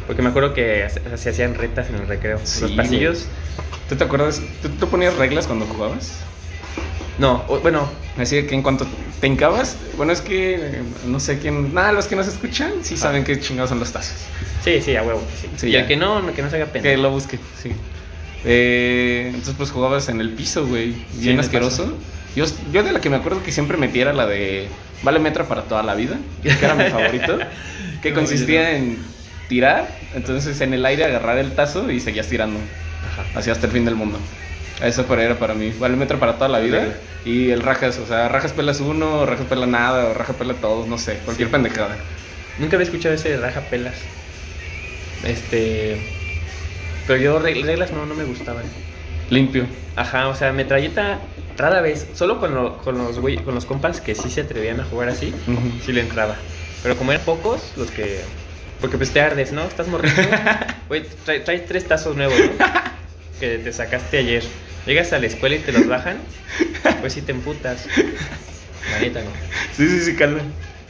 Porque 0.08 0.22
me 0.24 0.30
acuerdo 0.30 0.54
que 0.54 0.88
se, 0.90 1.18
se 1.18 1.30
hacían 1.30 1.54
retas 1.56 1.90
en 1.90 1.96
el 1.96 2.08
recreo. 2.08 2.40
Sí, 2.44 2.62
los 2.62 2.72
pasillos. 2.72 3.28
¿Tú 3.88 3.96
te 3.96 4.04
acuerdas? 4.04 4.42
¿Tú, 4.64 4.70
tú 4.70 4.90
ponías 4.90 5.16
reglas 5.16 5.46
cuando 5.46 5.66
jugabas? 5.68 6.14
No, 7.20 7.44
o- 7.48 7.60
bueno, 7.60 7.88
Así 8.18 8.44
que 8.48 8.56
en 8.56 8.62
cuanto 8.64 8.86
te 9.20 9.28
hincabas, 9.28 9.76
bueno, 9.98 10.14
es 10.14 10.22
que 10.22 10.82
no 11.06 11.20
sé 11.20 11.40
quién. 11.40 11.74
Nada, 11.74 11.92
los 11.92 12.08
que 12.08 12.16
nos 12.16 12.28
escuchan 12.28 12.72
sí 12.82 12.96
saben 12.98 13.24
qué 13.24 13.40
chingados 13.40 13.70
son 13.70 13.80
los 13.80 13.92
tazos. 13.92 14.16
sí, 14.64 14.82
sí, 14.82 14.96
a 14.96 15.04
huevo. 15.04 15.22
Sí. 15.40 15.50
Sí, 15.58 15.68
y 15.68 15.72
ya. 15.72 15.82
el 15.82 15.88
que 15.88 15.98
no, 15.98 16.34
que 16.34 16.42
no 16.42 16.50
se 16.50 16.56
haga 16.56 16.68
pena. 16.68 16.84
Que 16.84 16.98
lo 16.98 17.12
busque, 17.12 17.40
sí. 17.62 17.72
Eh, 18.46 19.26
entonces, 19.28 19.56
pues 19.58 19.72
jugabas 19.72 20.08
en 20.10 20.22
el 20.22 20.30
piso, 20.32 20.66
güey. 20.66 20.96
Bien 21.16 21.40
asqueroso. 21.40 21.94
Yo, 22.36 22.46
yo 22.72 22.84
de 22.84 22.92
la 22.92 23.02
que 23.02 23.10
me 23.10 23.18
acuerdo 23.18 23.44
que 23.44 23.52
siempre 23.52 23.78
metía 23.78 24.04
era 24.04 24.14
la 24.14 24.26
de 24.26 24.68
Vale 25.04 25.20
Metra 25.20 25.46
para 25.46 25.64
toda 25.64 25.84
la 25.84 25.96
vida, 25.96 26.18
que 26.42 26.50
era 26.50 26.76
mi 26.76 26.86
favorito. 26.86 27.40
Que 28.02 28.14
consistía 28.14 28.78
en 28.78 28.98
tirar, 29.50 29.90
entonces 30.16 30.62
en 30.62 30.74
el 30.74 30.86
aire 30.86 31.04
agarrar 31.04 31.38
el 31.38 31.52
tazo 31.52 31.92
y 31.92 32.00
seguías 32.00 32.28
tirando. 32.28 32.58
Ajá. 33.12 33.38
Así 33.38 33.50
hasta 33.50 33.66
el 33.66 33.74
fin 33.74 33.84
del 33.84 33.96
mundo. 33.96 34.18
Eso 34.82 35.06
para- 35.06 35.24
era 35.24 35.38
para 35.38 35.54
mí. 35.54 35.74
Vale 35.78 35.96
Metra 35.98 36.18
para 36.20 36.36
toda 36.36 36.48
la 36.48 36.60
vida. 36.60 36.96
Y 37.26 37.50
el 37.52 37.62
rajas, 37.62 37.98
o 37.98 38.08
sea, 38.08 38.30
rajas 38.30 38.54
pelas 38.54 38.80
uno, 38.80 39.26
rajas 39.26 39.46
pela 39.48 39.66
nada, 39.66 40.06
o 40.06 40.14
rajas 40.14 40.36
pela 40.38 40.54
todos, 40.54 40.88
no 40.88 40.98
sé, 40.98 41.18
cualquier 41.26 41.50
Sí. 41.50 41.52
pendejada. 41.52 41.98
Nunca 42.60 42.76
había 42.78 42.86
escuchado 42.86 43.14
ese 43.16 43.30
de 43.30 43.38
raja 43.38 43.62
pelas. 43.62 43.96
Este. 45.24 46.00
Pero 47.08 47.20
yo 47.22 47.40
reg- 47.42 47.64
reglas 47.66 47.92
no, 47.92 48.06
no 48.06 48.16
me 48.16 48.24
gustaban. 48.24 48.64
Limpio. 49.30 49.66
Ajá, 49.96 50.28
o 50.28 50.36
sea, 50.36 50.54
metralleta 50.54 51.20
rara 51.58 51.82
vez. 51.82 52.08
Solo 52.14 52.40
con, 52.40 52.54
lo- 52.56 52.78
con, 52.78 52.98
los, 52.98 53.20
güey- 53.20 53.44
con 53.44 53.56
los 53.56 53.66
compas 53.66 54.00
que 54.02 54.16
sí 54.16 54.30
se 54.30 54.42
atrevían 54.42 54.80
a 54.80 54.86
jugar 54.86 55.10
así, 55.10 55.34
Ujú. 55.48 55.60
sí 55.86 55.92
le 55.92 56.02
entraba. 56.02 56.36
Pero 56.84 56.96
como 56.98 57.12
eran 57.12 57.24
pocos 57.26 57.74
los 57.76 57.92
que. 57.92 58.22
Porque 58.80 58.96
pues 58.98 59.12
te 59.12 59.20
ardes, 59.20 59.52
¿no? 59.52 59.64
Estás 59.64 59.88
morriendo. 59.88 60.22
Güey, 60.88 61.04
trae- 61.26 61.42
traes 61.44 61.66
tres 61.68 61.86
tazos 61.88 62.16
nuevos, 62.16 62.40
¿no? 62.40 62.66
Que 63.40 63.58
te 63.58 63.72
sacaste 63.72 64.18
ayer. 64.18 64.44
Llegas 64.86 65.14
a 65.14 65.20
la 65.20 65.28
escuela 65.28 65.56
y 65.56 65.60
te 65.60 65.72
los 65.72 65.88
bajan, 65.88 66.18
pues 67.02 67.14
sí 67.14 67.22
te 67.22 67.32
emputas. 67.32 67.86
La 68.92 69.00
neta, 69.00 69.22
¿no? 69.22 69.30
Sí, 69.76 69.88
sí, 69.88 70.00
sí, 70.04 70.16
calma. 70.16 70.40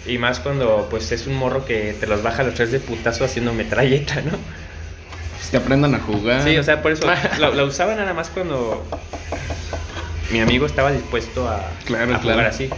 Y 0.05 0.17
más 0.17 0.39
cuando 0.39 0.87
pues 0.89 1.11
es 1.11 1.27
un 1.27 1.35
morro 1.35 1.65
que 1.65 1.95
te 1.99 2.07
los 2.07 2.23
baja 2.23 2.43
los 2.43 2.53
tres 2.53 2.71
de 2.71 2.79
putazo 2.79 3.25
haciendo 3.25 3.53
metralleta, 3.53 4.15
¿no? 4.21 4.31
Pues 5.37 5.49
que 5.51 5.57
aprendan 5.57 5.93
a 5.95 5.99
jugar. 5.99 6.43
Sí, 6.43 6.55
o 6.57 6.63
sea, 6.63 6.81
por 6.81 6.91
eso 6.93 7.05
la, 7.39 7.49
la 7.49 7.63
usaba 7.65 7.95
nada 7.95 8.13
más 8.13 8.29
cuando 8.29 8.85
mi 10.31 10.39
amigo 10.39 10.65
estaba 10.65 10.91
dispuesto 10.91 11.47
a, 11.49 11.61
Claro, 11.85 12.15
a 12.15 12.19
jugar 12.19 12.35
claro. 12.37 12.49
así. 12.49 12.69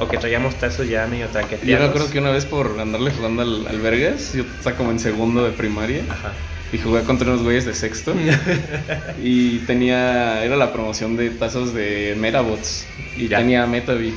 O 0.00 0.08
que 0.08 0.16
traíamos 0.18 0.56
tazos 0.56 0.88
ya 0.88 1.06
medio 1.06 1.28
traqueteados. 1.28 1.66
Yo 1.68 1.78
me 1.78 1.84
acuerdo 1.84 2.10
que 2.10 2.18
una 2.18 2.30
vez 2.30 2.46
por 2.46 2.78
andarle 2.80 3.12
jugando 3.12 3.42
al, 3.42 3.66
al 3.68 3.80
Vergas, 3.80 4.32
yo 4.32 4.42
estaba 4.42 4.74
como 4.76 4.90
en 4.90 4.98
segundo 4.98 5.44
de 5.44 5.52
primaria 5.52 6.02
Ajá. 6.10 6.32
Y 6.74 6.78
jugué 6.78 7.02
contra 7.02 7.30
unos 7.30 7.42
güeyes 7.44 7.64
de 7.64 7.74
sexto 7.74 8.14
y 9.22 9.58
tenía, 9.60 10.44
era 10.44 10.56
la 10.56 10.72
promoción 10.72 11.16
de 11.16 11.30
tazos 11.30 11.72
de 11.74 12.16
Metabots 12.18 12.86
y 13.16 13.28
Ya. 13.28 13.38
tenía 13.38 13.66
Metavi 13.66 14.12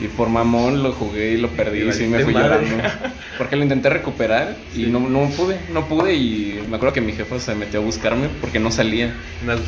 y 0.00 0.06
por 0.06 0.28
mamón 0.28 0.82
lo 0.84 0.92
jugué 0.92 1.32
y 1.32 1.36
lo 1.38 1.48
perdí 1.48 1.80
Y 1.88 1.92
sí 1.92 2.06
me 2.06 2.20
fui 2.20 2.32
madre. 2.32 2.66
llorando 2.68 2.88
porque 3.38 3.56
lo 3.56 3.62
intenté 3.64 3.88
recuperar 3.90 4.54
y 4.74 4.84
Sí. 4.84 4.86
no, 4.86 5.00
no 5.00 5.28
pude, 5.30 5.58
no 5.72 5.88
pude 5.88 6.14
y 6.14 6.62
me 6.68 6.76
acuerdo 6.76 6.92
que 6.92 7.00
mi 7.00 7.12
jefa 7.14 7.40
se 7.40 7.54
metió 7.56 7.80
a 7.80 7.82
buscarme 7.82 8.28
porque 8.40 8.58
no 8.60 8.70
salía. 8.70 9.12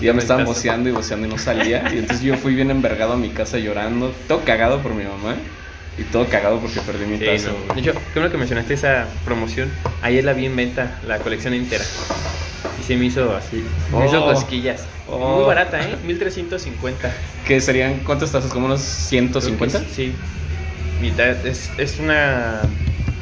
Y 0.01 0.05
ya 0.05 0.13
me 0.13 0.21
estaban 0.21 0.45
boceando 0.45 0.89
y 0.89 0.93
boceando 0.93 1.27
y 1.27 1.31
no 1.31 1.39
salía. 1.39 1.91
Y 1.93 1.99
entonces 1.99 2.25
yo 2.25 2.37
fui 2.37 2.55
bien 2.55 2.71
envergado 2.71 3.15
a 3.15 3.17
mi 3.17 3.31
casa 3.31 3.59
llorando, 3.59 4.13
todo 4.29 4.45
cagado 4.45 4.79
por 4.81 4.95
mi 4.95 5.03
mamá 5.05 5.35
y 5.99 6.03
todo 6.05 6.27
cagado 6.29 6.59
porque 6.61 6.81
perdí 6.81 7.05
mi 7.07 7.19
Sí, 7.19 7.47
no. 7.69 7.75
De 7.75 7.81
hecho, 7.81 7.93
qué 7.93 8.21
bueno 8.21 8.31
que 8.31 8.39
mencionaste 8.39 8.75
esa 8.75 9.07
promoción. 9.25 9.71
Ayer 10.03 10.25
la 10.25 10.33
vi 10.33 10.47
en 10.47 10.57
venta, 10.57 10.99
la 11.07 11.19
colección 11.19 11.53
entera. 11.55 11.85
Y 12.81 12.83
se 12.85 12.97
me 12.97 13.07
hizo 13.07 13.35
así, 13.37 13.65
me 13.93 14.07
hizo 14.07 14.25
Oh. 14.25 14.33
cosquillas. 14.33 14.83
Oh. 15.09 15.37
Muy 15.39 15.45
barata, 15.47 15.81
¿eh? 15.81 15.97
1350. 16.07 17.13
¿Qué 17.47 17.61
serían 17.61 18.01
cuántos 18.05 18.31
tazos? 18.33 18.51
¿Como 18.53 18.67
unos 18.67 18.81
150? 18.81 19.79
Creo 19.79 19.89
que 19.89 19.95
Sí. 19.95 20.13
Mitad, 21.01 21.47
es, 21.47 21.71
es 21.79 21.99
una. 21.99 22.61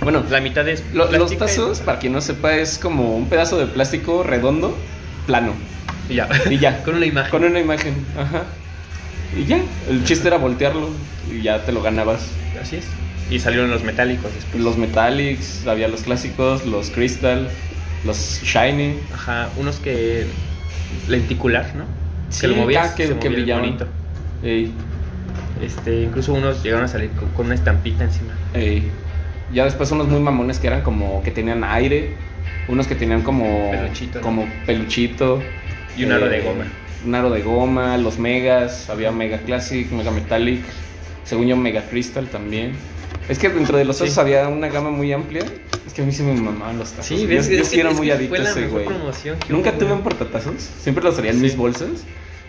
Bueno, 0.03 0.23
La 0.31 0.41
mitad 0.41 0.67
es. 0.69 0.83
lo- 0.93 1.11
los 1.11 1.33
y- 1.33 1.37
tazos, 1.37 1.81
para 1.81 1.99
quien 1.99 2.13
no 2.13 2.21
sepa, 2.21 2.55
es 2.57 2.79
como 2.79 3.17
un 3.17 3.29
pedazo 3.29 3.57
de 3.59 3.67
plástico 3.67 4.23
redondo, 4.23 4.77
plano. 5.27 5.55
Y 6.09 6.15
ya. 6.17 6.29
Y 6.51 6.59
ya. 6.59 6.83
Con 6.85 6.97
una 6.97 7.07
imagen. 7.07 7.31
Con 7.31 7.45
una 7.45 7.59
imagen. 7.61 7.95
Ajá. 8.19 8.45
Y 9.37 9.45
ya. 9.45 9.61
El 9.89 10.05
chiste 10.05 10.27
era 10.29 10.39
voltearlo 10.39 10.91
y 11.33 11.43
ya 11.43 11.65
te 11.65 11.73
lo 11.73 11.83
ganabas. 11.83 12.21
Así 12.61 12.77
es. 12.77 12.85
Y 13.31 13.39
salieron 13.41 13.71
los 13.71 13.83
metálicos 13.85 14.33
después. 14.35 14.63
Los 14.63 14.77
Metallics, 14.79 15.67
había 15.67 15.89
los 15.89 16.03
clásicos, 16.03 16.65
los 16.67 16.91
Crystal, 16.91 17.49
los 18.05 18.41
Shiny. 18.43 18.95
Ajá, 19.13 19.51
unos 19.57 19.77
que. 19.81 20.27
lenticular, 21.09 21.75
¿no? 21.77 21.85
Sí, 22.31 22.43
que 22.43 22.49
lo 22.49 22.57
movías, 22.57 22.93
que- 22.95 23.09
se 23.09 23.19
que 23.19 23.29
movía 23.29 23.43
brillaban. 23.43 23.65
bonito. 23.65 23.87
Ey, 24.43 24.73
Este, 25.63 26.03
incluso 26.03 26.33
unos 26.35 26.63
llegaron 26.63 26.85
a 26.85 26.89
salir 26.89 27.11
con, 27.11 27.29
con 27.31 27.47
una 27.47 27.55
estampita 27.55 28.05
encima. 28.05 28.33
ey. 28.55 28.91
Ya 29.53 29.65
después 29.65 29.91
unos 29.93 30.09
muy 30.09 30.21
mamones 30.21 30.59
que 30.59 30.67
eran 30.67 30.83
como 30.83 31.23
que 31.23 31.31
tenían 31.31 31.65
aire, 31.65 32.13
unos 32.69 32.87
que 32.87 32.95
tenían 32.95 33.23
como 33.23 33.71
Peluchito, 33.71 34.19
¿no? 34.19 34.25
como 34.25 34.47
peluchito 34.67 35.43
Y 35.97 36.05
un 36.05 36.13
aro 36.13 36.27
eh, 36.27 36.29
de 36.29 36.41
goma. 36.43 36.65
Un 37.07 37.15
aro 37.15 37.31
de 37.31 37.43
goma, 37.43 37.97
los 37.97 38.19
megas, 38.19 38.91
había 38.91 39.11
Mega 39.11 39.39
Classic, 39.39 39.91
Mega 39.91 40.11
Metallic, 40.11 40.61
según 41.29 41.47
yo 41.47 41.57
Mega 41.57 41.83
Crystal 41.89 42.27
también. 42.29 42.73
Es 43.29 43.39
que 43.39 43.49
dentro 43.51 43.77
de 43.77 43.85
los 43.85 43.97
Sí. 43.99 44.05
tazos 44.05 44.19
había 44.19 44.49
una 44.49 44.69
gama 44.69 44.91
muy 44.91 45.13
amplia. 45.13 45.45
Es 45.87 45.93
que 45.93 46.03
a 46.03 46.05
mí 46.05 46.13
sí 46.13 46.23
me 46.23 46.33
mamaban 46.35 46.79
los 46.79 46.91
tazos. 46.91 47.07
Sí, 47.07 47.23
yo, 47.23 47.29
ves, 47.29 47.49
yo 47.49 47.61
es 47.61 47.69
sí 47.69 47.75
que- 47.77 47.81
era 47.83 47.91
es 47.91 47.97
muy 47.97 48.11
adicto 48.11 48.35
a 48.37 48.39
ese 48.45 48.67
güey. 48.69 48.87
Nunca 49.49 49.73
tuve 49.73 49.93
un 49.93 50.01
portatazos, 50.03 50.55
siempre 50.81 51.05
los 51.05 51.15
traía 51.17 51.31
en 51.33 51.39
Sí. 51.39 51.43
mis 51.43 51.57
bolsas. 51.57 51.91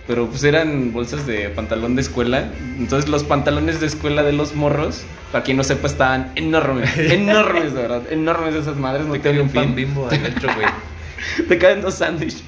Pero 0.08 0.26
pues 0.28 0.44
eran 0.44 0.92
bolsas 0.92 1.28
de 1.28 1.50
pantalón 1.50 1.96
de 1.96 2.02
escuela. 2.02 2.50
Entonces 2.80 3.10
los 3.12 3.24
pantalones 3.24 3.80
de 3.80 3.86
escuela 3.86 4.24
de 4.24 4.34
los 4.34 4.56
morros, 4.56 5.04
para 5.32 5.44
quien 5.44 5.56
no 5.58 5.64
sepa, 5.64 5.86
estaban 5.88 6.32
enormes. 6.36 6.90
enormes, 6.98 7.76
de 7.76 7.82
verdad. 7.82 8.02
Enormes 8.10 8.56
esas 8.56 8.76
madres. 8.78 9.06
No 9.06 9.14
Te 9.20 9.40
un 9.40 9.50
pan 9.50 9.66
fin. 9.66 9.76
bimbo 9.76 10.08
adentro, 10.08 10.50
güey. 10.56 10.68
Te 11.48 11.58
caen 11.60 11.82
dos 11.82 11.96
sándwiches. 11.96 12.44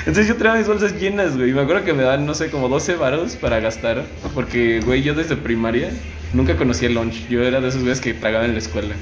Entonces 0.00 0.28
yo 0.28 0.36
traía 0.36 0.58
mis 0.58 0.66
bolsas 0.66 0.94
llenas, 1.00 1.36
güey. 1.36 1.50
Y 1.50 1.52
me 1.54 1.62
acuerdo 1.62 1.84
que 1.84 1.92
me 1.92 2.02
dan, 2.02 2.26
no 2.26 2.34
sé, 2.34 2.50
como 2.50 2.68
12 2.68 2.96
varos 2.96 3.36
para 3.36 3.60
gastar. 3.60 4.04
Porque, 4.34 4.80
güey, 4.80 5.02
yo 5.02 5.14
desde 5.14 5.36
primaria 5.36 5.90
nunca 6.32 6.56
conocí 6.56 6.86
el 6.86 6.94
lunch. 6.94 7.28
Yo 7.28 7.42
era 7.42 7.60
de 7.60 7.68
esos 7.68 7.80
güeyes 7.82 8.00
que 8.00 8.14
tragaban 8.14 8.46
en 8.46 8.52
la 8.54 8.58
escuela. 8.58 8.94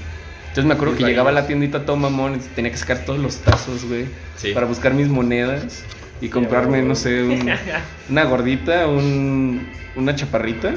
Entonces 0.42 0.64
me 0.66 0.74
acuerdo 0.74 0.96
que 0.96 1.04
llegaba 1.04 1.30
a 1.30 1.32
la 1.32 1.46
tiendita 1.46 1.84
todo 1.86 1.96
mamón 1.96 2.34
y 2.36 2.38
tenía 2.54 2.70
que 2.70 2.76
sacar 2.76 3.04
todos 3.06 3.18
los 3.18 3.38
tazos, 3.38 3.84
güey. 3.86 4.04
Sí. 4.36 4.52
Para 4.52 4.66
buscar 4.66 4.92
mis 4.92 5.08
monedas 5.08 5.82
y 6.20 6.28
comprarme, 6.28 6.82
no 6.82 6.94
sé, 6.94 7.22
un- 7.22 7.50
una 8.10 8.24
gordita, 8.24 8.86
un, 8.86 9.66
una 9.96 10.14
chaparrita, 10.14 10.74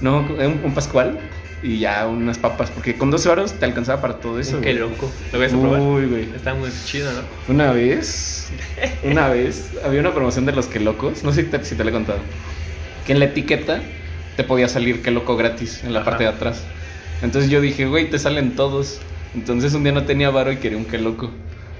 no, 0.00 0.20
un, 0.20 0.60
un 0.64 0.74
pascual 0.74 1.18
y 1.62 1.78
ya 1.78 2.06
unas 2.06 2.38
papas. 2.38 2.70
Porque 2.70 2.94
con 2.96 3.10
12 3.10 3.28
varos 3.28 3.52
te 3.54 3.64
alcanzaba 3.64 4.00
para 4.00 4.14
todo 4.18 4.38
eso, 4.38 4.60
Qué 4.60 4.72
loco. 4.72 5.10
¿Lo 5.32 5.38
voy 5.38 5.46
a 5.46 5.50
probar? 5.50 5.80
Uy, 5.80 6.06
güey. 6.06 6.22
Está 6.34 6.54
muy 6.54 6.70
chido, 6.84 7.10
¿no? 7.12 7.20
Una 7.52 7.72
vez, 7.72 8.50
una 9.02 9.28
vez, 9.28 9.70
había 9.84 10.00
una 10.00 10.14
promoción 10.14 10.46
de 10.46 10.52
los 10.52 10.66
que 10.66 10.80
locos, 10.80 11.22
no 11.24 11.32
sé 11.32 11.42
si 11.42 11.48
te, 11.48 11.64
si 11.64 11.74
te 11.74 11.84
lo 11.84 11.90
he 11.90 11.92
contado, 11.92 12.18
que 13.06 13.12
en 13.12 13.18
la 13.18 13.26
etiqueta 13.26 13.80
te 14.36 14.44
podía 14.44 14.68
salir 14.68 15.02
que 15.02 15.10
loco 15.10 15.36
gratis 15.36 15.82
en 15.84 15.92
la 15.92 16.00
Ajá. 16.00 16.10
parte 16.10 16.24
de 16.24 16.30
atrás. 16.30 16.62
Entonces 17.22 17.50
yo 17.50 17.60
dije, 17.60 17.86
güey, 17.86 18.08
te 18.08 18.18
salen 18.18 18.56
todos. 18.56 19.00
Entonces 19.34 19.74
un 19.74 19.82
día 19.84 19.92
no 19.92 20.04
tenía 20.04 20.30
varo 20.30 20.50
y 20.52 20.56
quería 20.56 20.78
un 20.78 20.84
que 20.86 20.98
loco. 20.98 21.30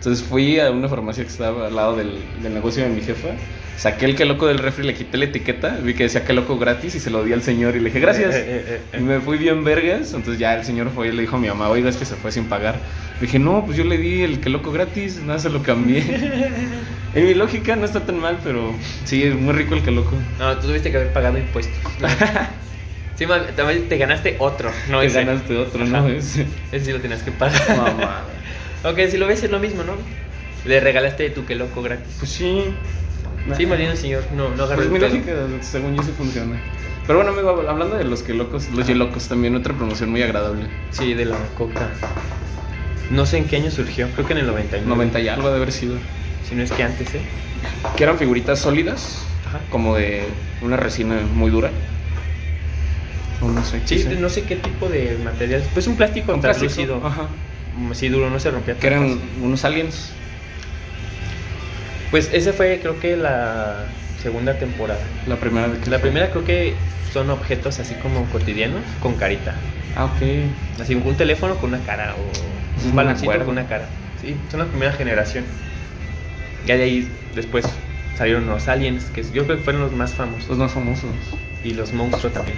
Entonces 0.00 0.24
fui 0.26 0.58
a 0.58 0.70
una 0.70 0.88
farmacia 0.88 1.22
que 1.24 1.28
estaba 1.30 1.66
al 1.66 1.76
lado 1.76 1.94
del, 1.94 2.18
del 2.42 2.54
negocio 2.54 2.82
de 2.82 2.88
mi 2.88 3.02
jefa, 3.02 3.28
saqué 3.76 4.06
el 4.06 4.16
que 4.16 4.24
loco 4.24 4.46
del 4.46 4.56
refri, 4.58 4.86
le 4.86 4.94
quité 4.94 5.18
la 5.18 5.26
etiqueta, 5.26 5.76
vi 5.82 5.92
que 5.92 6.04
decía 6.04 6.24
que 6.24 6.32
loco 6.32 6.58
gratis 6.58 6.94
y 6.94 7.00
se 7.00 7.10
lo 7.10 7.22
di 7.22 7.34
al 7.34 7.42
señor 7.42 7.76
y 7.76 7.80
le 7.80 7.86
dije, 7.90 8.00
gracias. 8.00 8.34
Eh, 8.34 8.44
eh, 8.46 8.80
eh, 8.94 8.98
Y 8.98 9.02
me 9.02 9.20
fui 9.20 9.36
bien 9.36 9.62
vergas, 9.62 10.14
entonces 10.14 10.38
ya 10.38 10.54
el 10.54 10.64
señor 10.64 10.90
fue 10.94 11.08
y 11.08 11.12
le 11.12 11.20
dijo 11.20 11.36
a 11.36 11.38
mi 11.38 11.48
mamá, 11.48 11.68
oiga, 11.68 11.90
es 11.90 11.98
que 11.98 12.06
se 12.06 12.16
fue 12.16 12.32
sin 12.32 12.46
pagar. 12.46 12.76
Le 13.20 13.26
dije, 13.26 13.38
no, 13.38 13.62
pues 13.66 13.76
yo 13.76 13.84
le 13.84 13.98
di 13.98 14.22
el 14.22 14.40
que 14.40 14.48
loco 14.48 14.72
gratis, 14.72 15.18
nada, 15.18 15.38
se 15.38 15.50
lo 15.50 15.62
cambié. 15.62 16.02
en 17.14 17.26
mi 17.26 17.34
lógica 17.34 17.76
no 17.76 17.84
está 17.84 18.00
tan 18.00 18.18
mal, 18.20 18.38
pero 18.42 18.72
sí, 19.04 19.22
es 19.22 19.34
muy 19.34 19.52
rico 19.52 19.74
el 19.74 19.82
que 19.82 19.90
loco. 19.90 20.12
No, 20.38 20.56
tú 20.56 20.68
tuviste 20.68 20.90
que 20.90 20.96
haber 20.96 21.12
pagado 21.12 21.36
impuestos. 21.36 21.74
sí, 23.16 23.26
también 23.54 23.86
te 23.88 23.98
ganaste 23.98 24.36
otro. 24.38 24.70
No, 24.88 25.00
Te 25.00 25.06
ese. 25.08 25.24
ganaste 25.24 25.58
otro, 25.58 25.82
Ajá. 25.84 26.00
¿no? 26.00 26.08
Ese. 26.08 26.46
Ese 26.72 26.86
sí 26.86 26.92
lo 26.92 27.00
tenías 27.00 27.22
que 27.22 27.32
pagar. 27.32 27.60
Mamá. 27.76 28.22
Ok, 28.84 28.98
si 29.10 29.16
lo 29.16 29.26
ves 29.26 29.42
es 29.42 29.50
lo 29.50 29.58
mismo, 29.58 29.82
¿no? 29.82 29.92
Le 30.64 30.80
regalaste 30.80 31.30
tu 31.30 31.44
que 31.44 31.54
loco 31.54 31.82
gratis. 31.82 32.14
Pues 32.18 32.30
sí. 32.30 32.64
Sí, 33.56 33.64
el 33.64 33.96
señor 33.96 34.24
no, 34.36 34.50
no 34.50 34.64
agarró 34.64 34.76
Pues 34.76 34.86
el 34.86 34.92
mi 34.92 34.98
lógica, 34.98 35.32
según 35.62 35.96
yo, 35.96 36.02
sí 36.02 36.12
funciona. 36.16 36.60
Pero 37.06 37.18
bueno, 37.18 37.32
amigo, 37.32 37.68
hablando 37.68 37.96
de 37.96 38.04
los 38.04 38.22
que 38.22 38.34
locos, 38.34 38.68
los 38.70 38.88
locos 38.88 39.28
también 39.28 39.56
otra 39.56 39.74
promoción 39.74 40.10
muy 40.10 40.22
agradable. 40.22 40.66
Sí, 40.90 41.14
de 41.14 41.24
la 41.24 41.36
coca. 41.56 41.88
No 43.10 43.26
sé 43.26 43.38
en 43.38 43.46
qué 43.46 43.56
año 43.56 43.70
surgió, 43.70 44.08
creo 44.14 44.26
que 44.26 44.34
en 44.34 44.40
el 44.40 44.46
99. 44.46 44.86
90 44.88 45.20
y 45.20 45.28
algo 45.28 45.50
de 45.50 45.56
haber 45.56 45.72
sido. 45.72 45.96
Si 46.48 46.54
no 46.54 46.62
es 46.62 46.70
que 46.70 46.82
antes, 46.82 47.12
¿eh? 47.14 47.20
Que 47.96 48.04
eran 48.04 48.18
figuritas 48.18 48.60
sólidas, 48.60 49.24
Ajá. 49.48 49.60
como 49.70 49.96
de 49.96 50.24
una 50.62 50.76
resina 50.76 51.20
muy 51.34 51.50
dura. 51.50 51.70
O 53.40 53.48
no 53.48 53.64
sé. 53.64 53.80
Sí, 53.86 54.06
no 54.18 54.28
sé 54.28 54.42
qué 54.42 54.56
tipo 54.56 54.88
de 54.88 55.18
material. 55.24 55.64
Pues 55.72 55.86
un 55.86 55.96
plástico 55.96 56.34
Un 56.34 56.40
plástico, 56.40 56.72
translúcido. 56.72 57.04
Ajá. 57.04 57.28
Sí, 57.92 58.08
duro, 58.08 58.30
no 58.30 58.38
se 58.40 58.50
rompía. 58.50 58.76
Que 58.78 58.86
eran 58.86 59.08
fácil. 59.18 59.20
unos 59.42 59.64
aliens. 59.64 60.12
Pues 62.10 62.30
ese 62.32 62.52
fue, 62.52 62.78
creo 62.80 62.98
que 62.98 63.16
la 63.16 63.84
segunda 64.22 64.58
temporada. 64.58 65.00
La 65.26 65.36
primera 65.36 65.68
de 65.68 65.78
La 65.78 65.98
fue. 65.98 65.98
primera 65.98 66.30
creo 66.30 66.44
que 66.44 66.74
son 67.12 67.30
objetos 67.30 67.78
así 67.78 67.94
como 67.94 68.24
cotidianos 68.26 68.82
con 69.00 69.14
carita. 69.14 69.54
Ah, 69.96 70.04
ok. 70.06 70.80
Así 70.80 70.94
un 70.94 71.14
teléfono 71.16 71.56
con 71.56 71.72
una 71.74 71.82
cara 71.84 72.14
o 72.14 72.88
un 72.88 72.98
acuerdo. 72.98 73.44
con 73.46 73.52
una 73.58 73.66
cara. 73.66 73.86
Sí, 74.20 74.36
son 74.50 74.60
la 74.60 74.66
primera 74.66 74.92
generación. 74.92 75.44
Ya 76.66 76.76
de 76.76 76.82
ahí 76.84 77.08
después 77.34 77.64
salieron 78.16 78.46
los 78.46 78.68
aliens, 78.68 79.04
que 79.14 79.22
yo 79.22 79.44
creo 79.46 79.56
que 79.56 79.62
fueron 79.64 79.82
los 79.82 79.92
más 79.92 80.12
famosos. 80.12 80.48
Los 80.48 80.58
más 80.58 80.72
famosos. 80.72 81.10
Y 81.64 81.74
los 81.74 81.92
monstruos 81.92 82.32
también. 82.34 82.56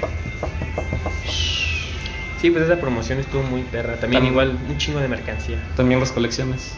Sí, 2.42 2.50
pues 2.50 2.64
esa 2.64 2.80
promoción 2.80 3.20
estuvo 3.20 3.42
muy 3.44 3.62
perra. 3.62 3.94
También 3.94 4.24
Tam- 4.24 4.26
igual 4.30 4.58
un 4.68 4.76
chingo 4.76 4.98
de 4.98 5.06
mercancía. 5.08 5.58
También 5.76 6.00
las 6.00 6.10
colecciones. 6.12 6.72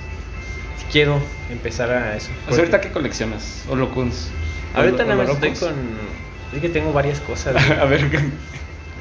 Si 0.78 0.84
quiero 0.92 1.18
empezar 1.50 1.90
a 1.90 2.16
eso. 2.16 2.28
O 2.46 2.50
sea, 2.50 2.58
¿Ahorita 2.60 2.80
qué 2.82 2.90
coleccionas? 2.92 3.64
¿O 3.70 3.74
locuns? 3.74 4.28
Ahorita 4.74 5.02
¿O- 5.04 5.06
nada 5.06 5.22
más 5.24 5.30
estoy 5.30 5.52
con... 5.54 5.74
Es 6.54 6.60
que 6.60 6.68
tengo 6.68 6.92
varias 6.92 7.18
cosas. 7.20 7.54
güey. 7.66 7.80
A 7.80 7.84
ver, 7.86 8.04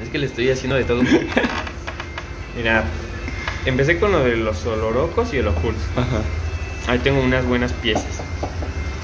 Es 0.02 0.08
que 0.10 0.18
le 0.18 0.24
estoy 0.26 0.50
haciendo 0.50 0.74
de 0.76 0.84
todo 0.84 1.00
un 1.00 1.06
poco. 1.06 1.22
Mira, 2.56 2.84
empecé 3.66 3.98
con 4.00 4.12
lo 4.12 4.24
de 4.24 4.36
los 4.36 4.64
olorocos 4.64 5.34
y 5.34 5.36
el 5.38 5.48
oculto. 5.48 5.82
Ajá. 5.96 6.22
Ahí 6.90 6.98
tengo 7.00 7.20
unas 7.20 7.44
buenas 7.44 7.72
piezas. 7.74 8.22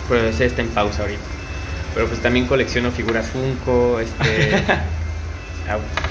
Pero 0.09 0.25
ese 0.29 0.47
está 0.47 0.63
en 0.63 0.69
pausa 0.69 1.03
ahorita. 1.03 1.21
Pero 1.95 2.07
pues 2.07 2.21
también 2.21 2.47
colecciono 2.47 2.91
figuras 2.91 3.27
Funko, 3.27 4.01
este, 4.01 4.63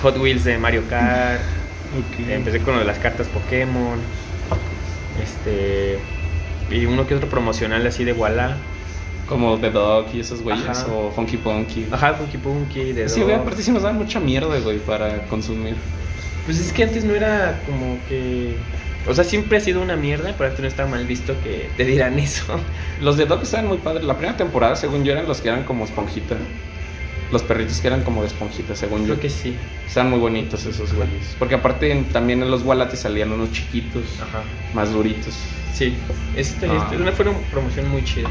Hot 0.02 0.18
Wheels 0.18 0.44
de 0.44 0.58
Mario 0.58 0.84
Kart. 0.90 1.42
Ok. 1.98 2.30
Empecé 2.30 2.60
con 2.60 2.76
lo 2.76 2.80
de 2.80 2.86
las 2.86 3.00
cartas 3.00 3.28
Pokémon. 3.28 4.00
Este. 5.22 6.00
Y 6.70 6.86
uno 6.86 7.08
que 7.08 7.16
otro 7.16 7.30
promocional 7.30 7.86
así 7.86 8.04
de 8.04 8.14
Walla. 8.14 8.58
Como 9.28 9.60
The 9.60 9.70
Dog 9.70 10.08
y 10.14 10.22
esos 10.22 10.42
güeyes. 10.42 10.68
Ajá. 10.68 10.88
O 10.92 11.12
Funky 11.12 11.38
Punky. 11.38 11.88
Ajá, 11.92 12.16
Funky 12.16 12.38
Punky, 12.38 12.96
Sí, 13.08 13.22
güey, 13.22 13.36
aparte 13.36 13.62
sí 13.62 13.72
nos 13.72 13.84
dan 13.84 13.96
mucha 13.96 14.20
mierda, 14.20 14.60
güey, 14.60 14.80
para 14.80 15.24
consumir. 15.28 15.76
Pues 16.46 16.60
es 16.60 16.74
que 16.74 16.84
antes 16.84 17.04
no 17.04 17.14
era 17.14 17.60
como 17.68 18.00
que. 18.08 18.56
O 19.08 19.14
sea, 19.14 19.24
siempre 19.24 19.58
ha 19.58 19.62
sido 19.62 19.82
una 19.82 19.96
mierda, 19.96 20.34
pero 20.38 20.50
antes 20.50 20.62
no 20.62 20.68
está 20.68 20.86
mal 20.86 21.06
visto 21.06 21.36
que 21.44 21.70
te 21.78 21.86
dirán 21.86 22.18
eso. 22.20 22.60
Los 23.02 23.18
de 23.18 23.26
Dog 23.26 23.44
estaban 23.44 23.68
muy 23.68 23.78
padres. 23.78 24.04
La 24.04 24.16
primera 24.16 24.36
temporada, 24.36 24.76
según 24.76 25.04
yo, 25.04 25.12
eran 25.12 25.28
los 25.28 25.42
que 25.42 25.50
eran 25.50 25.64
como 25.64 25.86
esponjita. 25.86 26.36
Los 27.32 27.44
perritos 27.44 27.80
que 27.80 27.88
eran 27.88 28.02
como 28.04 28.22
de 28.22 28.28
esponjita, 28.28 28.76
según 28.76 29.02
yo. 29.02 29.06
Creo 29.14 29.20
que 29.20 29.30
sí. 29.30 29.56
Estaban 29.88 30.10
muy 30.10 30.20
bonitos 30.20 30.66
esos 30.66 30.94
güeyes. 30.94 31.36
Porque 31.38 31.56
aparte 31.56 31.92
en- 31.92 32.06
también 32.06 32.42
en 32.42 32.50
los 32.50 32.64
Wallates 32.64 33.00
salían 33.00 33.32
unos 33.32 33.52
chiquitos, 33.52 34.04
Ajá. 34.22 34.42
más 34.74 34.92
duritos. 34.92 35.36
Sí, 35.74 35.96
este, 36.36 36.68
Ah. 36.68 36.82
este- 36.84 36.98
una 37.02 37.12
fue 37.12 37.28
una 37.30 37.38
promoción 37.52 37.88
muy 37.90 38.04
chida. 38.04 38.30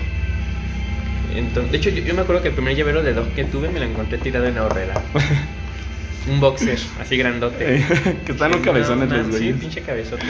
Entonces, 1.34 1.70
de 1.70 1.78
hecho, 1.78 1.90
yo, 1.90 2.02
yo 2.02 2.14
me 2.14 2.22
acuerdo 2.22 2.42
que 2.42 2.48
el 2.48 2.54
primer 2.54 2.74
llavero 2.74 3.02
de 3.02 3.12
Dog 3.14 3.28
que 3.34 3.44
tuve 3.44 3.68
me 3.68 3.78
lo 3.78 3.86
encontré 3.86 4.18
tirado 4.18 4.46
en 4.46 4.58
ahorrera. 4.58 4.94
un 6.28 6.40
boxer, 6.40 6.78
así 7.00 7.16
grandote. 7.16 7.84
que 8.26 8.32
están 8.32 8.52
un 8.52 8.58
Sí, 8.60 8.64
cabezones 8.64 9.08
no, 9.08 9.16
los 9.16 9.26
no, 9.28 9.32
Sí, 9.34 9.38
güeyes. 9.38 9.56
pinche 9.60 9.82
cabezota. 9.82 10.24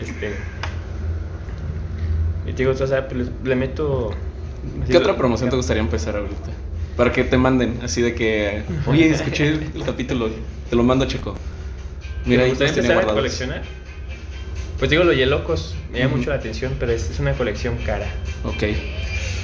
este. 0.00 0.34
Y 2.46 2.52
te 2.52 2.56
digo, 2.64 2.72
o 2.72 2.86
sea, 2.86 3.06
pues, 3.08 3.28
le 3.44 3.54
meto. 3.56 4.10
¿Qué 4.88 4.96
otra 4.96 5.16
promoción 5.16 5.50
te 5.50 5.56
gustaría 5.56 5.82
empezar 5.82 6.16
ahorita? 6.16 6.50
Para 6.96 7.10
que 7.12 7.24
te 7.24 7.38
manden, 7.38 7.78
así 7.82 8.02
de 8.02 8.14
que, 8.14 8.62
oye, 8.86 9.10
escuché 9.10 9.48
el, 9.48 9.70
el 9.74 9.82
capítulo, 9.86 10.30
te 10.68 10.76
lo 10.76 10.82
mando, 10.82 11.06
Checo. 11.06 11.34
Mira, 12.26 12.40
¿Te 12.40 12.44
ahí 12.44 12.50
gustaría 12.50 12.68
los 12.68 12.74
tiene 12.74 12.88
empezar 12.88 12.90
a 12.90 12.94
guardados. 12.94 13.14
coleccionar? 13.20 13.62
Pues 14.78 14.90
digo, 14.90 15.04
los 15.04 15.16
Yelocos 15.16 15.74
me 15.92 15.98
llama 15.98 16.10
Ujú. 16.10 16.18
mucho 16.18 16.30
la 16.30 16.36
atención, 16.36 16.74
pero 16.78 16.92
es, 16.92 17.08
es 17.08 17.18
una 17.18 17.32
colección 17.32 17.76
cara. 17.86 18.06
Ok. 18.44 18.64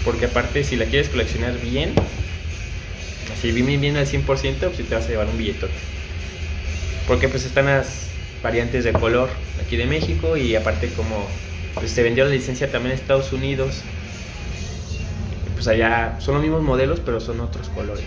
Porque 0.04 0.26
aparte, 0.26 0.62
si 0.64 0.76
la 0.76 0.84
quieres 0.84 1.08
coleccionar 1.08 1.58
bien, 1.60 1.92
así 3.32 3.52
bien, 3.52 3.80
bien 3.80 3.96
al 3.96 4.06
100%, 4.06 4.24
pues 4.26 4.76
sí 4.76 4.82
te 4.82 4.94
vas 4.94 5.06
a 5.06 5.08
llevar 5.08 5.26
un 5.28 5.38
billetote. 5.38 5.72
Porque 7.06 7.28
pues 7.28 7.44
están 7.44 7.66
las 7.66 8.08
variantes 8.42 8.84
de 8.84 8.92
color 8.92 9.28
aquí 9.64 9.76
de 9.76 9.86
México 9.86 10.36
y 10.36 10.54
aparte 10.54 10.88
como 10.96 11.26
pues, 11.74 11.90
se 11.90 12.02
vendió 12.02 12.24
la 12.24 12.30
licencia 12.30 12.70
también 12.70 12.92
en 12.94 13.00
Estados 13.00 13.32
Unidos, 13.32 13.82
pues 15.58 15.66
allá 15.68 16.16
son 16.20 16.34
los 16.34 16.42
mismos 16.42 16.62
modelos, 16.62 17.00
pero 17.04 17.18
son 17.20 17.40
otros 17.40 17.68
colores. 17.70 18.04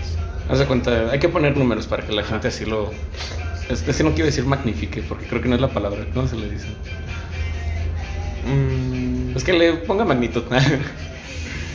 Haz 0.50 0.60
de 0.60 0.66
cuenta, 0.66 1.12
hay 1.12 1.20
que 1.20 1.28
poner 1.28 1.58
números 1.58 1.86
para 1.86 2.06
que 2.06 2.14
la 2.14 2.24
gente 2.24 2.48
así 2.48 2.64
lo... 2.66 2.92
Es, 3.70 3.82
que 3.84 4.04
no 4.04 4.12
quiero 4.12 4.26
decir 4.28 4.46
magnifique, 4.46 5.02
porque 5.02 5.26
creo 5.28 5.42
que 5.42 5.50
no 5.50 5.56
es 5.56 5.62
la 5.62 5.70
palabra. 5.70 6.00
¿Cómo 6.14 6.28
se 6.28 6.36
le 6.38 6.50
dice? 6.50 6.68
Mm, 8.48 9.36
Es 9.38 9.44
que 9.44 9.54
le 9.54 9.74
ponga 9.74 10.06
magnitud. 10.06 10.44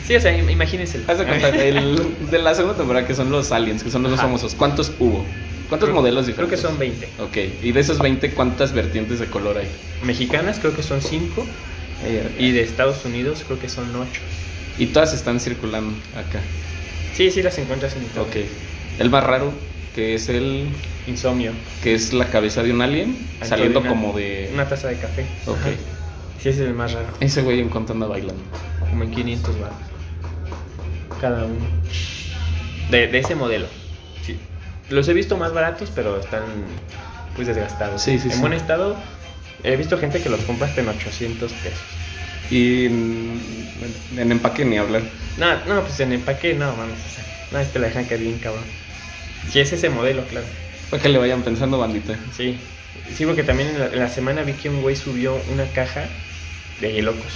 Sí, 0.07 0.15
o 0.15 0.21
sea, 0.21 0.31
im- 0.37 0.49
imagínense. 0.49 1.01
Haz 1.05 1.17
de 1.17 1.25
cuenta, 1.25 1.49
el, 1.65 2.01
de 2.31 2.39
la 2.39 2.55
segunda 2.55 2.77
temporada 2.77 3.05
que 3.05 3.13
son 3.13 3.29
los 3.29 3.51
aliens, 3.51 3.83
que 3.83 3.91
son 3.91 4.03
los 4.03 4.11
más 4.13 4.21
famosos. 4.21 4.55
¿Cuántos 4.55 4.93
hubo? 4.99 5.25
¿Cuántos 5.67 5.89
Creo- 5.89 5.99
modelos 5.99 6.23
Creo 6.27 6.47
que 6.47 6.55
diferentes? 6.55 6.61
son 6.61 6.79
20. 6.79 7.09
Ok, 7.23 7.37
y 7.61 7.73
de 7.73 7.79
esos 7.81 7.99
20, 7.99 8.31
¿cuántas 8.31 8.71
vertientes 8.71 9.19
de 9.19 9.25
color 9.25 9.57
hay? 9.57 9.67
Mexicanas 10.05 10.59
creo 10.61 10.73
que 10.73 10.81
son 10.81 11.01
5 11.01 11.45
y 12.39 12.51
de 12.51 12.61
Estados 12.61 13.03
Unidos 13.03 13.43
creo 13.45 13.59
que 13.59 13.67
son 13.67 13.93
8. 13.93 14.07
Y 14.77 14.87
todas 14.87 15.13
están 15.13 15.39
circulando 15.39 15.93
acá. 16.13 16.39
Sí, 17.13 17.31
sí 17.31 17.41
las 17.41 17.57
encuentras 17.57 17.95
en 17.95 18.03
internet. 18.03 18.27
Ok. 18.45 18.99
El 18.99 19.09
más 19.09 19.23
raro, 19.23 19.51
que 19.95 20.15
es 20.15 20.29
el... 20.29 20.67
Insomnio. 21.07 21.53
que 21.83 21.93
es 21.95 22.11
la 22.13 22.25
cabeza 22.29 22.63
de 22.63 22.73
un 22.73 22.81
alien 22.81 23.17
saliendo 23.41 23.79
de 23.81 23.87
una- 23.89 23.89
como 24.01 24.13
de... 24.17 24.49
Una 24.53 24.67
taza 24.67 24.89
de 24.89 24.97
café. 24.97 25.25
Ok. 25.45 25.57
Ajá. 25.59 25.69
Sí, 26.39 26.49
ese 26.49 26.61
es 26.65 26.67
el 26.67 26.75
más 26.75 26.93
raro. 26.93 27.07
Ese 27.19 27.41
güey 27.41 27.59
en 27.59 27.69
cuanto 27.69 27.93
anda 27.93 28.05
bailando. 28.05 28.43
Como 28.91 29.03
en 29.03 29.09
500 29.09 29.59
baros. 29.59 29.75
Cada 31.19 31.45
uno. 31.45 31.65
De, 32.91 33.07
de 33.07 33.17
ese 33.17 33.33
modelo. 33.33 33.65
Sí. 34.23 34.37
Los 34.91 35.07
he 35.07 35.13
visto 35.13 35.35
más 35.35 35.51
baratos, 35.51 35.91
pero 35.95 36.19
están 36.19 36.43
pues 37.35 37.47
desgastados. 37.47 38.03
Sí, 38.03 38.19
sí, 38.19 38.27
En 38.27 38.35
sí. 38.35 38.39
buen 38.39 38.53
estado, 38.53 38.95
he 39.63 39.75
visto 39.77 39.97
gente 39.97 40.21
que 40.21 40.29
los 40.29 40.39
compra 40.41 40.67
hasta 40.67 40.81
en 40.81 40.89
800 40.89 41.51
pesos. 41.53 41.79
Y 42.49 42.85
en, 42.85 43.41
en 44.17 44.31
empaque 44.31 44.65
ni 44.65 44.77
hablar. 44.77 45.01
No, 45.37 45.65
no, 45.65 45.81
pues 45.81 45.99
en 45.99 46.13
empaque 46.13 46.53
no, 46.53 46.75
mames. 46.75 46.97
o 46.97 47.15
sea, 47.15 47.25
no, 47.51 47.59
este 47.59 47.79
la 47.79 47.87
dejan 47.87 48.05
caer 48.05 48.21
bien, 48.21 48.37
cabrón. 48.39 48.63
Si 49.51 49.59
es 49.59 49.71
ese 49.71 49.89
modelo, 49.89 50.23
claro. 50.25 50.45
Para 50.89 51.01
que 51.01 51.09
le 51.09 51.17
vayan 51.17 51.43
pensando, 51.43 51.77
bandita. 51.77 52.17
Sí. 52.35 52.57
Sí, 53.15 53.25
porque 53.25 53.43
también 53.43 53.69
en 53.69 53.79
la, 53.79 53.85
en 53.87 53.99
la 53.99 54.09
semana 54.09 54.43
vi 54.43 54.53
que 54.53 54.69
un 54.69 54.81
güey 54.81 54.95
subió 54.95 55.39
una 55.53 55.65
caja 55.65 56.05
de 56.81 56.93
hielocos. 56.93 57.33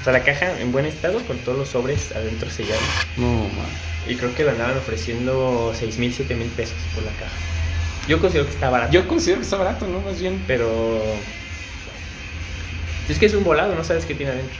O 0.00 0.04
sea, 0.04 0.12
la 0.12 0.22
caja 0.22 0.60
en 0.60 0.70
buen 0.70 0.86
estado 0.86 1.20
con 1.22 1.38
todos 1.38 1.58
los 1.58 1.68
sobres 1.68 2.12
adentro 2.14 2.50
sellados. 2.50 2.82
No, 3.16 3.26
man. 3.26 3.66
Y 4.08 4.14
creo 4.14 4.34
que 4.34 4.44
lo 4.44 4.50
andaban 4.50 4.76
ofreciendo 4.76 5.72
6 5.76 5.98
mil, 5.98 6.12
7 6.14 6.34
mil 6.36 6.48
pesos 6.48 6.76
por 6.94 7.02
la 7.02 7.10
caja. 7.12 7.34
Yo 8.06 8.20
considero 8.20 8.46
que 8.46 8.52
está 8.52 8.70
barato. 8.70 8.92
Yo 8.92 9.08
considero 9.08 9.40
que 9.40 9.44
está 9.44 9.56
barato, 9.56 9.86
¿no? 9.88 10.00
Más 10.00 10.20
bien. 10.20 10.40
Pero. 10.46 11.02
Es 13.08 13.18
que 13.18 13.26
es 13.26 13.34
un 13.34 13.44
volado, 13.44 13.74
no 13.74 13.84
sabes 13.84 14.04
qué 14.04 14.14
tiene 14.14 14.32
adentro. 14.32 14.56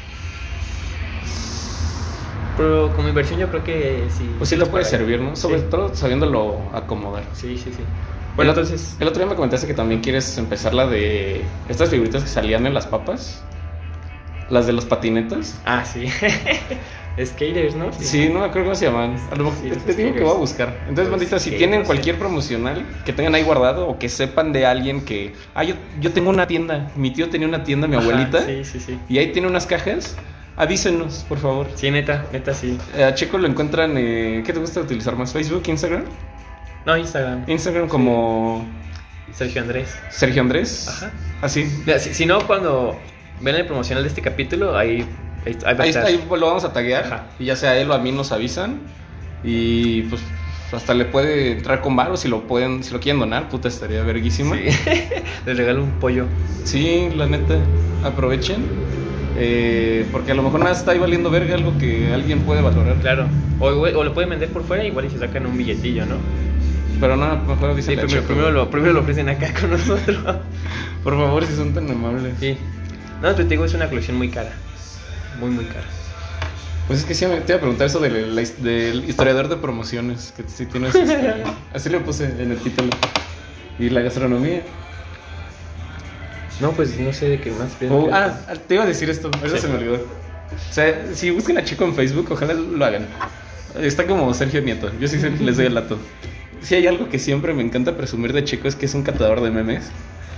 Pero 2.57 2.93
como 2.97 3.09
inversión, 3.09 3.39
yo 3.39 3.49
creo 3.51 3.63
que 3.65 4.05
sí. 4.17 4.31
Pues 4.39 4.49
sí 4.51 4.57
lo 4.57 4.67
puede 4.69 4.85
servir, 4.85 5.21
¿no? 5.21 5.37
Sobre 5.37 5.59
Sí. 5.61 5.67
todo 5.71 5.95
sabiéndolo 5.95 6.59
acomodar. 6.73 7.25
Sí, 7.35 7.57
sí, 7.59 7.65
sí. 7.65 7.71
Bueno, 8.35 8.35
Bueno, 8.37 8.51
entonces. 8.53 8.97
El 8.99 9.09
otro 9.09 9.19
día 9.21 9.29
me 9.29 9.35
comentaste 9.35 9.67
que 9.67 9.75
también 9.75 10.01
quieres 10.01 10.37
empezar 10.39 10.73
la 10.75 10.87
de 10.87 11.43
estas 11.69 11.91
figuritas 11.91 12.23
que 12.23 12.29
salían 12.29 12.67
en 12.67 12.73
las 12.75 12.87
papas. 12.87 13.43
Las 14.49 14.67
de 14.67 14.73
los 14.73 14.85
patinetas. 14.87 15.59
Ah, 15.67 15.85
sí. 15.85 16.07
Skaters, 17.25 17.75
¿no? 17.75 17.93
Sí, 17.93 18.29
no 18.29 18.41
me 18.41 18.47
acuerdo 18.47 18.65
cómo 18.65 18.75
se 18.75 18.87
llaman. 18.87 19.17
A 19.31 19.37
lo 19.37 19.45
mejor 19.45 19.59
Sí, 19.63 19.71
te, 19.87 19.95
digo 19.95 20.15
que 20.15 20.21
voy 20.23 20.35
a 20.35 20.39
buscar. 20.39 20.77
Entonces, 20.89 21.11
bandita, 21.11 21.39
si 21.39 21.45
skaters, 21.51 21.59
tienen 21.59 21.85
cualquier 21.85 22.19
promocional 22.19 22.85
que 23.07 23.13
tengan 23.13 23.35
ahí 23.35 23.43
guardado 23.43 23.89
o 23.89 23.99
que 23.99 24.09
sepan 24.09 24.53
de 24.53 24.67
alguien 24.67 25.05
que. 25.05 25.33
Ah, 25.55 25.65
yo, 25.65 25.75
yo 26.01 26.13
tengo 26.13 26.29
una 26.31 26.47
tienda. 26.47 26.91
Mi 26.95 27.11
tío 27.11 27.31
tenía 27.31 27.49
una 27.49 27.65
tienda, 27.65 27.87
mi 27.87 27.97
Ajá, 27.97 28.05
abuelita. 28.05 28.45
Sí, 28.45 28.65
sí, 28.65 28.81
sí. 28.81 28.99
Y 29.09 29.19
ahí 29.19 29.33
tiene 29.33 29.49
unas 29.49 29.67
cajas. 29.67 30.17
Avísenos, 30.57 31.25
por 31.29 31.39
favor. 31.39 31.67
Sí, 31.75 31.91
neta, 31.91 32.25
neta, 32.33 32.55
sí. 32.55 32.79
Eh, 32.97 33.05
A 33.05 33.15
Checo 33.15 33.39
lo 33.39 33.47
encuentran. 33.47 33.95
Eh, 33.97 34.43
¿Qué 34.45 34.53
te 34.53 34.59
gusta 34.59 34.81
utilizar 34.81 35.17
más? 35.17 35.33
¿Facebook? 35.33 35.63
¿Instagram? 35.67 36.05
No, 36.85 36.97
Instagram. 36.97 37.45
Instagram 37.47 37.89
como 37.89 38.67
Sergio 39.33 39.63
Andrés. 39.63 39.95
Sergio 40.11 40.43
Andrés. 40.43 40.89
Ajá. 40.89 41.13
Así. 41.43 41.67
Mira, 41.85 41.99
si, 41.99 42.15
si 42.15 42.25
no, 42.27 42.47
cuando 42.47 42.99
ven 43.41 43.55
el 43.57 43.67
promocional 43.67 44.03
de 44.03 44.09
este 44.09 44.23
capítulo, 44.23 44.77
ahí 44.77 45.07
Ahí, 45.47 45.57
ahí 45.65 45.77
Ahí, 45.79 45.89
está, 45.91 46.05
ahí 46.07 46.23
lo 46.29 46.47
vamos 46.47 46.65
a 46.65 46.73
taguear. 46.73 47.05
Ajá. 47.05 47.27
Y 47.39 47.45
ya 47.47 47.57
sea 47.57 47.79
él 47.79 47.91
o 47.91 47.95
a 47.95 47.99
mí 47.99 48.13
nos 48.13 48.33
avisan. 48.33 48.81
Y 49.45 50.03
pues 50.03 50.23
hasta 50.73 50.93
le 50.95 51.05
puede 51.05 51.53
entrar 51.53 51.81
con 51.81 51.95
varo 51.95 52.17
si 52.17 52.29
lo 52.29 52.47
pueden, 52.49 52.83
si 52.83 52.93
lo 52.93 53.01
quieren 53.01 53.21
donar, 53.21 53.49
puta 53.49 53.69
estaría 53.69 54.03
verguísima. 54.03 54.57
Sí. 54.57 54.65
Les 55.47 55.57
regalo 55.57 55.85
un 55.85 55.93
pollo. 56.01 56.27
Sí, 56.65 57.09
la 57.15 57.27
neta, 57.27 57.55
aprovechen. 58.03 58.65
eh, 59.37 60.07
porque 60.11 60.33
a 60.33 60.35
lo 60.35 60.43
mejor 60.43 60.61
nada 60.61 60.73
está 60.73 60.93
ahí 60.93 60.99
valiendo 60.99 61.31
verga 61.31 61.55
algo 61.55 61.77
que 61.79 62.13
alguien 62.13 62.41
puede 62.41 62.63
valorar. 62.63 62.97
Claro. 63.01 63.29
O, 63.61 63.67
o 63.69 64.05
lo 64.05 64.13
pueden 64.15 64.31
vender 64.31 64.49
por 64.51 64.65
fuera 64.65 64.83
igual 64.85 65.05
y 65.07 65.11
se 65.11 65.19
sacan 65.19 65.47
un 65.47 65.57
billetillo, 65.57 66.07
¿no? 66.07 66.17
Pero 66.99 67.17
no, 67.17 67.37
mejor 67.45 67.75
dice 67.77 67.93
Sí, 67.93 67.97
primero, 67.97 68.23
primero, 68.27 68.51
lo, 68.51 68.71
primero 68.71 68.93
lo 68.95 69.01
ofrecen 69.01 69.29
acá 69.29 69.53
con 69.61 69.71
nosotros. 69.71 70.19
Por 71.05 71.15
favor, 71.15 71.45
si 71.47 71.55
son 71.55 71.75
tan 71.75 71.91
amables. 71.91 72.35
Sí. 72.41 72.57
No, 73.23 73.35
te 73.35 73.45
digo, 73.45 73.65
es 73.67 73.75
una 73.75 73.89
colección 73.89 74.17
muy 74.17 74.31
cara. 74.31 74.51
Muy, 75.41 75.51
muy 75.51 75.65
cara. 75.67 75.87
Pues 76.87 77.01
es 77.01 77.05
que 77.05 77.15
sí, 77.15 77.27
me 77.27 77.41
te 77.41 77.53
iba 77.53 77.57
a 77.57 77.61
preguntar 77.61 77.89
eso 77.89 77.99
del, 77.99 79.05
historiador 79.09 79.49
de 79.49 79.57
promociones. 79.57 80.33
Que 80.37 80.45
sí 80.47 80.67
tienes. 80.67 80.95
este, 80.95 81.45
así 81.75 81.89
le 81.89 82.01
puse 82.01 82.25
en 82.25 82.53
el 82.53 82.59
título. 82.59 82.91
Y 83.79 83.91
la 83.91 84.01
gastronomía. 84.03 84.63
No, 86.61 86.73
pues 86.73 86.99
no 86.99 87.13
sé 87.13 87.29
de 87.29 87.41
qué 87.41 87.51
más. 87.51 87.73
Oh, 87.91 88.09
ah, 88.13 88.33
te 88.67 88.75
iba 88.75 88.85
a 88.85 88.87
decir 88.87 89.11
esto, 89.11 89.31
eso 89.45 89.57
Sí. 89.57 89.63
se 89.63 89.69
me 89.69 89.75
olvidó. 89.75 89.95
O 89.97 90.73
sea, 90.73 91.07
si 91.13 91.31
buscan 91.31 91.59
a 91.59 91.65
Chico 91.65 91.85
en 91.85 91.95
Facebook, 91.95 92.29
ojalá 92.31 92.55
lo 92.55 92.83
hagan. 92.85 93.07
Está 93.81 94.07
como 94.07 94.33
Sergio 94.33 94.63
Nieto, 94.63 94.91
yo 94.99 95.07
sí 95.07 95.19
les 95.19 95.57
doy 95.57 95.67
el 95.67 95.75
lato. 95.75 95.99
Si 96.63 96.75
hay 96.75 96.87
algo 96.87 97.11
que 97.11 97.19
siempre 97.19 97.53
me 97.53 97.63
encanta 97.63 97.97
presumir 97.97 98.33
de 98.33 98.45
Chico 98.45 98.69
es 98.69 98.75
que 98.75 98.87
es 98.87 98.95
un 98.95 99.03
catador 99.03 99.43
de 99.43 99.51
memes. 99.51 99.91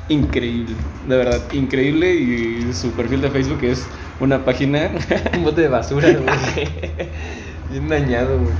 Increíble, 0.09 0.75
de 1.07 1.17
verdad, 1.17 1.43
increíble. 1.53 2.15
Y 2.15 2.73
su 2.73 2.91
perfil 2.93 3.21
de 3.21 3.31
Facebook 3.31 3.63
es 3.63 3.87
una 4.21 4.45
página. 4.45 4.91
un 5.37 5.45
bote 5.45 5.63
de 5.63 5.69
basura, 5.69 6.09
güey. 6.11 6.69
Bien 7.71 7.89
dañado, 7.89 8.39
güey. 8.39 8.53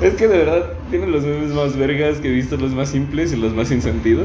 es 0.00 0.14
que 0.14 0.26
de 0.26 0.38
verdad 0.38 0.72
tiene 0.90 1.06
los 1.06 1.22
memes 1.22 1.52
más 1.52 1.76
vergas 1.76 2.18
que 2.18 2.28
he 2.28 2.32
visto, 2.32 2.56
los 2.56 2.72
más 2.72 2.88
simples 2.88 3.32
y 3.32 3.36
los 3.36 3.54
más 3.54 3.68
sin 3.68 3.80
sentido. 3.80 4.24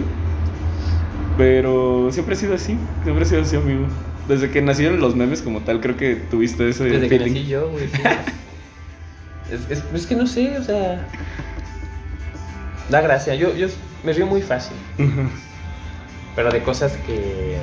Pero 1.37 2.09
siempre 2.11 2.33
ha 2.33 2.37
sido 2.37 2.55
así, 2.55 2.75
siempre 3.03 3.23
ha 3.23 3.27
sido 3.27 3.41
así, 3.43 3.55
amigo. 3.55 3.85
Desde 4.27 4.49
que 4.49 4.61
nacieron 4.61 4.99
los 4.99 5.15
memes 5.15 5.43
como 5.43 5.61
tal, 5.61 5.79
creo 5.79 5.95
que 5.95 6.15
tuviste 6.15 6.67
ese 6.67 6.85
Desde 6.85 7.07
que 7.07 7.19
nací 7.19 7.45
yo, 7.45 7.69
güey. 7.69 7.87
sí. 7.87 8.01
es, 9.51 9.77
es, 9.77 9.83
es 9.93 10.07
que 10.07 10.15
no 10.15 10.25
sé, 10.25 10.57
o 10.57 10.63
sea. 10.63 11.07
Da 12.89 13.01
gracia. 13.01 13.35
Yo, 13.35 13.55
yo 13.55 13.67
me 14.03 14.13
río 14.13 14.25
muy 14.25 14.41
fácil. 14.41 14.75
Pero 16.37 16.51
de 16.51 16.61
cosas 16.61 16.93
que. 17.07 17.57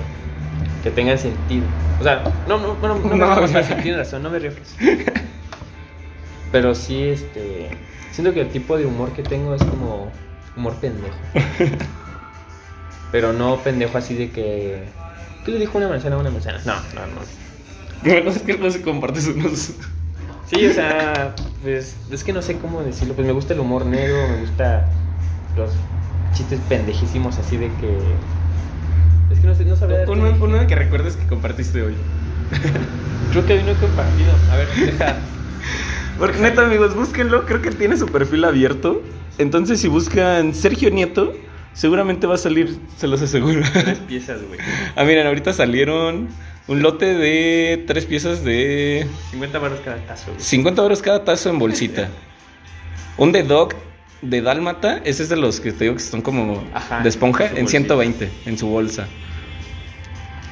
que 0.82 0.90
tengan 0.90 1.16
sentido. 1.16 1.64
O 2.00 2.02
sea, 2.02 2.24
no, 2.48 2.58
no, 2.58 2.76
no, 2.82 2.98
no, 2.98 3.16
No, 3.16 3.48
fácil, 3.48 3.76
tienes 3.76 3.98
razón, 3.98 4.24
no 4.24 4.30
me 4.30 4.40
río. 4.40 4.50
Pero 6.52 6.74
sí, 6.74 7.04
este. 7.04 7.70
Siento 8.10 8.34
que 8.34 8.40
el 8.40 8.48
tipo 8.48 8.76
de 8.76 8.84
humor 8.84 9.12
que 9.12 9.22
tengo 9.22 9.54
es 9.54 9.62
como 9.62 10.10
humor 10.56 10.74
pendejo. 10.80 11.14
Pero 13.12 13.32
no 13.32 13.58
pendejo 13.58 13.96
así 13.96 14.16
de 14.16 14.30
que. 14.32 14.82
¿Qué 15.44 15.52
le 15.52 15.60
dijo 15.60 15.78
una 15.78 15.88
manzana 15.88 16.16
a 16.16 16.18
una 16.18 16.30
manzana? 16.30 16.60
No, 16.66 16.74
no, 16.94 17.06
no. 17.06 17.20
Bueno, 18.02 18.30
es 18.30 18.42
que 18.42 18.58
no 18.58 18.70
se 18.72 18.82
compartes 18.82 19.28
unos. 19.28 19.70
Sí, 20.46 20.66
o 20.66 20.72
sea, 20.74 21.34
pues 21.62 21.96
es 22.10 22.24
que 22.24 22.32
no 22.32 22.42
sé 22.42 22.58
cómo 22.58 22.82
decirlo. 22.82 23.14
Pues 23.14 23.24
me 23.24 23.32
gusta 23.32 23.54
el 23.54 23.60
humor 23.60 23.86
negro, 23.86 24.16
me 24.28 24.40
gusta 24.40 24.90
los 25.56 25.70
chistes 26.34 26.58
pendejísimos 26.68 27.38
así 27.38 27.56
de 27.56 27.68
que. 27.68 27.98
Es 29.30 29.38
que 29.40 29.46
no 29.46 29.54
sé, 29.54 29.64
no 29.64 29.76
darte 29.76 30.10
Uno, 30.10 30.30
un 30.30 30.42
uno 30.42 30.66
que 30.66 30.74
recuerdes 30.74 31.16
que 31.16 31.26
compartiste 31.26 31.82
hoy. 31.82 31.94
Creo 33.30 33.46
que 33.46 33.54
hoy 33.54 33.62
no 33.62 33.70
he 33.72 33.74
compartido. 33.74 34.30
A 34.50 34.56
ver, 34.56 34.68
deja. 34.74 35.16
Porque 36.18 36.38
neta, 36.38 36.64
amigos, 36.64 36.94
búsquenlo. 36.94 37.44
Creo 37.46 37.60
que 37.60 37.68
él 37.70 37.76
tiene 37.76 37.96
su 37.96 38.06
perfil 38.06 38.44
abierto. 38.44 39.02
Entonces, 39.38 39.80
si 39.80 39.88
buscan 39.88 40.54
Sergio 40.54 40.90
Nieto, 40.90 41.32
seguramente 41.72 42.26
va 42.26 42.34
a 42.34 42.38
salir, 42.38 42.78
se 42.96 43.08
los 43.08 43.20
aseguro. 43.20 43.62
Tres 43.72 43.98
piezas, 44.08 44.40
güey. 44.46 44.60
ah, 44.94 45.04
miren, 45.04 45.26
ahorita 45.26 45.52
salieron 45.52 46.28
un 46.68 46.82
lote 46.82 47.14
de 47.14 47.82
tres 47.86 48.06
piezas 48.06 48.44
de 48.44 49.06
50 49.32 49.58
baros 49.58 49.80
cada 49.84 49.96
tazo, 50.06 50.26
güey. 50.32 50.40
50 50.40 50.82
euros 50.82 51.02
cada 51.02 51.24
tazo 51.24 51.50
en 51.50 51.58
bolsita. 51.58 52.08
Un 53.16 53.32
de 53.32 53.42
dog 53.42 53.74
de 54.24 54.42
dálmata, 54.42 54.98
ese 55.04 55.22
es 55.22 55.28
de 55.28 55.36
los 55.36 55.60
que 55.60 55.72
te 55.72 55.84
digo 55.84 55.94
que 55.96 56.00
son 56.02 56.22
como 56.22 56.62
Ajá, 56.74 57.00
de 57.00 57.08
esponja, 57.08 57.44
en 57.46 57.50
en 57.58 57.64
bolsita. 57.64 57.70
120 57.70 58.30
en 58.46 58.58
su 58.58 58.66
bolsa. 58.68 59.06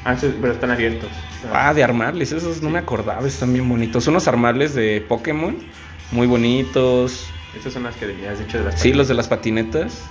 Ah, 0.04 0.16
sí, 0.18 0.34
pero 0.40 0.52
están 0.52 0.70
abiertos. 0.70 1.08
Ah, 1.52 1.72
de 1.74 1.82
armables, 1.84 2.32
esos 2.32 2.62
no 2.62 2.70
me 2.70 2.78
acordaba, 2.78 3.26
están 3.26 3.52
bien 3.52 3.68
bonitos. 3.68 4.06
Unos 4.08 4.26
armables 4.28 4.74
de 4.74 5.04
Pokémon, 5.08 5.56
muy 6.10 6.26
bonitos. 6.26 7.26
Estas 7.56 7.72
son 7.74 7.84
las 7.84 7.94
que 7.96 8.06
has 8.28 8.38
dicho 8.38 8.58
de 8.58 8.64
las 8.64 8.80
Sí, 8.80 8.92
los 8.92 9.08
de 9.08 9.14
las 9.14 9.28
patinetas. 9.28 10.02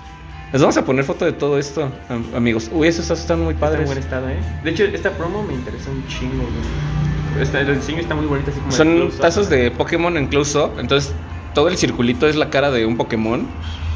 Les 0.53 0.61
vamos 0.61 0.75
a 0.77 0.83
poner 0.85 1.03
foto 1.05 1.23
de 1.25 1.31
todo 1.31 1.57
esto, 1.57 1.91
am- 2.09 2.25
amigos. 2.35 2.69
Uy, 2.73 2.87
esos 2.87 3.09
están 3.09 3.41
muy 3.41 3.53
Padre 3.53 3.81
en 3.81 3.85
padres. 3.85 3.87
buen 3.87 3.97
estado, 3.97 4.29
¿eh? 4.29 4.37
De 4.63 4.71
hecho, 4.71 4.83
esta 4.83 5.11
promo 5.11 5.43
me 5.43 5.53
interesa 5.53 5.89
un 5.89 6.05
chingo, 6.07 6.43
güey. 6.43 7.41
Esta- 7.43 7.61
el 7.61 7.75
diseño 7.79 7.99
está 7.99 8.15
muy 8.15 8.25
bonito, 8.25 8.51
así 8.51 8.59
como. 8.59 8.71
Son 8.71 9.11
tazos 9.19 9.49
de 9.49 9.71
Pokémon 9.71 10.15
en 10.17 10.27
close-up, 10.27 10.71
entonces 10.79 11.13
todo 11.53 11.67
el 11.67 11.77
circulito 11.77 12.27
es 12.27 12.35
la 12.35 12.49
cara 12.49 12.71
de 12.71 12.85
un 12.85 12.97
Pokémon. 12.97 13.47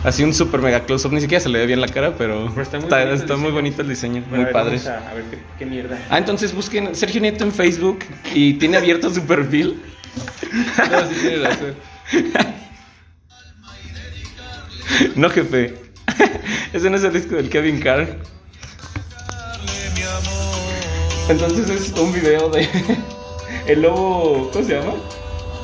Así 0.03 0.24
un 0.24 0.36
super 0.36 0.62
mega 0.62 0.82
close-up, 0.86 1.12
ni 1.14 1.20
siquiera 1.22 1.41
se 1.41 1.49
le 1.49 1.58
ve 1.58 1.66
bien 1.66 1.82
la 1.82 1.88
cara, 1.88 2.14
pero, 2.16 2.47
Pero 2.51 2.62
está 2.62 2.78
muy 2.78 2.84
está, 2.86 2.97
bonito 2.97 3.14
el 3.16 3.22
está 3.22 3.34
muy 3.38 3.41
diseño. 3.45 3.53
bonito 3.56 3.82
el 3.82 3.89
diseño, 3.89 4.24
Bueno, 4.30 4.36
a 4.36 4.38
muy 4.38 4.43
ver, 4.45 4.53
padre. 4.53 4.78
vamos 4.78 4.88
A, 4.88 5.10
a 5.10 5.14
ver 5.16 5.24
qué, 5.32 5.38
qué 5.58 5.66
mierda. 5.66 5.99
Ah, 6.12 6.20
entonces 6.20 6.53
busquen 6.53 6.93
Sergio 6.95 7.22
Nieto 7.22 7.43
en 7.43 7.51
Facebook 7.51 7.99
y 8.36 8.53
tiene 8.56 8.78
abierto 8.78 9.12
su 9.12 9.24
perfil. 9.24 9.82
No, 10.91 11.10
sí 11.10 11.16
tienes 11.22 11.41
razón. 11.43 11.76
No, 15.16 15.30
jefe. 15.32 15.74
Ese 16.74 16.89
no 16.91 16.97
es 16.97 17.03
el 17.03 17.14
disco 17.14 17.36
del 17.36 17.49
Kevin 17.49 17.80
Carr. 17.80 18.18
Entonces 21.30 21.68
es 21.70 21.91
un 21.99 22.14
video 22.14 22.49
de 22.49 22.70
el 23.68 23.82
lobo, 23.82 24.51
¿cómo 24.53 24.64
se 24.66 24.74
llama? 24.76 24.93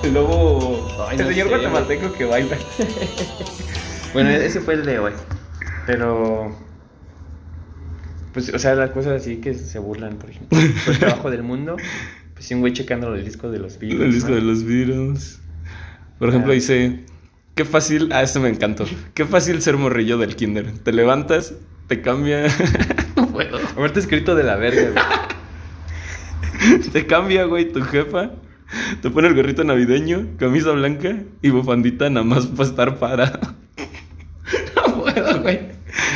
El 0.03 0.13
lobo, 0.13 0.87
Ay, 1.07 1.17
el 1.17 1.23
no 1.25 1.29
señor 1.29 1.47
sé, 1.47 1.53
guatemalteco 1.55 2.13
que 2.13 2.25
baila. 2.25 2.57
Bueno, 4.13 4.29
ese 4.29 4.59
fue 4.59 4.73
el 4.75 4.85
de 4.85 4.99
hoy. 4.99 5.11
Pero. 5.85 6.55
Pues, 8.33 8.53
o 8.53 8.59
sea, 8.59 8.75
las 8.75 8.91
cosas 8.91 9.21
así 9.21 9.37
que 9.37 9.53
se 9.53 9.77
burlan, 9.79 10.15
por 10.17 10.29
ejemplo. 10.29 10.57
Por 10.85 10.93
el 10.93 10.99
trabajo 10.99 11.29
del 11.31 11.43
mundo. 11.43 11.75
Pues 12.33 12.45
sí, 12.45 12.53
un 12.53 12.61
güey 12.61 12.73
checando 12.73 13.13
el 13.13 13.23
disco 13.25 13.51
de 13.51 13.59
los 13.59 13.77
Beatles. 13.77 14.01
El 14.01 14.11
disco 14.13 14.29
¿no? 14.29 14.35
de 14.35 14.41
los 14.41 14.63
Beatles. 14.63 15.39
Por 16.17 16.29
ejemplo, 16.29 16.51
Ah. 16.51 16.55
dice, 16.55 17.05
qué 17.55 17.65
fácil, 17.65 18.09
ah, 18.13 18.23
este 18.23 18.39
me 18.39 18.49
encantó. 18.49 18.85
Qué 19.13 19.25
fácil 19.25 19.61
ser 19.61 19.77
morrillo 19.77 20.17
del 20.17 20.35
kinder. 20.35 20.71
Te 20.79 20.93
levantas, 20.93 21.53
te 21.87 22.01
cambia, 22.01 22.43
no 23.15 23.27
puedo. 23.27 23.57
Aparte 23.57 23.99
escrito 23.99 24.33
de 24.35 24.43
la 24.43 24.55
verga, 24.55 24.91
güey. 24.91 26.79
Te 26.91 27.05
cambia, 27.07 27.45
güey, 27.45 27.71
tu 27.71 27.81
jefa. 27.81 28.31
Te 29.01 29.09
pone 29.09 29.28
el 29.28 29.36
gorrito 29.36 29.63
navideño, 29.63 30.28
camisa 30.38 30.72
blanca 30.72 31.17
y 31.41 31.49
bufandita 31.49 32.09
nada 32.09 32.26
más 32.26 32.45
para 32.47 32.69
estar 32.69 32.99
parado. 32.99 33.55
No 34.76 35.03
puedo, 35.03 35.41
güey. 35.41 35.59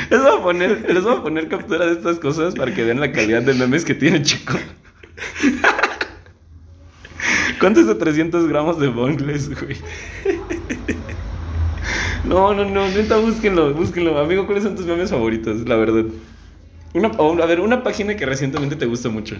Les 0.09 0.21
voy 0.21 0.37
a 0.37 0.41
poner, 0.41 0.93
les 0.93 1.03
voy 1.03 1.15
a 1.15 1.23
poner 1.23 1.47
captura 1.47 1.85
de 1.85 1.93
estas 1.93 2.19
cosas 2.19 2.55
para 2.55 2.73
que 2.73 2.83
vean 2.83 2.99
la 2.99 3.11
calidad 3.11 3.41
de 3.41 3.53
memes 3.53 3.83
que 3.83 3.93
tiene 3.93 4.21
Chico. 4.21 4.57
¿Cuánto 7.59 7.79
es 7.79 7.87
de 7.87 7.95
300 7.95 8.47
gramos 8.47 8.79
de 8.79 8.87
bongles, 8.87 9.49
güey? 9.59 9.77
No, 12.25 12.53
no, 12.53 12.65
no, 12.65 12.87
neta, 12.87 13.17
búsquenlo, 13.17 13.73
búsquenlo. 13.73 14.17
Amigo, 14.17 14.45
¿cuáles 14.45 14.63
son 14.63 14.75
tus 14.75 14.85
memes 14.85 15.11
favoritos? 15.11 15.67
La 15.67 15.75
verdad. 15.75 16.05
Una, 16.93 17.09
a 17.09 17.45
ver, 17.45 17.59
una 17.59 17.83
página 17.83 18.15
que 18.15 18.25
recientemente 18.25 18.75
te 18.75 18.85
gusta 18.85 19.09
mucho. 19.09 19.35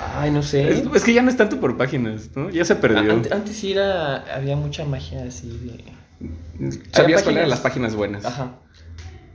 Ay, 0.00 0.30
no 0.30 0.42
sé. 0.42 0.68
Es, 0.70 0.82
es 0.94 1.04
que 1.04 1.12
ya 1.14 1.22
no 1.22 1.30
es 1.30 1.36
tanto 1.36 1.60
por 1.60 1.76
páginas, 1.76 2.30
¿no? 2.34 2.50
Ya 2.50 2.64
se 2.64 2.76
perdió. 2.76 3.12
Ante- 3.12 3.32
antes 3.32 3.56
sí 3.56 3.72
era. 3.72 4.16
Había 4.34 4.56
mucha 4.56 4.84
magia 4.84 5.24
así 5.24 5.48
de. 5.48 6.70
Sabías 6.92 7.22
cuáles 7.22 7.38
eran 7.38 7.50
las 7.50 7.60
páginas 7.60 7.94
buenas. 7.94 8.24
Ajá. 8.24 8.52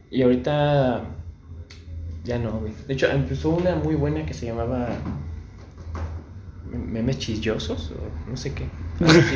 Y 0.10 0.22
ahorita. 0.24 1.04
Ya 2.24 2.38
no, 2.40 2.52
güey. 2.60 2.74
De 2.88 2.94
hecho, 2.94 3.08
empezó 3.08 3.50
una 3.52 3.76
muy 3.76 3.96
buena 3.96 4.26
que 4.26 4.34
se 4.34 4.46
llamaba. 4.48 4.90
Memes 6.70 7.18
chillosos 7.20 7.92
o 7.92 8.30
no 8.30 8.36
sé 8.36 8.54
qué. 8.54 8.66
Así. 9.06 9.36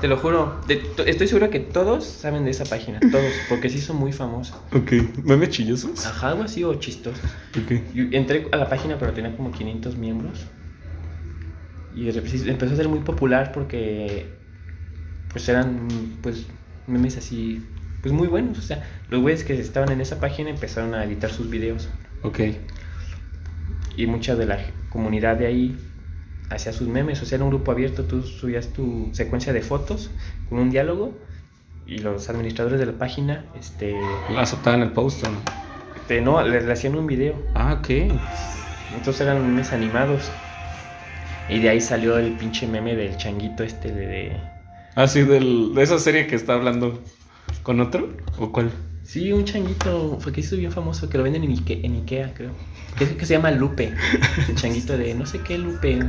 Te 0.00 0.08
lo 0.08 0.16
juro. 0.18 0.60
de- 0.68 0.82
estoy 1.06 1.26
seguro 1.28 1.48
que 1.50 1.60
todos 1.60 2.04
saben 2.04 2.44
de 2.44 2.50
esa 2.50 2.64
página. 2.64 3.00
Todos. 3.00 3.32
Porque 3.48 3.68
se 3.70 3.78
hizo 3.78 3.94
muy 3.94 4.12
famosa. 4.12 4.58
Ok. 4.72 4.92
¿Memes 5.24 5.50
chillosos? 5.50 6.06
Ajá, 6.06 6.28
algo 6.30 6.42
así 6.42 6.62
o 6.64 6.74
chistosos. 6.74 7.20
Ok. 7.58 7.72
Entré 8.12 8.46
a 8.52 8.56
la 8.56 8.68
página, 8.68 8.98
pero 8.98 9.12
tenía 9.12 9.34
como 9.36 9.52
500 9.52 9.96
miembros. 9.96 10.46
Y 11.94 12.08
empezó 12.10 12.74
a 12.74 12.76
ser 12.76 12.88
muy 12.88 13.00
popular 13.00 13.52
porque 13.52 14.26
pues 15.30 15.48
eran 15.48 15.88
pues 16.22 16.44
memes 16.86 17.16
así 17.16 17.62
pues 18.02 18.12
muy 18.14 18.28
buenos, 18.28 18.58
o 18.58 18.62
sea, 18.62 18.84
los 19.10 19.20
güeyes 19.22 19.42
que 19.44 19.58
estaban 19.58 19.90
en 19.90 20.00
esa 20.00 20.20
página 20.20 20.50
empezaron 20.50 20.94
a 20.94 21.02
editar 21.04 21.30
sus 21.30 21.48
videos 21.50 21.88
Ok. 22.22 22.40
y 23.96 24.06
mucha 24.06 24.36
de 24.36 24.46
la 24.46 24.58
comunidad 24.90 25.36
de 25.36 25.46
ahí 25.46 25.76
hacía 26.50 26.72
sus 26.72 26.88
memes, 26.88 27.22
o 27.22 27.26
sea, 27.26 27.36
era 27.36 27.44
un 27.44 27.50
grupo 27.50 27.72
abierto, 27.72 28.04
tú 28.04 28.22
subías 28.22 28.68
tu 28.68 29.10
secuencia 29.12 29.52
de 29.52 29.62
fotos 29.62 30.10
con 30.48 30.58
un 30.58 30.70
diálogo 30.70 31.12
y 31.86 31.98
los 31.98 32.28
administradores 32.28 32.78
de 32.80 32.86
la 32.86 32.92
página, 32.92 33.44
este, 33.58 33.94
La 34.32 34.42
aceptaban 34.42 34.82
el 34.82 34.92
post, 34.92 35.24
¿o 35.26 35.30
¿no? 35.30 35.38
este, 35.96 36.20
no, 36.20 36.42
le, 36.42 36.60
le 36.60 36.72
hacían 36.72 36.96
un 36.96 37.06
video, 37.06 37.34
Ah, 37.54 37.78
ok. 37.80 37.90
entonces 38.96 39.20
eran 39.22 39.40
memes 39.46 39.72
animados. 39.72 40.30
Y 41.48 41.60
de 41.60 41.68
ahí 41.68 41.80
salió 41.80 42.18
el 42.18 42.32
pinche 42.32 42.66
meme 42.66 42.96
del 42.96 43.16
changuito 43.16 43.62
este 43.62 43.92
de... 43.92 44.06
de- 44.06 44.40
Ah, 44.96 45.06
sí, 45.06 45.22
del, 45.22 45.74
de 45.74 45.82
esa 45.82 45.98
serie 45.98 46.26
que 46.26 46.34
está 46.34 46.54
hablando 46.54 47.02
con 47.62 47.80
otro. 47.80 48.08
¿O 48.38 48.50
cuál? 48.50 48.70
Sí, 49.06 49.32
un 49.32 49.44
changuito, 49.44 50.18
fue 50.20 50.32
que 50.32 50.40
hizo 50.40 50.56
bien 50.56 50.72
famoso, 50.72 51.08
que 51.08 51.16
lo 51.16 51.22
venden 51.24 51.44
en, 51.44 51.52
Ike- 51.56 51.80
en 51.84 51.94
Ikea, 52.02 52.34
creo. 52.34 52.50
Que, 52.98 53.06
que 53.16 53.24
se 53.26 53.34
llama 53.34 53.50
Lupe, 53.52 53.92
el 54.48 54.54
changuito 54.56 54.96
de 54.98 55.14
no 55.14 55.26
sé 55.26 55.40
qué 55.42 55.58
Lupe. 55.58 56.00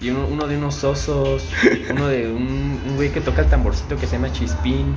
Y 0.00 0.10
uno, 0.10 0.26
uno 0.26 0.46
de 0.46 0.56
unos 0.58 0.82
osos, 0.84 1.44
uno 1.90 2.08
de 2.08 2.26
un, 2.30 2.80
un 2.86 2.96
güey 2.96 3.10
que 3.10 3.20
toca 3.20 3.40
el 3.42 3.48
tamborcito 3.48 3.96
que 3.96 4.06
se 4.06 4.16
llama 4.16 4.30
Chispín. 4.32 4.94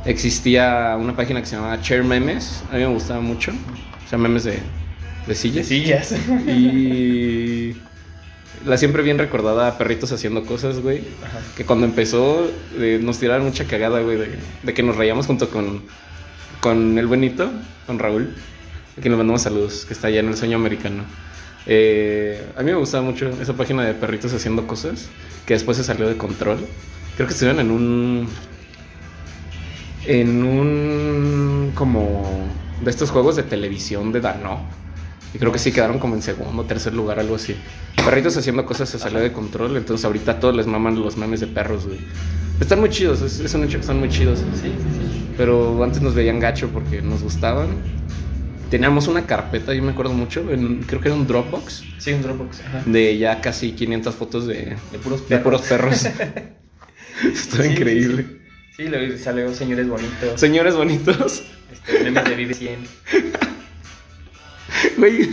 Existía 0.05 0.95
una 0.97 1.17
página 1.17 1.41
que 1.41 1.47
se 1.47 1.57
llamaba 1.57 1.81
Chair 1.81 2.05
Memes. 2.05 2.63
A 2.71 2.75
mí 2.75 2.79
me 2.79 2.87
gustaba 2.87 3.19
mucho. 3.19 3.51
O 3.51 4.09
sea, 4.09 4.17
memes 4.17 4.45
de, 4.45 4.59
de 5.27 5.35
sillas. 5.35 5.67
sillas. 5.67 6.15
Y 6.47 7.75
la 8.65 8.77
siempre 8.77 9.03
bien 9.03 9.17
recordada 9.17 9.77
Perritos 9.77 10.13
Haciendo 10.13 10.45
Cosas, 10.45 10.79
güey. 10.79 11.01
Que 11.57 11.65
cuando 11.65 11.85
empezó 11.85 12.49
eh, 12.79 13.01
nos 13.03 13.19
tiraron 13.19 13.47
mucha 13.47 13.65
cagada, 13.65 13.99
güey, 13.99 14.17
de, 14.17 14.29
de 14.63 14.73
que 14.73 14.81
nos 14.81 14.95
rayamos 14.95 15.27
junto 15.27 15.49
con, 15.49 15.81
con 16.61 16.97
el 16.97 17.05
buenito, 17.05 17.51
con 17.85 17.99
Raúl. 17.99 18.33
A 18.97 19.01
quien 19.01 19.11
le 19.11 19.17
mandamos 19.17 19.43
saludos, 19.43 19.85
que 19.85 19.93
está 19.93 20.07
allá 20.07 20.21
en 20.21 20.29
el 20.29 20.35
sueño 20.35 20.57
americano. 20.57 21.03
Eh, 21.67 22.43
a 22.55 22.63
mí 22.63 22.71
me 22.71 22.77
gustaba 22.77 23.03
mucho 23.03 23.29
esa 23.41 23.53
página 23.53 23.83
de 23.83 23.93
Perritos 23.93 24.33
Haciendo 24.33 24.65
Cosas, 24.65 25.09
que 25.45 25.53
después 25.53 25.77
se 25.77 25.83
salió 25.83 26.07
de 26.07 26.17
control. 26.17 26.57
Creo 27.15 27.27
que 27.27 27.33
estuvieron 27.33 27.59
en 27.59 27.71
un... 27.71 28.27
En 30.05 30.43
un... 30.43 31.71
como... 31.75 32.47
De 32.83 32.89
estos 32.89 33.11
juegos 33.11 33.35
de 33.35 33.43
televisión 33.43 34.11
de 34.11 34.21
Dano. 34.21 34.61
Y 35.33 35.39
creo 35.39 35.51
que 35.51 35.59
sí 35.59 35.71
quedaron 35.71 35.99
como 35.99 36.15
en 36.15 36.21
segundo 36.21 36.63
tercer 36.63 36.93
lugar, 36.93 37.19
algo 37.19 37.35
así. 37.35 37.55
Perritos 37.97 38.37
haciendo 38.37 38.65
cosas 38.65 38.89
se 38.89 38.97
salió 38.97 39.19
de 39.19 39.31
control, 39.31 39.77
entonces 39.77 40.05
ahorita 40.05 40.39
todos 40.39 40.55
les 40.55 40.67
maman 40.67 40.99
los 40.99 41.17
memes 41.17 41.39
de 41.39 41.47
perros, 41.47 41.85
güey. 41.85 41.99
Están 42.59 42.79
muy 42.79 42.89
chidos, 42.89 43.21
es, 43.21 43.39
es 43.39 43.53
un 43.53 43.63
hecho 43.63 43.73
que 43.73 43.81
están 43.81 43.99
muy 43.99 44.09
chidos. 44.09 44.39
Sí, 44.39 44.45
sí, 44.61 44.69
sí. 44.69 45.27
Pero 45.37 45.83
antes 45.83 46.01
nos 46.01 46.15
veían 46.15 46.39
gacho 46.39 46.69
porque 46.69 47.01
nos 47.01 47.21
gustaban. 47.21 47.67
Teníamos 48.69 49.07
una 49.07 49.25
carpeta, 49.25 49.73
yo 49.73 49.81
me 49.81 49.91
acuerdo 49.91 50.13
mucho, 50.13 50.51
en- 50.51 50.79
creo 50.83 50.99
que 50.99 51.07
era 51.07 51.15
un 51.15 51.25
Dropbox, 51.25 51.83
Sí, 51.99 52.11
un 52.11 52.21
Dropbox. 52.21 52.59
Ajá. 52.61 52.83
de 52.85 53.17
ya 53.17 53.39
casi 53.39 53.71
500 53.71 54.13
fotos 54.15 54.45
de, 54.47 54.75
De 54.91 54.99
puros 55.01 55.21
de 55.29 55.37
perros. 55.37 55.61
puros 55.61 55.67
perros. 55.67 56.05
Estaba 57.33 57.63
Sí, 57.63 57.69
increíble. 57.71 58.23
Sí, 58.23 58.27
sí. 58.77 58.83
Sí, 58.83 58.89
luego 58.89 59.17
salió 59.17 59.53
Señores 59.55 59.87
Bonitos. 59.87 60.39
Señores 60.39 60.75
bonitos. 60.75 61.43
Este, 61.71 62.03
memes 62.03 62.25
de 62.25 62.35
Vive 62.35 62.53
100. 62.53 62.75
Güey, 64.97 65.29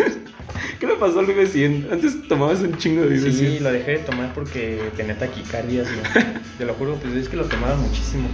¿qué 0.80 0.86
le 0.86 0.94
pasó 0.94 1.18
al 1.18 1.26
Vive 1.26 1.46
100? 1.46 1.88
Antes 1.92 2.26
tomabas 2.28 2.60
un 2.60 2.76
chingo 2.78 3.02
de 3.02 3.08
Vive 3.08 3.32
Sí, 3.32 3.38
100. 3.38 3.64
lo 3.64 3.72
dejé 3.72 3.90
de 3.92 3.98
tomar 3.98 4.32
porque 4.32 4.80
tenía 4.96 5.18
taquicardias. 5.18 5.86
¿no? 5.88 6.22
Te 6.58 6.64
lo 6.64 6.72
juro, 6.74 6.94
pues 7.02 7.14
es 7.14 7.28
que 7.28 7.36
lo 7.36 7.44
tomaba 7.44 7.74
muchísimo. 7.76 8.28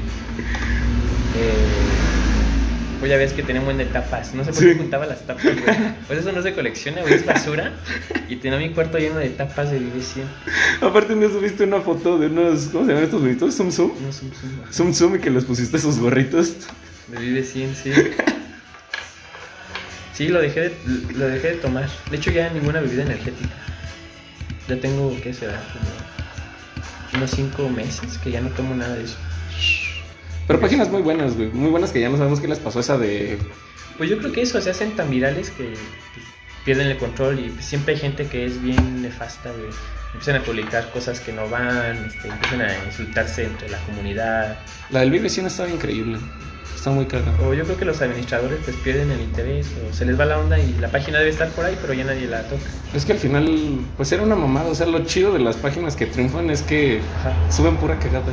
Eh, 1.36 2.09
pues 3.00 3.10
ya 3.10 3.16
ves 3.16 3.32
que 3.32 3.42
buen 3.42 3.78
de 3.78 3.86
tapas. 3.86 4.34
No 4.34 4.44
sé 4.44 4.52
por 4.52 4.60
Sí. 4.60 4.66
qué 4.68 4.74
juntaba 4.76 5.06
las 5.06 5.26
tapas, 5.26 5.44
güey. 5.44 5.76
Pues 6.06 6.20
eso 6.20 6.32
no 6.32 6.42
se 6.42 6.52
colecciona, 6.54 7.00
güey. 7.00 7.14
Es 7.14 7.26
basura. 7.26 7.72
Y 8.28 8.36
tenía 8.36 8.58
mi 8.58 8.70
cuarto 8.70 8.98
lleno 8.98 9.16
de 9.16 9.30
tapas 9.30 9.70
de 9.70 9.78
Vive 9.78 10.00
100. 10.02 10.26
Aparte, 10.82 11.14
un 11.14 11.20
día 11.20 11.28
subiste 11.30 11.64
una 11.64 11.80
foto 11.80 12.18
de 12.18 12.26
unos, 12.26 12.68
¿cómo 12.70 12.84
se 12.84 12.90
llaman 12.90 13.04
estos 13.04 13.20
bonitos? 13.22 13.56
Zoom 13.56 13.72
Zoom. 13.72 13.92
No, 14.02 14.12
zum, 14.12 14.92
zum, 14.94 15.08
güey. 15.08 15.20
Y 15.20 15.22
que 15.24 15.30
les 15.30 15.44
pusiste 15.44 15.78
sus 15.78 15.98
gorritos. 15.98 16.54
De 17.08 17.18
Vive 17.18 17.42
100, 17.42 17.74
sí. 17.74 17.92
Sí, 20.12 20.28
lo 20.28 20.40
dejé, 20.40 20.60
de, 20.60 20.74
lo 21.16 21.26
dejé 21.28 21.48
de 21.48 21.54
tomar. 21.56 21.88
De 22.10 22.16
hecho, 22.18 22.30
ya 22.30 22.50
ninguna 22.50 22.80
bebida 22.80 23.02
energética. 23.02 23.48
Ya 24.68 24.76
tengo, 24.78 25.16
¿qué 25.22 25.32
será? 25.32 25.60
Como 25.72 27.22
unos 27.22 27.30
5 27.30 27.68
meses 27.70 28.18
que 28.22 28.30
ya 28.30 28.40
no 28.40 28.50
tomo 28.50 28.74
nada 28.74 28.94
de 28.94 29.04
eso. 29.04 29.16
Pero 30.50 30.58
páginas 30.58 30.90
muy 30.90 31.00
buenas, 31.00 31.36
güey. 31.36 31.48
Muy 31.50 31.70
buenas 31.70 31.92
que 31.92 32.00
ya 32.00 32.08
no 32.08 32.16
sabemos 32.16 32.40
qué 32.40 32.48
les 32.48 32.58
pasó 32.58 32.80
esa 32.80 32.98
de. 32.98 33.38
Pues 33.96 34.10
yo 34.10 34.18
creo 34.18 34.32
que 34.32 34.42
eso, 34.42 34.60
se 34.60 34.68
hacen 34.68 34.96
tan 34.96 35.08
virales 35.08 35.48
que 35.50 35.62
pues, 35.62 36.26
pierden 36.64 36.88
el 36.88 36.98
control 36.98 37.38
y 37.38 37.62
siempre 37.62 37.94
hay 37.94 38.00
gente 38.00 38.26
que 38.26 38.46
es 38.46 38.60
bien 38.60 39.00
nefasta, 39.00 39.52
güey. 39.52 39.70
Empiezan 40.12 40.42
a 40.42 40.42
publicar 40.42 40.90
cosas 40.90 41.20
que 41.20 41.32
no 41.32 41.48
van, 41.48 42.04
este, 42.04 42.26
empiezan 42.26 42.62
a 42.62 42.84
insultarse 42.84 43.44
entre 43.44 43.68
la 43.68 43.78
comunidad. 43.82 44.58
La 44.90 45.00
del 45.00 45.12
Vive 45.12 45.28
100 45.28 45.46
estaba 45.46 45.70
increíble. 45.70 46.18
Está 46.80 46.92
muy 46.92 47.04
cagada. 47.04 47.36
O 47.46 47.52
yo 47.52 47.64
creo 47.64 47.76
que 47.76 47.84
los 47.84 48.00
administradores 48.00 48.58
pues 48.64 48.74
pierden 48.78 49.10
el 49.10 49.20
interés 49.20 49.66
o 49.86 49.92
se 49.94 50.06
les 50.06 50.18
va 50.18 50.24
la 50.24 50.38
onda 50.38 50.58
y 50.58 50.72
la 50.80 50.88
página 50.88 51.18
debe 51.18 51.28
estar 51.28 51.50
por 51.50 51.66
ahí, 51.66 51.76
pero 51.78 51.92
ya 51.92 52.04
nadie 52.04 52.26
la 52.26 52.40
toca. 52.44 52.62
Es 52.94 53.04
que 53.04 53.12
al 53.12 53.18
final, 53.18 53.80
pues 53.98 54.10
era 54.12 54.22
una 54.22 54.34
mamada. 54.34 54.70
O 54.70 54.74
sea, 54.74 54.86
lo 54.86 55.04
chido 55.04 55.34
de 55.34 55.40
las 55.40 55.56
páginas 55.56 55.94
que 55.94 56.06
triunfan 56.06 56.48
es 56.48 56.62
que 56.62 57.02
Ajá. 57.18 57.52
suben 57.52 57.76
pura 57.76 57.98
cagada. 57.98 58.32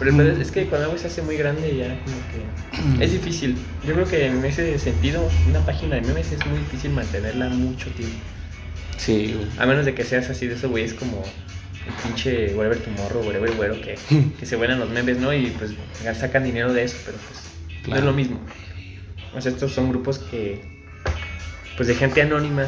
Pero 0.00 0.16
pedo 0.16 0.32
es 0.32 0.50
que 0.50 0.66
cuando 0.66 0.86
algo 0.86 0.98
se 0.98 1.06
hace 1.06 1.22
muy 1.22 1.36
grande 1.36 1.76
ya 1.76 1.96
como 2.02 2.96
que 2.98 3.04
es 3.04 3.12
difícil. 3.12 3.56
Yo 3.86 3.94
creo 3.94 4.06
que 4.08 4.26
en 4.26 4.44
ese 4.44 4.76
sentido 4.80 5.22
una 5.48 5.60
página 5.60 5.94
de 5.94 6.00
memes 6.00 6.32
es 6.32 6.44
muy 6.44 6.58
difícil 6.58 6.90
mantenerla 6.90 7.50
mucho 7.50 7.88
tiempo. 7.90 8.18
Sí, 8.96 9.36
güey. 9.36 9.46
A 9.58 9.64
menos 9.64 9.86
de 9.86 9.94
que 9.94 10.02
seas 10.02 10.28
así 10.28 10.48
de 10.48 10.56
eso, 10.56 10.68
güey, 10.70 10.82
es 10.82 10.94
como 10.94 11.22
el 11.86 11.92
pinche 12.02 12.54
Whatever 12.54 12.78
Tomorrow, 12.78 13.22
Whatever 13.24 13.50
Güero, 13.54 13.80
que, 13.80 13.98
que 14.40 14.46
se 14.46 14.56
vuelan 14.56 14.78
los 14.80 14.90
memes, 14.90 15.18
¿no? 15.18 15.32
Y 15.32 15.46
pues 15.58 15.72
sacan 16.18 16.44
dinero 16.44 16.72
de 16.72 16.84
eso, 16.84 16.96
pero 17.04 17.16
pues 17.18 17.40
no 17.80 17.84
Claro. 17.84 18.00
es 18.00 18.04
lo 18.06 18.12
mismo. 18.12 18.40
O 19.34 19.40
sea, 19.40 19.52
estos 19.52 19.72
son 19.72 19.88
grupos 19.90 20.18
que, 20.18 20.60
pues 21.76 21.88
de 21.88 21.94
gente 21.94 22.20
anónima, 22.22 22.64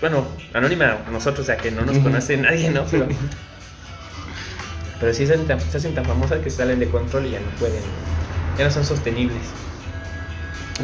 bueno, 0.00 0.26
anónima 0.52 0.98
nosotros, 1.10 1.40
o 1.40 1.46
sea, 1.46 1.56
que 1.56 1.70
no 1.70 1.82
nos 1.82 1.98
conoce 1.98 2.36
nadie, 2.36 2.70
¿no? 2.70 2.84
Pero, 2.90 3.06
pero 5.00 5.12
sí 5.14 5.26
se 5.26 5.34
hacen, 5.34 5.46
tan, 5.46 5.60
se 5.60 5.76
hacen 5.76 5.94
tan 5.94 6.04
famosas 6.04 6.40
que 6.40 6.50
salen 6.50 6.78
de 6.78 6.88
control 6.88 7.26
y 7.26 7.30
ya 7.32 7.40
no 7.40 7.48
pueden, 7.58 7.82
ya 8.58 8.64
no 8.64 8.70
son 8.70 8.84
sostenibles. 8.84 9.38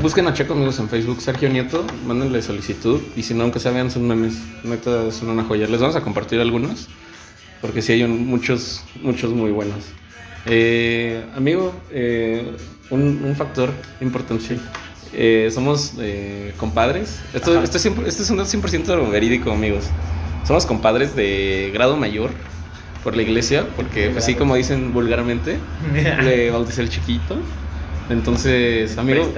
Busquen 0.00 0.26
a 0.28 0.34
Checo 0.34 0.52
amigos 0.52 0.78
en 0.78 0.88
Facebook, 0.88 1.20
Sergio 1.20 1.48
Nieto, 1.48 1.84
mándenle 2.06 2.42
solicitud 2.42 3.00
y 3.16 3.22
si 3.24 3.34
no, 3.34 3.42
aunque 3.42 3.58
sea 3.58 3.72
vean 3.72 3.90
sus 3.90 4.02
memes, 4.02 4.34
neta 4.62 5.10
son 5.10 5.30
una 5.30 5.44
joya. 5.44 5.66
Les 5.66 5.80
vamos 5.80 5.96
a 5.96 6.00
compartir 6.00 6.40
algunos, 6.40 6.88
porque 7.60 7.82
sí 7.82 7.92
hay 7.92 8.02
un- 8.02 8.26
muchos, 8.26 8.84
muchos 9.02 9.32
muy 9.32 9.50
buenos. 9.50 9.84
Eh, 10.46 11.22
amigo, 11.36 11.74
eh, 11.92 12.44
un, 12.90 13.22
un 13.24 13.36
factor 13.36 13.70
importante. 14.00 14.58
Eh, 15.12 15.50
somos 15.52 15.94
eh, 15.98 16.54
compadres. 16.56 17.20
Esto, 17.34 17.62
esto, 17.62 17.76
es 17.78 17.86
100%, 17.86 18.06
esto 18.06 18.22
es 18.22 18.30
un 18.30 18.36
dato 18.38 18.50
100% 18.50 19.10
verídico, 19.10 19.50
amigos. 19.50 19.84
Somos 20.46 20.66
compadres 20.66 21.14
de 21.14 21.70
grado 21.74 21.96
mayor 21.96 22.30
por 23.04 23.16
la 23.16 23.22
iglesia, 23.22 23.66
porque 23.76 24.12
así 24.16 24.34
como 24.34 24.56
dicen 24.56 24.92
vulgarmente, 24.92 25.58
le 26.22 26.50
bauticé 26.50 26.82
el 26.82 26.88
chiquito. 26.90 27.36
Entonces, 28.08 28.96
amigo, 28.98 29.32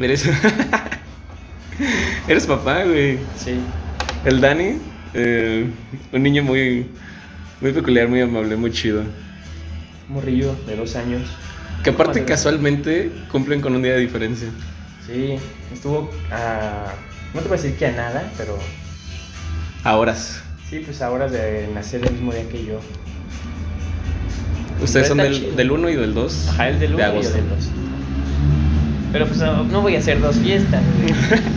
eres, 0.00 0.26
eres 2.28 2.46
papá, 2.46 2.84
güey. 2.84 3.18
Sí. 3.36 3.54
El 4.24 4.40
Dani, 4.40 4.78
eh, 5.14 5.66
un 6.12 6.22
niño 6.22 6.42
muy, 6.42 6.86
muy 7.60 7.72
peculiar, 7.72 8.08
muy 8.08 8.20
amable, 8.20 8.56
muy 8.56 8.70
chido. 8.72 9.02
Morrillo 10.08 10.54
de 10.66 10.76
dos 10.76 10.96
años. 10.96 11.22
Que 11.82 11.90
aparte 11.90 12.24
casualmente 12.24 13.10
cumplen 13.30 13.60
con 13.60 13.74
un 13.74 13.82
día 13.82 13.92
de 13.92 14.00
diferencia. 14.00 14.48
Sí, 15.06 15.36
estuvo 15.72 16.10
a. 16.30 16.92
No 17.34 17.40
te 17.40 17.48
voy 17.48 17.58
a 17.58 17.60
decir 17.60 17.76
que 17.76 17.86
a 17.86 17.92
nada, 17.92 18.32
pero 18.36 18.58
A 19.84 19.96
horas. 19.96 20.42
sí, 20.68 20.80
pues 20.84 21.00
a 21.02 21.10
horas 21.10 21.30
de 21.32 21.68
nacer 21.74 22.04
el 22.04 22.12
mismo 22.12 22.32
día 22.32 22.48
que 22.48 22.64
yo. 22.64 22.80
Ustedes 24.82 25.08
son 25.08 25.18
del, 25.18 25.56
del 25.56 25.70
1 25.72 25.88
y 25.90 25.96
del 25.96 26.14
2 26.14 26.48
Ajá, 26.50 26.68
el 26.68 26.78
del 26.78 26.96
de 26.96 27.02
1 27.10 27.14
y 27.14 27.26
el 27.26 27.32
del 27.32 27.48
2. 27.48 27.58
Pero 29.12 29.26
pues 29.26 29.38
no, 29.40 29.64
no 29.64 29.80
voy 29.82 29.96
a 29.96 29.98
hacer 29.98 30.20
dos 30.20 30.36
fiestas. 30.36 30.82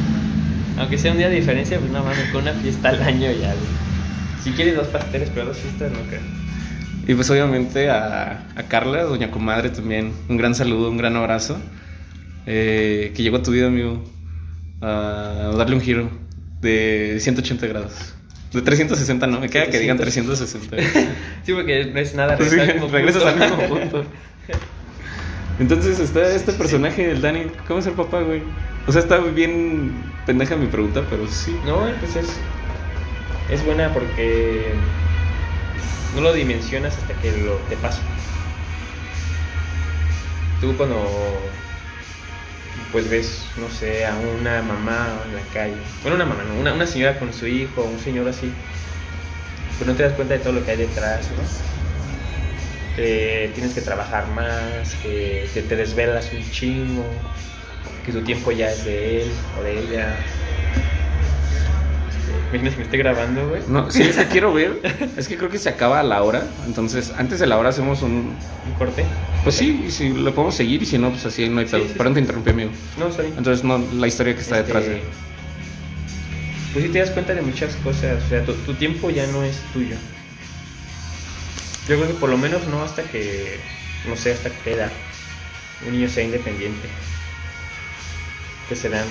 Aunque 0.80 0.98
sea 0.98 1.12
un 1.12 1.18
día 1.18 1.30
de 1.30 1.36
diferencia, 1.36 1.78
pues 1.80 1.92
no 1.92 2.04
mames, 2.04 2.30
con 2.32 2.42
una 2.44 2.54
fiesta 2.54 2.90
al 2.90 3.02
año 3.04 3.30
ya, 3.32 3.54
güey. 3.54 3.91
Si 4.44 4.52
quieres 4.52 4.76
dos 4.76 4.88
pasteles, 4.88 5.30
pero 5.34 5.48
dos 5.48 5.58
fiestas 5.58 5.92
no 5.92 6.00
creo. 6.08 6.22
Y 7.08 7.16
pues 7.16 7.30
obviamente 7.30 7.90
a, 7.90 8.48
a 8.56 8.64
Carla, 8.64 9.04
doña 9.04 9.32
comadre 9.32 9.70
también, 9.70 10.14
un 10.30 10.38
gran 10.38 10.56
saludo, 10.56 10.90
un 10.90 10.98
gran 10.98 11.16
abrazo. 11.16 11.60
Eh, 12.46 13.14
que 13.16 13.24
llegó 13.24 13.38
a 13.38 13.44
tu 13.44 13.52
vida, 13.52 13.68
amigo, 13.68 14.04
a 14.82 15.52
darle 15.56 15.76
un 15.76 15.82
giro 15.82 16.10
de 16.60 17.18
180 17.20 17.68
grados. 17.68 18.14
De 18.52 18.62
360 18.62 19.28
no, 19.28 19.40
me 19.40 19.50
queda 19.50 19.68
que 19.68 19.80
digan 19.80 19.98
360. 19.98 20.76
Sí, 21.46 21.54
porque 21.54 21.86
no 21.86 22.00
es 22.00 22.14
nada, 22.16 22.38
Pues 22.38 22.50
sí, 22.50 22.58
regresa 22.58 22.84
al 22.84 22.92
regresas 22.92 23.24
al 23.26 23.40
mismo 23.40 23.68
punto. 23.68 24.06
Entonces 25.60 26.00
está 26.00 26.36
este 26.36 26.54
personaje, 26.54 27.12
el 27.12 27.22
Dani. 27.22 27.44
¿Cómo 27.68 27.80
es 27.80 27.88
el 27.88 27.94
papá, 27.94 28.22
güey? 28.22 28.42
O 28.88 28.92
sea, 28.92 29.02
está 29.02 29.18
bien 29.18 29.92
pendeja 30.26 30.56
mi 30.56 30.68
pregunta, 30.68 31.04
pero 31.10 31.28
sí. 31.28 31.56
No, 31.66 31.82
pues 32.00 32.16
es, 32.16 32.40
es 33.52 33.64
buena 33.66 33.94
porque 33.94 34.74
no 36.16 36.22
lo 36.22 36.34
dimensionas 36.34 36.98
hasta 36.98 37.14
que 37.16 37.32
lo 37.32 37.56
te 37.70 37.76
pasa. 37.78 38.00
Tú 40.60 40.76
cuando 40.78 41.06
pues 42.92 43.10
ves, 43.10 43.46
no 43.58 43.70
sé, 43.70 44.06
a 44.06 44.16
una 44.16 44.62
mamá 44.62 45.08
en 45.26 45.36
la 45.36 45.42
calle, 45.54 45.76
bueno, 46.02 46.16
una 46.16 46.26
mamá, 46.26 46.44
una, 46.60 46.74
una 46.74 46.86
señora 46.86 47.18
con 47.18 47.34
su 47.34 47.48
hijo, 47.48 47.84
un 47.84 48.00
señor 48.00 48.28
así, 48.28 48.52
pues 49.78 49.88
no 49.88 49.96
te 49.96 50.04
das 50.04 50.14
cuenta 50.14 50.34
de 50.34 50.42
todo 50.42 50.54
lo 50.54 50.66
que 50.66 50.72
hay 50.72 50.78
detrás, 50.78 51.26
¿no? 51.32 51.44
Que 52.96 53.52
tienes 53.54 53.74
que 53.74 53.82
trabajar 53.82 54.28
más, 54.28 54.96
que, 54.96 55.50
que 55.54 55.62
te 55.62 55.76
desvelas 55.76 56.32
un 56.34 56.52
chingo, 56.52 57.06
que 58.06 58.12
tu 58.12 58.22
tiempo 58.24 58.52
ya 58.52 58.72
es 58.72 58.84
de 58.84 59.22
él 59.24 59.32
o 59.60 59.64
de 59.64 59.80
ella. 59.80 60.16
Imagínate 62.54 62.72
que 62.72 62.78
me 62.80 62.84
esté 62.84 62.98
grabando, 62.98 63.48
güey. 63.50 63.62
No, 63.68 63.90
sí, 63.90 64.04
es 64.04 64.16
que 64.18 64.26
quiero 64.28 64.54
ver. 64.54 64.82
Es 65.18 65.28
que 65.28 65.38
creo 65.38 65.50
que 65.50 65.58
se 65.58 65.70
acaba 65.70 66.00
a 66.00 66.04
la 66.04 66.22
hora. 66.24 66.44
Entonces, 66.66 67.14
antes 67.18 67.40
de 67.40 67.48
la 67.48 67.58
hora 67.58 67.70
hacemos 67.70 68.02
un. 68.02 68.36
Un 68.68 68.74
corte. 68.78 69.06
Pues 69.44 69.56
sí, 69.56 69.86
y 69.88 69.92
si 69.92 70.10
lo 70.10 70.34
podemos 70.36 70.56
seguir 70.56 70.84
y 70.84 70.86
si 70.86 70.98
no, 70.98 71.10
pues 71.12 71.26
así 71.26 71.48
no 71.50 71.60
hay 71.62 71.66
Sí, 71.68 71.72
pedo. 71.72 71.82
sí, 71.84 71.88
sí. 71.90 71.96
Perdón, 71.98 72.14
te 72.16 72.20
interrumpí, 72.20 72.50
amigo. 72.52 72.72
No, 73.00 73.08
bien. 73.10 73.34
Entonces, 73.38 73.64
no, 73.64 73.78
la 73.96 74.08
historia 74.08 74.36
que 74.36 74.42
está 74.42 74.58
Este, 74.60 74.68
detrás 74.68 74.86
de. 74.86 75.02
Pues 76.74 76.86
sí 76.86 76.92
te 76.92 77.00
das 77.00 77.10
cuenta 77.12 77.34
de 77.34 77.42
muchas 77.42 77.76
cosas, 77.78 78.24
o 78.24 78.30
sea, 78.30 78.46
tu, 78.46 78.54
tu 78.54 78.74
tiempo 78.76 79.10
ya 79.10 79.26
no 79.28 79.44
es 79.44 79.58
tuyo. 79.74 79.96
Yo 81.88 81.96
creo 81.98 82.08
que 82.08 82.14
por 82.14 82.30
lo 82.30 82.38
menos 82.38 82.66
no 82.68 82.82
hasta 82.84 83.04
que, 83.04 83.60
no 84.08 84.16
sé, 84.16 84.34
hasta 84.34 84.50
qué 84.64 84.74
edad 84.74 84.92
un 85.86 85.94
niño 85.94 86.08
sea 86.10 86.24
independiente. 86.24 86.88
Que 88.70 88.76
serán 88.76 89.06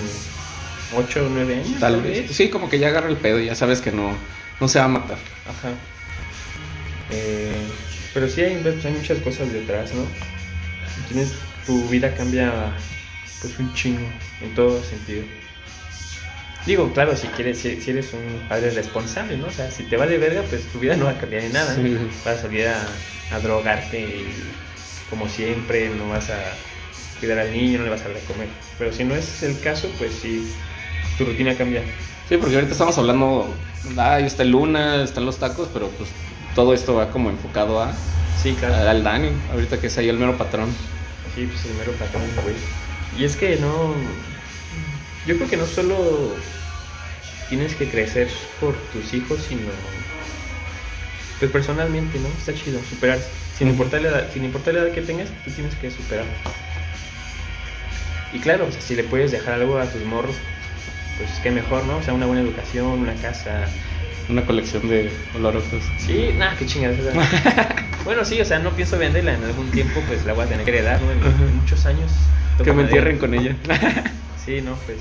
8 0.94 1.26
o 1.26 1.28
9 1.28 1.54
años. 1.54 1.80
Tal 1.80 2.00
vez. 2.00 2.30
Sí, 2.30 2.48
como 2.48 2.68
que 2.68 2.78
ya 2.78 2.88
agarra 2.88 3.08
el 3.08 3.16
pedo 3.16 3.40
y 3.40 3.46
ya 3.46 3.54
sabes 3.54 3.80
que 3.80 3.92
no, 3.92 4.16
no 4.60 4.68
se 4.68 4.78
va 4.78 4.86
a 4.86 4.88
matar. 4.88 5.18
Ajá. 5.46 5.70
Eh, 7.10 7.52
pero 8.14 8.28
sí 8.28 8.42
hay, 8.42 8.56
pues, 8.62 8.84
hay 8.84 8.92
muchas 8.92 9.18
cosas 9.18 9.52
detrás, 9.52 9.92
¿no? 9.94 10.04
Tienes, 11.08 11.32
tu 11.66 11.88
vida 11.88 12.14
cambia 12.14 12.72
pues 13.40 13.58
un 13.58 13.72
chingo 13.74 14.06
en 14.42 14.54
todo 14.54 14.82
sentido. 14.82 15.24
Digo, 16.66 16.92
claro, 16.92 17.16
si 17.16 17.26
quieres, 17.28 17.58
si, 17.58 17.80
si 17.80 17.90
eres 17.90 18.12
un 18.12 18.46
padre 18.48 18.70
responsable, 18.70 19.36
¿no? 19.36 19.46
O 19.46 19.50
sea, 19.50 19.70
si 19.70 19.84
te 19.84 19.96
vale 19.96 20.18
verga, 20.18 20.42
pues 20.42 20.66
tu 20.66 20.78
vida 20.78 20.94
no 20.96 21.06
va 21.06 21.12
a 21.12 21.18
cambiar 21.18 21.44
en 21.44 21.52
nada, 21.52 21.74
¿no? 21.76 21.82
Sí. 21.82 21.96
Vas 22.24 22.38
a 22.38 22.42
salir 22.42 22.66
a, 22.68 22.86
a 23.32 23.40
drogarte 23.40 23.98
y, 23.98 24.26
como 25.08 25.28
siempre, 25.28 25.88
no 25.88 26.10
vas 26.10 26.28
a 26.28 26.38
cuidar 27.18 27.38
al 27.38 27.52
niño, 27.52 27.78
no 27.78 27.84
le 27.84 27.90
vas 27.90 28.02
a 28.02 28.08
dar 28.08 28.14
de 28.14 28.20
comer. 28.20 28.48
Pero 28.78 28.92
si 28.92 29.04
no 29.04 29.14
es 29.14 29.42
el 29.42 29.58
caso, 29.60 29.90
pues 29.98 30.12
sí, 30.20 30.52
tu 31.20 31.26
rutina 31.26 31.54
cambia. 31.54 31.82
Sí, 32.28 32.38
porque 32.38 32.54
ahorita 32.54 32.72
estamos 32.72 32.96
hablando. 32.96 33.54
Ah, 33.98 34.14
ahí 34.14 34.24
está 34.24 34.42
el 34.42 34.50
Luna, 34.50 35.02
están 35.02 35.26
los 35.26 35.38
tacos, 35.38 35.68
pero 35.72 35.88
pues 35.90 36.08
todo 36.54 36.72
esto 36.72 36.94
va 36.94 37.10
como 37.10 37.28
enfocado 37.28 37.82
a, 37.82 37.92
Sí, 38.42 38.56
claro. 38.58 38.88
al 38.88 39.04
Dani. 39.04 39.28
Ahorita 39.52 39.78
que 39.78 39.88
es 39.88 39.98
ahí 39.98 40.08
el 40.08 40.16
mero 40.16 40.38
patrón. 40.38 40.70
Sí, 41.34 41.46
pues 41.46 41.64
el 41.66 41.74
mero 41.74 41.92
patrón, 41.92 42.22
güey. 42.42 42.54
Y 43.18 43.24
es 43.24 43.36
que 43.36 43.56
no. 43.56 43.94
Yo 45.26 45.36
creo 45.36 45.48
que 45.48 45.58
no 45.58 45.66
solo 45.66 46.34
tienes 47.50 47.74
que 47.74 47.90
crecer 47.90 48.28
por 48.60 48.74
tus 48.92 49.12
hijos, 49.12 49.40
sino. 49.46 49.60
Pues 51.38 51.50
personalmente, 51.50 52.18
¿no? 52.18 52.28
Está 52.28 52.54
chido, 52.54 52.80
superar. 52.88 53.18
Sin 53.58 53.68
importar 53.68 54.00
la 54.00 54.08
edad, 54.08 54.32
sin 54.32 54.44
importar 54.44 54.72
la 54.72 54.80
edad 54.84 54.92
que 54.92 55.02
tengas, 55.02 55.28
tú 55.44 55.50
tienes 55.50 55.74
que 55.74 55.90
superar. 55.90 56.24
Y 58.32 58.38
claro, 58.38 58.66
o 58.66 58.72
sea, 58.72 58.80
si 58.80 58.94
le 58.94 59.04
puedes 59.04 59.32
dejar 59.32 59.54
algo 59.54 59.78
a 59.78 59.84
tus 59.84 60.02
morros, 60.04 60.36
pues 61.20 61.38
qué 61.42 61.50
mejor, 61.50 61.84
¿no? 61.84 61.98
O 61.98 62.02
sea, 62.02 62.14
una 62.14 62.26
buena 62.26 62.40
educación, 62.40 62.86
una 62.86 63.14
casa. 63.14 63.66
Una 64.28 64.42
colección 64.42 64.88
de 64.88 65.10
olorosos. 65.36 65.82
Sí, 65.98 66.30
nada, 66.38 66.56
qué 66.56 66.64
chingada. 66.64 66.94
bueno, 68.04 68.24
sí, 68.24 68.40
o 68.40 68.44
sea, 68.44 68.58
no 68.58 68.70
pienso 68.70 68.96
venderla 68.96 69.34
en 69.34 69.44
algún 69.44 69.70
tiempo, 69.70 70.00
pues 70.06 70.24
la 70.24 70.32
voy 70.32 70.44
a 70.44 70.48
tener 70.48 70.64
que 70.64 70.70
heredar, 70.70 71.00
¿no? 71.02 71.12
En, 71.12 71.18
Ajá. 71.18 71.44
en 71.44 71.56
muchos 71.56 71.84
años. 71.84 72.10
Que 72.62 72.72
me 72.72 72.82
entierren 72.82 73.18
con 73.18 73.34
ella. 73.34 73.54
Sí, 74.42 74.62
no, 74.62 74.74
pues. 74.86 74.96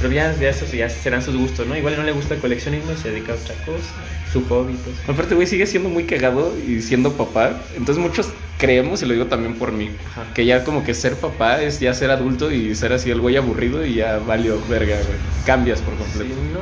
Pero 0.00 0.12
ya, 0.14 0.32
ya 0.38 0.50
eso 0.50 0.66
ya 0.66 0.88
serán 0.88 1.20
sus 1.20 1.36
gustos, 1.36 1.66
¿no? 1.66 1.76
Igual 1.76 1.96
no 1.96 2.04
le 2.04 2.12
gusta 2.12 2.34
el 2.34 2.40
coleccionismo 2.40 2.92
y 2.92 2.96
se 2.96 3.10
dedica 3.10 3.32
a 3.32 3.34
otra 3.34 3.56
cosa, 3.66 3.92
su 4.32 4.46
hobby, 4.46 4.74
pues. 4.84 4.96
Aparte, 5.08 5.34
güey, 5.34 5.48
sigue 5.48 5.66
siendo 5.66 5.88
muy 5.88 6.04
cagado 6.04 6.54
y 6.56 6.80
siendo 6.80 7.12
papá. 7.14 7.60
Entonces 7.76 8.02
muchos 8.02 8.28
creemos, 8.58 9.02
y 9.02 9.06
lo 9.06 9.12
digo 9.14 9.26
también 9.26 9.54
por 9.56 9.72
mí, 9.72 9.90
Ajá. 10.12 10.24
que 10.34 10.44
ya 10.46 10.64
como 10.64 10.84
que 10.84 10.94
ser 10.94 11.16
papá 11.16 11.60
es 11.62 11.80
ya 11.80 11.92
ser 11.94 12.10
adulto 12.10 12.50
y 12.50 12.74
ser 12.74 12.92
así 12.92 13.10
el 13.10 13.20
güey 13.20 13.36
aburrido 13.36 13.84
y 13.84 13.94
ya 13.94 14.18
valió 14.18 14.60
verga, 14.68 14.96
güey. 14.96 15.18
Cambias 15.46 15.80
por 15.80 15.94
Sí, 15.94 16.00
completo. 16.02 16.34
no. 16.52 16.60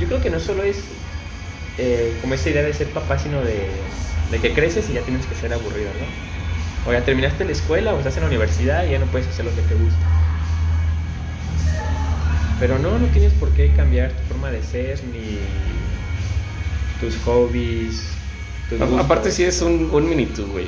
Yo 0.00 0.06
creo 0.08 0.20
que 0.20 0.30
no 0.30 0.40
solo 0.40 0.62
es 0.64 0.78
eh, 1.78 2.12
como 2.20 2.34
esa 2.34 2.50
idea 2.50 2.62
de 2.62 2.72
ser 2.72 2.88
papá, 2.88 3.18
sino 3.18 3.40
de, 3.40 3.66
de 4.30 4.38
que 4.40 4.52
creces 4.52 4.88
y 4.90 4.94
ya 4.94 5.00
tienes 5.02 5.26
que 5.26 5.34
ser 5.34 5.52
aburrido, 5.52 5.90
¿no? 5.98 6.90
O 6.90 6.92
ya 6.92 7.04
terminaste 7.04 7.44
la 7.44 7.52
escuela 7.52 7.94
o 7.94 7.98
estás 7.98 8.16
en 8.16 8.22
la 8.22 8.28
universidad 8.28 8.84
y 8.86 8.90
ya 8.90 8.98
no 8.98 9.06
puedes 9.06 9.28
hacer 9.28 9.44
lo 9.44 9.54
que 9.54 9.62
te 9.62 9.74
gusta. 9.74 9.98
Pero 12.58 12.78
no, 12.78 12.98
no 12.98 13.06
tienes 13.08 13.32
por 13.34 13.50
qué 13.50 13.72
cambiar 13.76 14.10
tu 14.12 14.22
forma 14.28 14.50
de 14.50 14.62
ser 14.62 15.00
ni 15.12 15.38
tus 17.00 17.16
hobbies. 17.24 18.02
A-. 18.80 19.00
Aparte 19.00 19.30
sí 19.30 19.44
es 19.44 19.60
un, 19.62 19.88
un 19.92 20.08
mini 20.08 20.26
tú, 20.26 20.46
güey. 20.46 20.66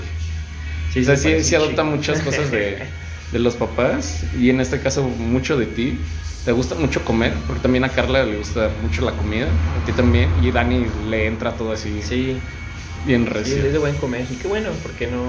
Sí, 0.92 1.00
o 1.00 1.05
sea, 1.05 1.16
sí, 1.16 1.34
sí, 1.38 1.44
sí 1.44 1.55
adopta 1.55 1.82
muchas 1.84 2.20
cosas 2.20 2.50
de, 2.50 2.78
de 3.32 3.38
los 3.38 3.55
papás 3.57 4.22
y 4.38 4.50
en 4.50 4.61
este 4.61 4.80
caso 4.80 5.02
mucho 5.02 5.57
de 5.57 5.66
ti. 5.66 5.98
Te 6.44 6.52
gusta 6.52 6.74
mucho 6.74 7.02
comer, 7.07 7.32
porque 7.46 7.62
también 7.62 7.84
a 7.84 7.88
Carla 7.88 8.22
le 8.22 8.36
gusta 8.36 8.68
mucho 8.82 9.02
la 9.02 9.12
comida, 9.12 9.46
a 9.46 9.86
ti 9.86 9.92
también, 9.92 10.28
y 10.42 10.50
Dani 10.50 10.84
le 11.09 11.26
entra 11.26 11.52
todo 11.52 11.72
así 11.72 12.02
Sí, 12.02 12.36
bien 13.07 13.24
sí, 13.24 13.32
recio. 13.32 13.57
es 13.57 13.72
de 13.72 13.78
buen 13.78 13.94
comer. 13.96 14.26
Y 14.30 14.36
qué 14.36 14.46
bueno, 14.46 14.68
porque 14.82 15.07
no. 15.07 15.22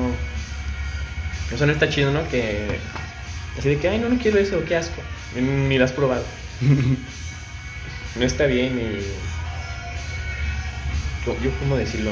O 1.54 1.58
sea, 1.58 1.68
no 1.68 1.72
está 1.72 1.88
chido, 1.88 2.12
¿no? 2.12 2.28
Que. 2.30 2.80
Así 3.58 3.70
de 3.70 3.78
que, 3.78 3.88
ay, 3.88 4.00
no, 4.00 4.10
no 4.10 4.18
quiero 4.18 4.38
eso, 4.40 4.62
qué 4.68 4.76
asco. 4.76 5.02
Ni 5.40 5.78
lo 5.78 5.86
has 5.86 5.94
probado. 5.94 6.24
No 8.20 8.26
está 8.26 8.46
bien 8.46 8.78
y. 8.78 9.00
Yo, 11.26 11.52
¿cómo 11.60 11.76
decirlo? 11.78 12.12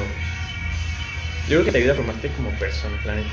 Yo 1.49 1.57
creo 1.57 1.65
que 1.65 1.71
te 1.71 1.77
ayuda 1.79 1.93
a 1.93 1.95
formarte 1.95 2.27
como 2.29 2.49
persona, 2.51 2.95
la 3.05 3.15
neta. 3.15 3.27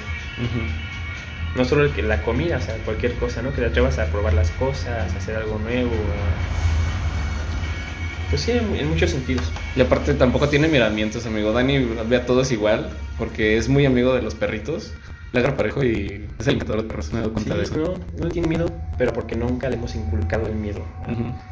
No 1.57 1.65
solo 1.65 1.85
el 1.85 1.91
que 1.93 2.03
la 2.03 2.23
comida, 2.23 2.59
o 2.59 2.61
sea, 2.61 2.75
cualquier 2.85 3.13
cosa, 3.15 3.43
¿no? 3.43 3.51
Que 3.53 3.63
te 3.63 3.67
atrevas 3.67 3.99
a 3.99 4.07
probar 4.07 4.35
las 4.35 4.51
cosas, 4.53 5.13
a 5.13 5.17
hacer 5.17 5.37
algo 5.37 5.59
nuevo. 5.59 5.91
a- 5.91 6.61
Pues 8.31 8.43
sí, 8.43 8.53
en, 8.53 8.75
en 8.77 8.89
muchos 8.89 9.11
sentidos. 9.11 9.45
Y 9.77 9.81
aparte 9.81 10.15
tampoco 10.15 10.49
tiene 10.49 10.69
miramientos, 10.69 11.27
amigo. 11.27 11.53
Dani 11.53 11.79
ve 12.09 12.17
a 12.17 12.27
todos 12.27 12.53
igual, 12.53 12.89
porque 13.19 13.57
es 13.57 13.69
muy 13.69 13.85
amigo 13.87 14.15
de 14.15 14.23
los 14.23 14.35
perritos. 14.37 14.93
Le 15.33 15.41
agarra 15.41 15.57
parejo 15.57 15.83
y 15.85 16.27
es 16.41 16.47
el 16.49 16.55
encantador 16.55 16.83
de 16.83 16.89
perros, 16.89 17.13
me 17.13 17.21
he 17.21 17.29
cuenta 17.29 17.55
de 17.57 17.65
Sí, 17.67 17.73
eso. 17.75 17.95
no, 18.17 18.25
no 18.25 18.29
tiene 18.31 18.49
miedo, 18.49 18.67
pero 18.99 19.13
porque 19.13 19.37
nunca 19.37 19.69
le 19.69 19.77
hemos 19.77 19.95
inculcado 19.95 20.47
el 20.47 20.55
miedo. 20.55 20.85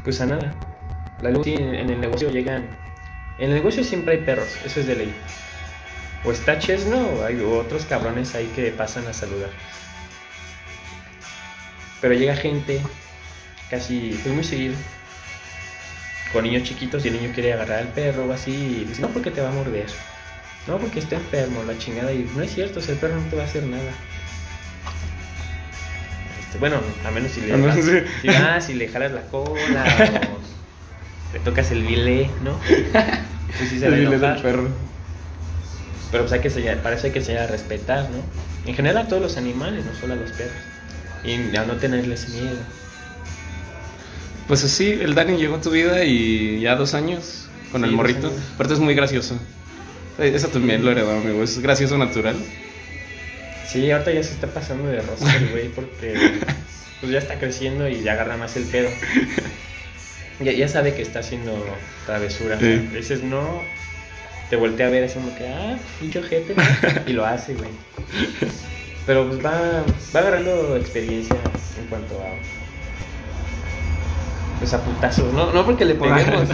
Pues 0.04 0.20
a 0.20 0.26
nada. 0.26 0.52
La 1.22 1.30
luz 1.30 1.46
en 1.48 1.90
el 1.90 2.00
negocio 2.00 2.30
llegan. 2.30 2.64
En 3.38 3.50
el 3.50 3.54
negocio 3.56 3.82
siempre 3.84 4.14
hay 4.14 4.18
perros, 4.24 4.48
eso 4.64 4.80
es 4.80 4.86
de 4.86 4.96
ley. 4.96 5.12
O 6.24 6.32
está 6.32 6.58
Chesno 6.58 6.98
o 6.98 7.24
hay 7.24 7.40
otros 7.40 7.84
cabrones 7.86 8.34
ahí 8.34 8.46
que 8.54 8.70
pasan 8.70 9.06
a 9.06 9.12
saludar. 9.12 9.50
Pero 12.00 12.14
llega 12.14 12.34
gente 12.36 12.80
casi, 13.70 14.18
muy 14.26 14.44
seguido, 14.44 14.74
con 16.32 16.44
niños 16.44 16.62
chiquitos 16.62 17.04
y 17.04 17.08
el 17.08 17.20
niño 17.20 17.32
quiere 17.34 17.52
agarrar 17.52 17.78
al 17.80 17.88
perro 17.88 18.26
o 18.26 18.32
así 18.32 18.50
y 18.52 18.84
dice, 18.84 19.00
no 19.00 19.08
porque 19.08 19.30
te 19.30 19.40
va 19.40 19.48
a 19.48 19.52
morder. 19.52 19.86
No, 20.66 20.76
porque 20.78 20.98
está 20.98 21.16
enfermo, 21.16 21.62
la 21.64 21.78
chingada. 21.78 22.12
Y 22.12 22.28
no 22.36 22.42
es 22.42 22.52
cierto, 22.54 22.80
o 22.80 22.82
sea, 22.82 22.92
el 22.94 23.00
perro 23.00 23.16
no 23.18 23.26
te 23.30 23.36
va 23.36 23.42
a 23.42 23.46
hacer 23.46 23.62
nada. 23.64 23.90
Este, 26.40 26.58
bueno, 26.58 26.76
a 27.06 27.10
menos 27.10 27.32
si 27.32 27.40
le, 27.40 27.56
vas- 27.56 27.74
sí. 27.76 27.90
si 28.22 28.28
vas, 28.28 28.64
si 28.66 28.74
le 28.74 28.88
jalas 28.88 29.12
la 29.12 29.22
cola 29.22 29.50
o 31.30 31.32
le 31.34 31.40
tocas 31.40 31.70
el 31.70 31.82
bilé, 31.84 32.30
¿no? 32.42 32.58
Pues 33.58 33.70
sí 33.70 33.78
se 33.80 33.86
El 33.86 33.94
vile 33.94 34.18
del 34.18 34.42
perro. 34.42 34.68
Pero 36.10 36.24
pues 36.24 36.32
hay 36.32 36.40
que 36.40 36.76
para 36.76 36.96
eso 36.96 37.06
hay 37.06 37.12
que 37.12 37.18
enseñar 37.18 37.42
a 37.44 37.46
respetar, 37.48 38.08
¿no? 38.10 38.22
En 38.68 38.74
general 38.74 39.06
a 39.06 39.08
todos 39.08 39.22
los 39.22 39.36
animales, 39.36 39.84
no 39.84 39.94
solo 39.98 40.14
a 40.14 40.16
los 40.16 40.30
perros. 40.32 40.52
Y 41.24 41.56
a 41.56 41.64
no 41.64 41.74
tenerles 41.76 42.28
miedo. 42.30 42.56
Pues 44.46 44.64
así, 44.64 44.92
el 44.92 45.14
Dani 45.14 45.36
llegó 45.36 45.56
a 45.56 45.60
tu 45.60 45.70
vida 45.70 46.04
y 46.04 46.60
ya 46.60 46.74
dos 46.74 46.94
años 46.94 47.48
con 47.70 47.82
Sí, 47.82 47.88
el 47.88 47.94
morrito. 47.94 48.32
Aparte 48.54 48.74
es 48.74 48.80
muy 48.80 48.94
gracioso. 48.94 49.38
Eh, 50.18 50.32
Eso 50.34 50.48
también 50.48 50.84
lo 50.84 50.90
heredó, 50.90 51.12
amigo. 51.12 51.42
Es 51.42 51.58
gracioso 51.58 51.98
natural. 51.98 52.36
Sí, 53.68 53.90
ahorita 53.90 54.12
ya 54.12 54.22
se 54.22 54.32
está 54.32 54.46
pasando 54.46 54.88
de 54.88 55.02
rosca 55.02 55.36
el 55.36 55.50
güey 55.50 55.68
porque 55.68 56.14
pues 57.00 57.12
ya 57.12 57.18
está 57.18 57.38
creciendo 57.38 57.86
y 57.88 58.02
ya 58.02 58.12
agarra 58.12 58.36
más 58.36 58.56
el 58.56 58.64
pedo. 58.64 58.88
Ya, 60.40 60.52
ya 60.52 60.68
sabe 60.68 60.94
que 60.94 61.02
está 61.02 61.18
haciendo 61.18 61.52
travesura. 62.06 62.60
Sí. 62.60 62.88
Veces 62.92 63.24
no, 63.24 63.60
te 64.50 64.56
voltea 64.56 64.86
a 64.86 64.90
ver 64.90 65.04
así 65.04 65.14
como 65.14 65.34
que, 65.34 65.48
ah, 65.48 65.76
pinche 66.00 66.18
ojete, 66.20 66.54
¿no? 66.54 66.62
y 67.06 67.12
lo 67.12 67.26
hace, 67.26 67.54
güey. 67.54 67.70
Pero 69.06 69.26
pues 69.26 69.44
va, 69.44 69.84
va 70.14 70.20
agarrando 70.20 70.76
experiencia 70.76 71.36
en 71.80 71.86
cuanto 71.88 72.14
a. 72.14 72.28
Pues 74.58 74.74
a 74.74 74.82
putazos, 74.82 75.32
no, 75.32 75.52
no 75.52 75.64
porque 75.64 75.84
le 75.84 75.94
peguemos, 75.94 76.48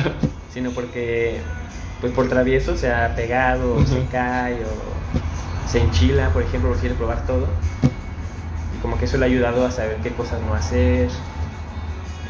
sino 0.52 0.70
porque, 0.72 1.40
pues 2.00 2.12
por 2.12 2.28
travieso 2.28 2.76
se 2.76 2.92
ha 2.92 3.14
pegado, 3.16 3.76
o 3.76 3.86
se 3.86 4.04
cae, 4.12 4.56
o 4.56 5.70
se 5.70 5.80
enchila, 5.80 6.28
por 6.28 6.42
ejemplo, 6.42 6.68
porque 6.68 6.82
quiere 6.82 6.96
probar 6.96 7.26
todo. 7.26 7.48
Y 8.76 8.82
como 8.82 8.98
que 8.98 9.06
eso 9.06 9.16
le 9.16 9.24
ha 9.24 9.28
ayudado 9.28 9.64
a 9.64 9.70
saber 9.70 9.96
qué 10.02 10.10
cosas 10.10 10.40
no 10.42 10.52
hacer, 10.52 11.08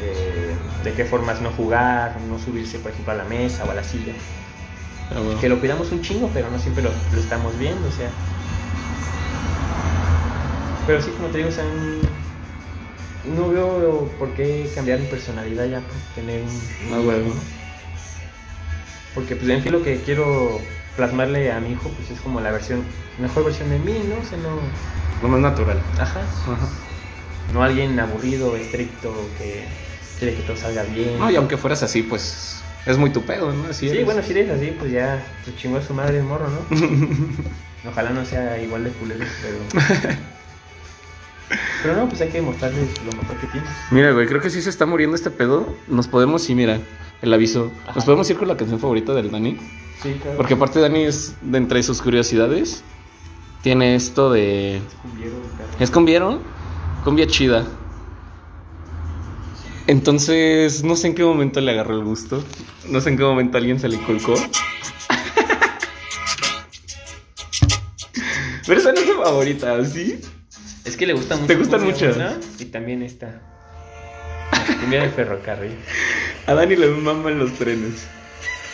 eh, 0.01 0.55
de 0.83 0.93
qué 0.93 1.03
formas 1.03 1.41
no 1.41 1.51
jugar, 1.51 2.15
no 2.29 2.39
subirse, 2.39 2.79
por 2.79 2.91
ejemplo, 2.91 3.11
a 3.11 3.17
la 3.17 3.25
mesa 3.25 3.65
o 3.65 3.71
a 3.71 3.73
la 3.73 3.83
silla 3.83 4.13
Ah, 5.11 5.19
bueno. 5.19 5.39
que 5.39 5.49
lo 5.49 5.59
cuidamos 5.59 5.91
un 5.91 6.01
chingo, 6.01 6.29
pero 6.33 6.49
no 6.49 6.59
siempre 6.59 6.83
lo, 6.83 6.89
lo 7.13 7.19
estamos 7.19 7.57
viendo, 7.59 7.87
o 7.87 7.91
sea. 7.91 8.09
Pero 10.87 11.01
sí, 11.01 11.11
como 11.11 11.29
te 11.29 11.39
digo, 11.39 11.49
o 11.49 11.51
sea, 11.51 11.65
no 13.35 13.49
veo 13.49 14.09
por 14.19 14.29
qué 14.33 14.69
cambiar 14.75 14.99
mi 14.99 15.07
personalidad 15.07 15.65
ya 15.65 15.79
por 15.79 15.95
tener 16.13 16.41
un... 16.41 16.93
Ah, 16.93 16.99
bueno. 17.03 17.27
¿no? 17.27 17.33
Porque 19.15 19.35
pues 19.35 19.49
en 19.49 19.63
fin 19.63 19.71
lo 19.71 19.81
que 19.81 20.01
quiero 20.01 20.59
plasmarle 20.95 21.51
a 21.51 21.59
mi 21.59 21.71
hijo 21.71 21.89
pues 21.89 22.11
es 22.11 22.19
como 22.19 22.41
la 22.41 22.51
versión, 22.51 22.83
mejor 23.19 23.45
versión 23.45 23.69
de 23.69 23.79
mí, 23.79 23.93
¿no? 24.09 24.21
O 24.21 24.25
sea, 24.25 24.37
no... 24.37 24.59
Lo 25.21 25.29
más 25.29 25.39
natural. 25.39 25.81
Ajá. 25.97 26.19
Ajá. 26.19 26.69
No 27.53 27.63
alguien 27.63 27.99
aburrido, 27.99 28.55
estricto, 28.55 29.13
que 29.37 29.63
quiere 30.19 30.35
que 30.35 30.43
todo 30.43 30.57
salga 30.57 30.83
bien. 30.83 31.17
No, 31.17 31.31
y 31.31 31.35
aunque 31.35 31.57
fueras 31.57 31.81
así, 31.83 32.03
pues 32.03 32.61
es 32.85 32.97
muy 32.97 33.09
tu 33.11 33.21
pedo, 33.23 33.51
¿no? 33.51 33.65
Así 33.69 33.87
Sí, 33.87 33.93
eres. 33.95 34.05
bueno, 34.05 34.21
si 34.21 34.31
eres 34.31 34.49
así, 34.49 34.75
pues 34.77 34.91
ya 34.91 35.23
te 35.43 35.55
chingó 35.55 35.77
a 35.77 35.81
su 35.81 35.93
madre 35.93 36.17
el 36.19 36.23
morro, 36.23 36.47
¿no? 36.49 36.59
Ojalá 37.89 38.09
no 38.11 38.25
sea 38.25 38.61
igual 38.61 38.83
de 38.83 38.89
culero, 38.91 39.25
pero. 39.41 39.83
Pero 41.83 41.95
no, 41.95 42.09
pues 42.09 42.19
hay 42.21 42.29
que 42.29 42.41
mostrarles 42.41 42.89
lo 43.05 43.11
mejor 43.11 43.37
que 43.37 43.45
tienes. 43.47 43.69
Mira, 43.91 44.11
güey, 44.11 44.25
creo 44.25 44.41
que 44.41 44.49
sí 44.49 44.61
se 44.63 44.71
está 44.71 44.87
muriendo 44.87 45.15
este 45.15 45.29
pedo. 45.29 45.75
Nos 45.87 46.07
podemos 46.07 46.49
ir, 46.49 46.55
mira, 46.55 46.79
el 47.21 47.31
aviso. 47.33 47.71
Nos 47.93 48.03
podemos 48.03 48.27
ir 48.31 48.37
con 48.37 48.47
la 48.47 48.57
canción 48.57 48.79
favorita 48.79 49.13
del 49.13 49.29
Dani. 49.29 49.55
Sí, 50.01 50.17
claro. 50.21 50.37
Porque 50.37 50.55
aparte 50.55 50.79
Dani 50.79 51.03
es, 51.03 51.35
de 51.41 51.59
entre 51.59 51.83
sus 51.83 52.01
curiosidades, 52.01 52.83
tiene 53.61 53.93
esto 53.95 54.31
de... 54.31 54.81
Cumbieron, 55.03 55.39
perro. 55.55 55.69
¿Es 55.79 55.91
cumbiero? 55.91 56.41
Cumbia 57.03 57.27
chida. 57.27 57.67
Entonces, 59.87 60.83
no 60.83 60.95
sé 60.95 61.07
en 61.07 61.15
qué 61.15 61.23
momento 61.23 61.61
le 61.61 61.71
agarró 61.71 61.95
el 61.95 62.03
gusto. 62.03 62.43
No 62.89 63.01
sé 63.01 63.09
en 63.09 63.17
qué 63.17 63.23
momento 63.23 63.57
alguien 63.57 63.79
se 63.79 63.87
le 63.87 63.95
inculcó. 63.97 64.33
Pero 68.67 68.79
esa 68.79 68.91
no 68.93 68.99
es 68.99 69.05
tu 69.05 69.13
favorita, 69.21 69.85
¿sí? 69.85 70.19
Es 70.85 70.97
que 70.97 71.05
le 71.05 71.13
gusta 71.13 71.35
mucho. 71.35 71.47
¿Te 71.47 71.55
gustan? 71.55 71.81
¿no? 72.17 72.29
Y 72.59 72.65
también 72.65 73.03
esta. 73.03 73.41
Cumbia 74.81 75.01
del 75.01 75.11
ferrocarril. 75.11 75.75
A 76.47 76.53
Dani 76.53 76.75
le 76.75 76.87
maman 76.87 77.37
los 77.39 77.53
trenes. 77.53 77.93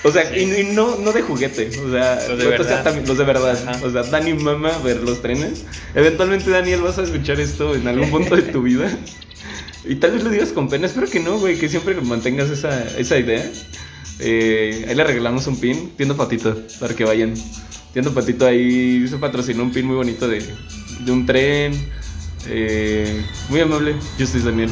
O 0.03 0.12
sea, 0.12 0.36
y, 0.36 0.43
y 0.43 0.64
no, 0.74 0.95
no 0.97 1.12
de 1.12 1.22
juguete, 1.22 1.70
o 1.86 1.91
sea, 1.91 2.16
Los 2.28 2.39
de 2.39 2.47
o 2.47 2.49
sea, 2.49 2.57
verdad. 2.57 2.84
también- 2.84 3.07
los 3.07 3.18
de 3.18 3.24
verdad. 3.24 3.55
Ajá. 3.68 3.86
O 3.86 3.91
sea, 3.91 4.01
Dani 4.03 4.34
mama 4.34 4.72
ver 4.84 4.97
los 5.03 5.22
trenes. 5.22 5.64
Eventualmente, 5.93 6.49
Daniel, 6.49 6.82
vas 6.82 6.97
a 6.97 7.03
escuchar 7.03 7.39
esto 7.39 7.76
en 7.76 7.88
algún 7.88 8.09
punto 8.09 8.36
de 8.36 8.41
tu 8.43 8.62
vida. 8.64 8.89
Y 9.86 9.95
tal 9.95 10.11
vez 10.11 10.23
lo 10.23 10.29
digas 10.29 10.49
con 10.49 10.69
pena, 10.69 10.86
espero 10.88 11.07
que 11.09 11.19
no, 11.19 11.39
güey, 11.39 11.57
que 11.57 11.67
siempre 11.67 11.95
mantengas 12.01 12.49
esa, 12.49 12.84
esa 12.97 13.17
idea. 13.17 13.49
Eh, 14.19 14.86
ahí 14.88 14.93
le 14.95 15.03
regalamos 15.03 15.47
un 15.47 15.59
pin, 15.59 15.91
Tiendo 15.97 16.15
Patito, 16.15 16.55
para 16.79 16.93
que 16.95 17.03
vayan. 17.03 17.34
Tiendo 17.93 18.13
Patito 18.13 18.45
ahí 18.45 19.07
se 19.07 19.17
patrocinó 19.17 19.63
un 19.63 19.71
pin 19.71 19.86
muy 19.86 19.95
bonito 19.95 20.27
de, 20.27 20.45
de 20.99 21.11
un 21.11 21.25
tren. 21.25 21.73
Eh, 22.47 23.25
muy 23.49 23.59
amable, 23.59 23.95
Justice 24.19 24.45
Daniel. 24.45 24.69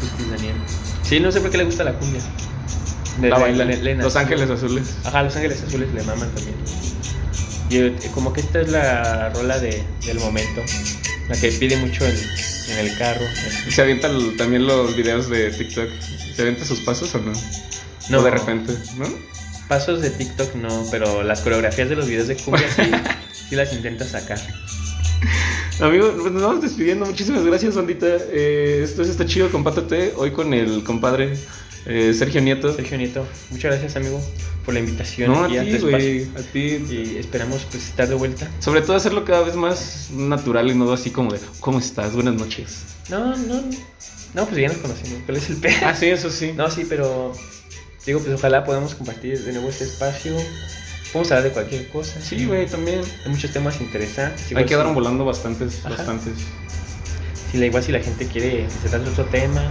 Justice 0.00 0.30
Daniel. 0.30 0.56
Sí, 1.02 1.20
no 1.20 1.30
sé 1.32 1.40
por 1.40 1.50
qué 1.50 1.58
le 1.58 1.64
gusta 1.64 1.84
la 1.84 1.92
cumbia. 1.98 2.20
De- 3.20 3.28
La 3.28 3.38
bailan. 3.38 3.98
Los. 3.98 4.14
Ángeles 4.16 4.48
Azules. 4.50 4.96
Ajá, 5.04 5.22
Los 5.24 5.34
Ángeles 5.36 5.62
Azules 5.62 5.88
le 5.94 6.02
maman 6.04 6.28
también. 6.34 6.56
Y 7.70 7.76
eh, 7.78 7.96
como 8.14 8.32
que 8.32 8.40
esta 8.42 8.60
es 8.60 8.68
la 8.70 9.30
rola 9.30 9.58
de, 9.58 9.82
del 10.06 10.18
momento. 10.20 10.62
La 11.28 11.36
que 11.36 11.50
pide 11.52 11.76
mucho 11.78 12.04
en, 12.06 12.14
en 12.68 12.78
el 12.78 12.96
carro. 12.96 13.24
¿Se 13.70 13.82
avientan 13.82 14.36
también 14.36 14.66
los 14.66 14.96
videos 14.96 15.28
de 15.28 15.50
TikTok? 15.50 15.88
¿Se 16.34 16.42
avienta 16.42 16.64
sus 16.64 16.80
pasos 16.80 17.14
o 17.14 17.18
no? 17.18 17.32
No, 18.10 18.20
O 18.20 18.22
de 18.22 18.30
repente, 18.30 18.72
¿no? 18.96 19.06
Pasos 19.68 20.00
de 20.00 20.10
TikTok 20.10 20.54
no, 20.54 20.86
pero 20.90 21.22
las 21.22 21.40
coreografías 21.40 21.88
de 21.88 21.96
los 21.96 22.06
videos 22.06 22.28
de 22.28 22.36
cumbia 22.36 22.68
sí, 22.70 22.82
sí 23.48 23.56
las 23.56 23.72
intenta 23.72 24.04
sacar. 24.04 24.38
Amigo, 25.80 26.10
pues 26.20 26.32
nos 26.32 26.42
vamos 26.42 26.62
despidiendo. 26.62 27.04
Muchísimas 27.04 27.44
gracias, 27.44 27.74
bandita. 27.74 28.06
Eh, 28.06 28.80
esto 28.82 29.02
es 29.02 29.08
Está 29.08 29.26
Chido, 29.26 29.50
compártate 29.50 30.14
hoy 30.16 30.30
con 30.30 30.54
el 30.54 30.84
compadre 30.84 31.36
eh, 31.86 32.12
Sergio 32.14 32.40
Nieto. 32.40 32.74
Sergio 32.74 32.98
Nieto, 32.98 33.26
muchas 33.50 33.70
gracias 33.72 33.96
amigo 33.96 34.20
por 34.64 34.74
la 34.74 34.80
invitación 34.80 35.30
No, 35.32 35.44
a 35.44 35.48
ti, 35.48 35.78
güey. 35.78 36.24
A 36.36 36.42
ti. 36.52 36.84
Y 36.90 37.16
esperamos 37.18 37.66
pues 37.70 37.84
estar 37.88 38.08
de 38.08 38.14
vuelta. 38.14 38.48
Sobre 38.58 38.80
todo 38.82 38.96
hacerlo 38.96 39.24
cada 39.24 39.42
vez 39.42 39.54
más 39.54 40.08
natural 40.12 40.70
y 40.70 40.74
no 40.74 40.92
así 40.92 41.10
como 41.10 41.32
de, 41.32 41.38
¿cómo 41.60 41.78
estás? 41.78 42.12
Buenas 42.14 42.34
noches. 42.34 42.82
No, 43.08 43.36
no, 43.36 43.62
no, 44.34 44.44
pues 44.46 44.56
ya 44.60 44.68
nos 44.68 44.78
conocemos. 44.78 45.20
¿Cuál 45.24 45.38
es 45.38 45.48
el 45.50 45.56
pe? 45.56 45.74
Ah, 45.84 45.94
sí, 45.94 46.06
eso 46.06 46.30
sí. 46.30 46.52
No, 46.56 46.68
sí, 46.70 46.84
pero 46.88 47.32
digo, 48.04 48.18
pues 48.20 48.32
ojalá 48.34 48.64
podamos 48.64 48.94
compartir 48.96 49.38
de 49.44 49.52
nuevo 49.52 49.68
este 49.68 49.84
espacio. 49.84 50.36
Podemos 51.12 51.30
hablar 51.30 51.44
de 51.44 51.50
cualquier 51.50 51.88
cosa. 51.88 52.20
Sí, 52.20 52.44
güey, 52.46 52.66
también. 52.66 53.00
Hay 53.24 53.30
muchos 53.30 53.52
temas 53.52 53.80
interesantes. 53.80 54.42
Ahí 54.46 54.50
Igual 54.50 54.66
quedaron 54.66 54.90
si- 54.90 54.94
volando 54.96 55.24
bastantes, 55.24 55.78
Ajá. 55.84 55.90
bastantes. 55.90 56.32
Si, 57.52 57.58
igual 57.58 57.82
si 57.84 57.92
la 57.92 58.00
gente 58.00 58.26
quiere 58.26 58.66
se 58.82 58.88
trate 58.88 59.08
otro 59.08 59.24
tema. 59.26 59.70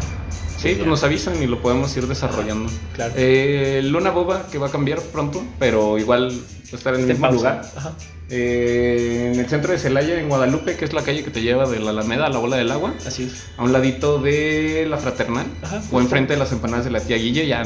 Sí, 0.58 0.74
pues 0.76 0.88
nos 0.88 1.04
avisan 1.04 1.42
y 1.42 1.48
lo 1.48 1.62
podemos 1.62 1.96
ir 1.98 2.08
desarrollando. 2.08 2.72
Claro. 2.94 3.14
Eh, 3.18 3.82
Luna 3.84 4.10
Boba, 4.12 4.48
que 4.52 4.58
va 4.58 4.68
a 4.68 4.72
cambiar 4.72 5.00
pronto, 5.02 5.44
pero 5.60 5.98
igual 6.00 6.32
va 6.32 6.70
a 6.72 6.76
estar 6.76 6.94
en 6.96 7.02
el 7.02 7.08
mismo 7.08 7.22
pausa. 7.28 7.36
lugar. 7.38 7.72
Ajá. 7.76 7.94
Eh, 8.30 9.32
en 9.34 9.40
el 9.40 9.48
centro 9.48 9.72
de 9.72 9.78
Celaya, 9.78 10.20
en 10.20 10.28
Guadalupe, 10.30 10.76
que 10.76 10.86
es 10.86 10.94
la 10.94 11.04
calle 11.04 11.24
que 11.24 11.30
te 11.30 11.42
lleva 11.42 11.70
de 11.70 11.80
la 11.80 11.92
Alameda 11.92 12.26
a 12.26 12.30
la 12.30 12.40
Bola 12.40 12.56
del 12.58 12.72
Agua, 12.72 12.94
Así 13.06 13.24
es. 13.24 13.44
a 13.58 13.64
un 13.64 13.72
ladito 13.72 14.18
de 14.20 14.88
la 14.90 14.98
Fraternal, 14.98 15.46
Ajá, 15.62 15.84
o 15.92 16.00
enfrente 16.02 16.34
de 16.34 16.40
las 16.40 16.52
empanadas 16.52 16.86
de 16.86 16.92
la 16.92 17.02
tía 17.02 17.18
Guille, 17.18 17.46
ya, 17.46 17.62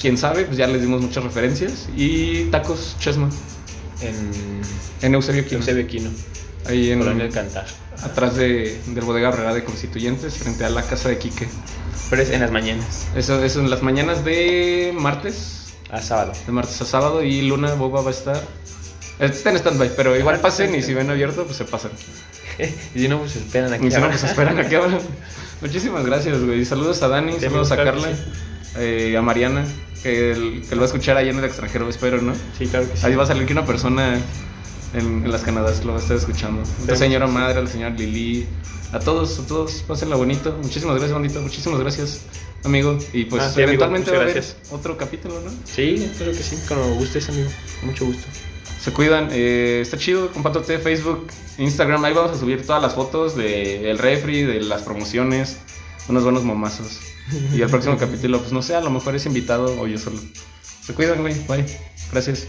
quién 0.00 0.16
sabe, 0.16 0.44
pues 0.44 0.56
ya 0.56 0.66
les 0.66 0.80
dimos 0.80 1.02
muchas 1.02 1.22
referencias. 1.22 1.88
Y 1.94 2.44
tacos 2.44 2.96
Chesma, 3.00 3.28
En 4.00 4.62
en 5.02 5.14
Eusebio 5.14 5.44
Quino, 5.44 5.58
Eusebio 5.58 5.86
Quino, 5.86 6.10
ahí 6.66 6.90
en, 6.90 7.00
Colonia 7.00 7.28
Cantar. 7.28 7.66
atrás 8.02 8.36
de, 8.36 8.80
del 8.86 9.04
Bodega 9.04 9.28
Herrera 9.28 9.52
de 9.52 9.62
Constituyentes, 9.64 10.34
frente 10.38 10.64
a 10.64 10.70
la 10.70 10.82
casa 10.84 11.10
de 11.10 11.18
Quique. 11.18 11.48
Pero 12.10 12.22
es 12.22 12.30
en 12.30 12.40
las 12.40 12.50
mañanas, 12.50 13.06
Eso, 13.16 13.42
eso 13.42 13.60
en 13.60 13.70
las 13.70 13.82
mañanas 13.82 14.24
de 14.24 14.92
martes, 14.96 15.72
a 15.90 16.00
sábado. 16.02 16.32
de 16.46 16.52
martes 16.52 16.80
a 16.82 16.84
sábado, 16.84 17.22
y 17.22 17.42
Luna 17.42 17.74
Boba 17.74 18.02
va 18.02 18.08
a 18.08 18.12
estar... 18.12 18.42
Está 19.18 19.50
en 19.50 19.56
stand-by, 19.56 19.94
pero 19.96 20.16
igual 20.18 20.40
pasen 20.40 20.74
y 20.74 20.82
si 20.82 20.94
ven 20.94 21.08
abierto, 21.10 21.44
pues 21.44 21.56
se 21.56 21.64
pasan. 21.64 21.92
y 22.94 22.98
si 23.00 23.08
no, 23.08 23.18
pues 23.18 23.36
esperan 23.36 23.72
aquí. 23.72 23.86
Y 23.86 23.90
si 23.90 23.96
no, 23.98 24.04
ahora. 24.04 24.16
pues 24.18 24.24
esperan 24.30 24.58
a 24.58 24.68
que 24.68 24.76
abran. 24.76 24.98
Muchísimas 25.60 26.04
gracias, 26.04 26.42
güey. 26.42 26.64
Saludos 26.64 27.02
a 27.02 27.08
Dani, 27.08 27.38
saludos 27.38 27.70
a 27.70 27.76
Carla, 27.76 28.08
eh, 28.78 29.14
a 29.16 29.22
Mariana, 29.22 29.64
que, 30.02 30.32
el- 30.32 30.64
que 30.68 30.74
lo 30.74 30.80
va 30.80 30.86
a 30.86 30.86
escuchar 30.86 31.16
allá 31.18 31.30
en 31.30 31.38
el 31.38 31.44
extranjero, 31.44 31.88
espero, 31.88 32.20
¿no? 32.20 32.34
Sí, 32.58 32.66
claro 32.66 32.90
que 32.90 32.96
sí. 32.96 33.06
Ahí 33.06 33.14
va 33.14 33.22
a 33.24 33.26
salir 33.26 33.46
que 33.46 33.52
una 33.52 33.64
persona 33.64 34.18
en, 34.94 35.24
en 35.24 35.30
las 35.30 35.42
Canadas 35.42 35.84
lo 35.84 35.96
estar 35.96 36.16
escuchando. 36.16 36.62
La 36.86 36.96
señora 36.96 37.26
madre, 37.26 37.58
a 37.58 37.62
la 37.62 37.68
señora 37.68 37.94
Lili, 37.94 38.46
a 38.92 38.98
todos, 38.98 39.38
a 39.38 39.46
todos, 39.46 39.84
pásenla 39.86 40.16
bonito. 40.16 40.56
Muchísimas 40.62 40.96
gracias, 40.96 41.12
bandito. 41.12 41.40
Muchísimas 41.40 41.80
gracias, 41.80 42.22
amigo. 42.64 42.98
Y 43.12 43.24
pues 43.24 43.42
Ah, 43.42 43.48
sí, 43.48 43.62
amigo, 43.62 43.68
eventualmente 43.84 44.10
va 44.10 44.18
a 44.18 44.22
haber 44.22 44.44
otro 44.70 44.96
capítulo, 44.96 45.40
¿no? 45.40 45.50
Sí, 45.64 46.08
espero 46.10 46.32
que 46.32 46.42
sí. 46.42 46.58
Cuando 46.68 46.94
gustes, 46.94 47.28
amigo. 47.28 47.50
Con 47.80 47.90
mucho 47.90 48.04
gusto. 48.06 48.24
Se 48.82 48.92
cuidan, 48.92 49.28
eh, 49.30 49.78
está 49.80 49.96
chido, 49.96 50.30
compártate 50.32 50.78
Facebook, 50.78 51.28
Instagram, 51.56 52.04
ahí 52.04 52.14
vamos 52.14 52.32
a 52.32 52.40
subir 52.40 52.66
todas 52.66 52.82
las 52.82 52.94
fotos 52.94 53.36
del 53.36 53.96
refri, 53.96 54.42
de 54.42 54.60
las 54.60 54.82
promociones, 54.82 55.58
unos 56.08 56.24
buenos 56.24 56.42
momazos. 56.42 56.98
Y 57.54 57.62
el 57.62 57.70
próximo 57.70 57.96
capítulo, 58.00 58.40
pues 58.40 58.52
no 58.52 58.60
sé, 58.60 58.74
a 58.74 58.80
lo 58.80 58.90
mejor 58.90 59.14
es 59.14 59.24
invitado 59.24 59.80
o 59.80 59.86
yo 59.86 59.98
solo. 59.98 60.18
Se 60.84 60.94
cuidan, 60.94 61.20
güey, 61.20 61.34
bye, 61.46 61.64
gracias. 62.10 62.48